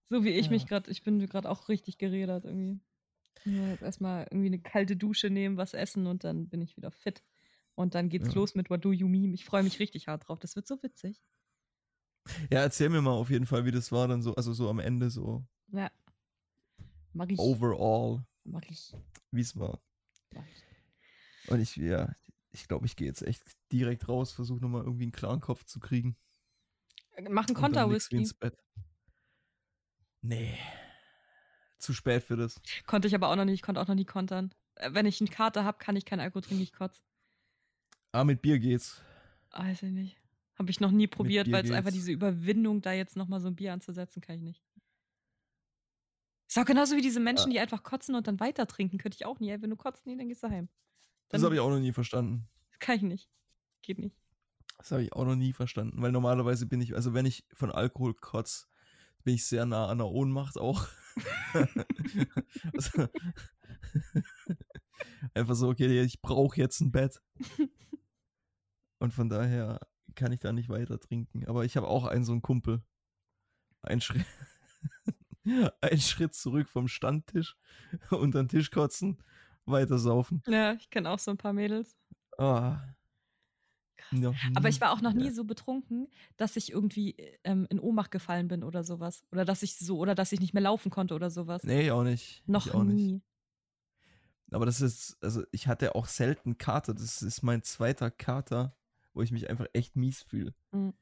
[0.10, 0.68] So wie ich mich Ja.
[0.70, 2.80] gerade, ich bin gerade auch richtig gerädert irgendwie.
[3.46, 6.92] Ja, jetzt erstmal irgendwie eine kalte Dusche nehmen, was essen und dann bin ich wieder
[6.92, 7.24] fit.
[7.76, 8.34] Und dann geht's Ja.
[8.36, 9.34] los mit What Do You Meme.
[9.34, 10.40] Ich freue mich richtig hart drauf.
[10.40, 11.22] Das wird so witzig.
[12.52, 14.80] Ja, erzähl mir mal auf jeden Fall, wie das war dann so, also so am
[14.80, 15.90] Ende so Ja.
[17.14, 17.40] Mach ich.
[17.40, 18.94] overall, Mach ich.
[19.32, 19.80] wie es war.
[20.34, 21.50] Mach ich.
[21.52, 22.14] Und ich, ja,
[22.52, 25.80] ich glaube, ich gehe jetzt echt direkt raus, versuche nochmal irgendwie einen klaren Kopf zu
[25.80, 26.16] kriegen.
[27.30, 28.18] Mach einen Konter-Whisky.
[28.18, 28.58] ins Bett.
[30.22, 30.58] Nee.
[31.78, 32.62] Zu spät für das.
[32.86, 34.54] Konnte ich aber auch noch nicht, ich konnte auch noch nie kontern.
[34.76, 37.02] Äh, Wenn ich einen Kater habe, kann ich keinen Alkohol trinken, ich kotze.
[38.12, 39.02] Ah, mit Bier geht's.
[39.52, 40.18] Weiß ich nicht.
[40.60, 43.48] Habe ich noch nie probiert, Bier weil es einfach diese Überwindung, da jetzt nochmal so
[43.48, 44.62] ein Bier anzusetzen, kann ich nicht.
[46.50, 48.98] Ist auch genauso wie diese Menschen, die einfach kotzen und dann weiter trinken.
[48.98, 49.50] Könnte ich auch nie.
[49.62, 50.68] Wenn du kotzt, nee, dann gehst du heim.
[51.30, 52.50] Das Dann- habe ich auch noch nie verstanden.
[52.80, 53.30] Kann ich nicht.
[53.82, 54.18] Geht nicht.
[54.78, 57.72] Das habe ich auch noch nie verstanden, weil normalerweise bin ich, also wenn ich von
[57.72, 58.68] Alkohol kotz,
[59.24, 60.88] bin ich sehr nah an der Ohnmacht auch.
[62.74, 63.08] also,
[65.34, 67.22] einfach so, okay, ich brauche jetzt ein Bett.
[69.00, 69.80] Und von daher
[70.16, 71.46] kann ich da nicht weiter trinken.
[71.48, 72.82] Aber ich habe auch einen so einen Kumpel.
[73.82, 74.26] Ein Schritt,
[75.82, 77.58] ein Schritt zurück vom Standtisch,
[78.12, 79.24] unter den Tisch kotzen,
[79.66, 80.44] weiter saufen.
[80.48, 81.98] Ja, ich kenne auch so ein paar Mädels.
[84.12, 85.32] Noch Aber ich war auch noch nie Ja.
[85.34, 86.08] so betrunken,
[86.38, 89.24] dass ich irgendwie ähm, in Ohnmacht gefallen bin oder sowas.
[89.32, 91.64] Oder dass ich so, oder dass ich nicht mehr laufen konnte oder sowas.
[91.64, 92.42] Nee, auch nicht.
[92.48, 92.96] Noch ich auch nicht.
[92.96, 93.22] nie.
[94.52, 96.94] Aber das ist, also ich hatte auch selten Kater.
[96.96, 98.76] Das ist mein zweiter Kater,
[99.14, 100.54] wo ich mich einfach echt mies fühle.
[100.72, 100.94] Mhm.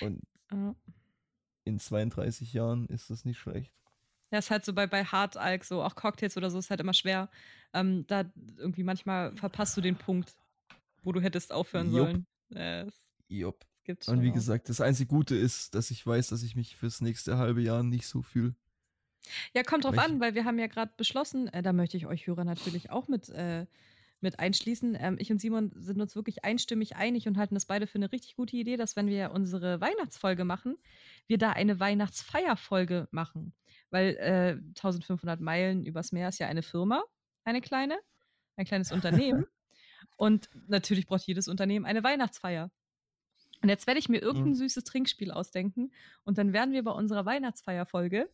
[0.00, 0.22] Und
[0.52, 0.74] Ja.
[1.64, 3.72] in 32 Jahren ist das nicht schlecht.
[4.30, 6.94] Ja, ist halt so bei, bei Hard-Alk, so auch Cocktails oder so, ist halt immer
[6.94, 7.30] schwer.
[7.72, 8.24] Ähm, da
[8.56, 10.34] irgendwie manchmal verpasst du den Punkt,
[11.02, 12.08] wo du hättest aufhören Jupp.
[12.08, 12.26] sollen.
[12.54, 12.86] Äh,
[13.28, 13.64] Jupp.
[13.84, 14.34] gibt's Und wie auch.
[14.34, 17.82] gesagt, das einzige Gute ist, dass ich weiß, dass ich mich fürs nächste halbe Jahr
[17.82, 18.54] nicht so fühle.
[19.54, 22.06] Ja, kommt drauf Welche- an, weil wir haben ja gerade beschlossen, äh, da möchte ich
[22.06, 23.66] euch Hörer natürlich auch mit, äh,
[24.24, 24.96] mit einschließen.
[24.98, 28.10] Ähm, ich und Simon sind uns wirklich einstimmig einig und halten das beide für eine
[28.10, 30.76] richtig gute Idee, dass wenn wir unsere Weihnachtsfolge machen,
[31.28, 33.54] wir da eine Weihnachtsfeierfolge machen.
[33.90, 37.04] Weil äh, 1500 Meilen übers Meer ist ja eine Firma,
[37.44, 37.96] eine kleine,
[38.56, 39.46] ein kleines Unternehmen.
[40.16, 42.72] und natürlich braucht jedes Unternehmen eine Weihnachtsfeier.
[43.62, 44.56] Und jetzt werde ich mir irgendein Mhm.
[44.56, 45.92] süßes Trinkspiel ausdenken
[46.24, 48.28] und dann werden wir bei unserer Weihnachtsfeierfolge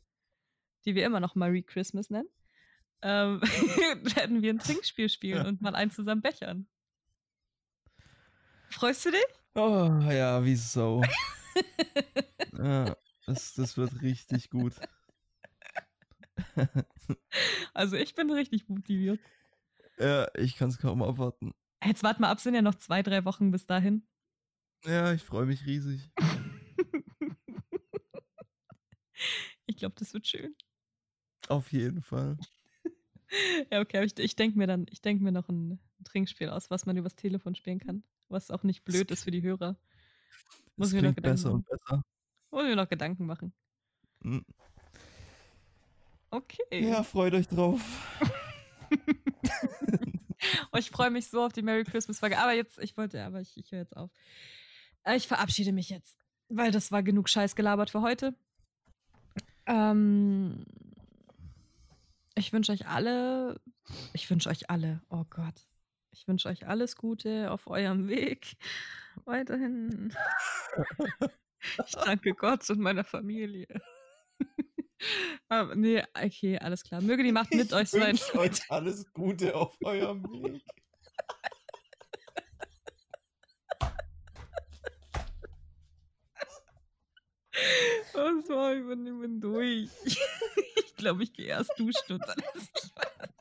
[0.85, 2.29] die wir immer noch Merry Christmas nennen,
[3.03, 3.41] ähm,
[4.15, 6.67] werden wir ein Trinkspiel spielen und mal eins zusammen bechern.
[8.71, 9.27] Freust du dich?
[9.55, 11.03] Oh, ja, wie so.
[12.57, 12.97] ja,
[13.27, 14.75] das, das wird richtig gut.
[17.75, 19.21] Also ich bin richtig motiviert.
[19.99, 21.53] Ja, ich kann es kaum abwarten.
[21.85, 24.07] Jetzt warte mal ab, sind ja noch zwei, drei Wochen bis dahin.
[24.85, 26.11] Ja, ich freue mich riesig.
[29.67, 30.55] Ich glaube, das wird schön.
[31.49, 32.37] Auf jeden Fall.
[33.71, 36.71] Ja, okay, aber ich, ich denke mir dann, ich denke mir noch ein Trinkspiel aus,
[36.71, 38.03] was man übers Telefon spielen kann.
[38.29, 39.77] Was auch nicht blöd ist für die Hörer.
[40.77, 41.57] Muss mir noch Gedanken besser machen.
[41.57, 42.03] und besser.
[42.51, 43.53] Muss mir noch Gedanken machen.
[44.21, 44.39] Mm.
[46.31, 46.89] Okay.
[46.89, 47.81] Ja, freut euch drauf.
[50.73, 52.39] Oh, ich freue mich so auf die Merry Christmas Folge.
[52.39, 54.11] Aber jetzt, ich wollte, aber ich, ich höre jetzt auf.
[55.05, 56.17] Äh, Ich verabschiede mich jetzt,
[56.49, 58.35] weil das war genug Scheiß gelabert für heute.
[59.67, 60.65] Ähm,
[62.41, 63.61] ich wünsche euch alle,
[64.13, 65.69] ich wünsche euch alle, oh Gott,
[66.11, 68.57] ich wünsche euch alles Gute auf eurem Weg.
[69.25, 70.13] Weiterhin.
[71.87, 73.69] Ich danke Gott und meiner Familie.
[75.49, 77.03] Aber nee, okay, alles klar.
[77.03, 78.19] Möge die Macht mit euch sein.
[78.19, 80.63] wünsch euch alles Gute auf eurem Weg.
[88.21, 89.89] Was war ich bin, ich bin durch.
[90.77, 93.33] Ich glaube, ich gehe erst duschen und dann esse ich weiter.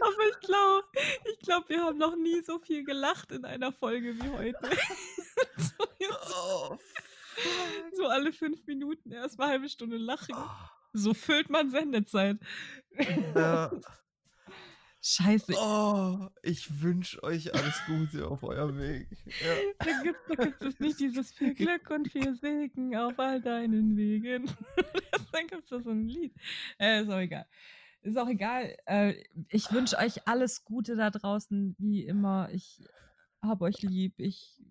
[0.00, 0.86] Aber ich glaube,
[1.32, 4.58] ich glaube, wir haben noch nie so viel gelacht in einer Folge wie heute.
[5.56, 6.78] so, jetzt, Oh,
[7.96, 10.36] so alle fünf Minuten erst mal eine halbe Stunde lachen.
[10.92, 12.38] So füllt man Sendezeit.
[13.34, 13.72] ja.
[15.04, 15.54] Scheiße.
[15.58, 19.08] Oh, ich wünsche euch alles Gute auf eurem Weg.
[19.26, 19.54] Ja.
[19.78, 20.18] Da gibt
[20.60, 24.46] da es nicht dieses viel Glück und viel Segen auf all deinen Wegen.
[25.32, 26.32] Dann gibt es da so ein Lied.
[26.78, 27.46] Äh, ist auch egal.
[28.02, 28.76] Ist auch egal.
[28.86, 29.14] Äh,
[29.48, 32.48] ich wünsche euch alles Gute da draußen, wie immer.
[32.52, 32.84] Ich
[33.40, 34.14] habe euch lieb.
[34.18, 34.62] Ich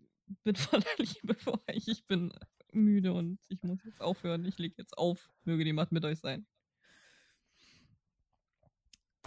[0.45, 1.87] bin voller Liebe für euch.
[1.87, 2.31] Ich bin
[2.71, 4.45] müde und ich muss jetzt aufhören.
[4.45, 5.29] Ich lege jetzt auf.
[5.43, 6.45] Möge die Macht mit euch sein.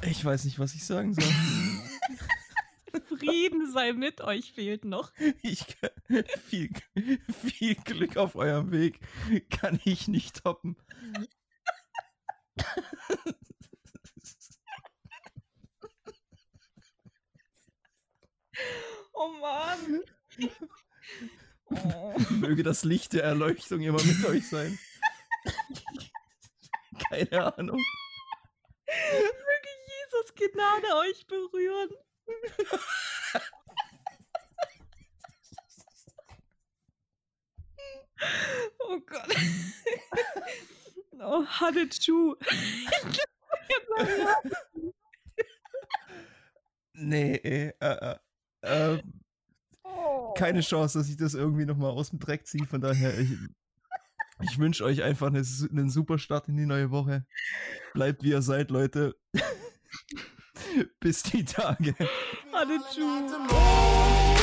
[0.07, 1.25] Ich weiß nicht, was ich sagen soll.
[3.19, 5.13] Frieden sei mit euch fehlt noch.
[5.43, 6.71] Ich kann, viel,
[7.49, 9.01] viel Glück auf eurem Weg.
[9.51, 10.77] Kann ich nicht toppen.
[19.13, 20.03] Oh Mann.
[21.67, 22.15] Oh.
[22.31, 24.79] Möge das Licht der Erleuchtung immer mit euch sein.
[27.09, 27.81] Keine Ahnung.
[28.87, 29.74] Möge
[30.15, 31.91] Jesus Gnade euch berühren.
[38.79, 39.37] Oh Gott.
[41.21, 42.37] Oh, Hadechu.
[46.95, 48.17] Nee, äh, äh,
[48.63, 49.03] äh,
[50.37, 52.67] keine Chance, dass ich das irgendwie nochmal aus dem Dreck ziehe.
[52.67, 53.31] Von daher, ich,
[54.43, 57.27] ich wünsche euch einfach eine, einen super Start in die neue Woche.
[57.95, 59.17] Bleibt wie ihr seid, Leute.
[61.01, 61.95] Bis die Tage.
[62.53, 64.34] Hadechu.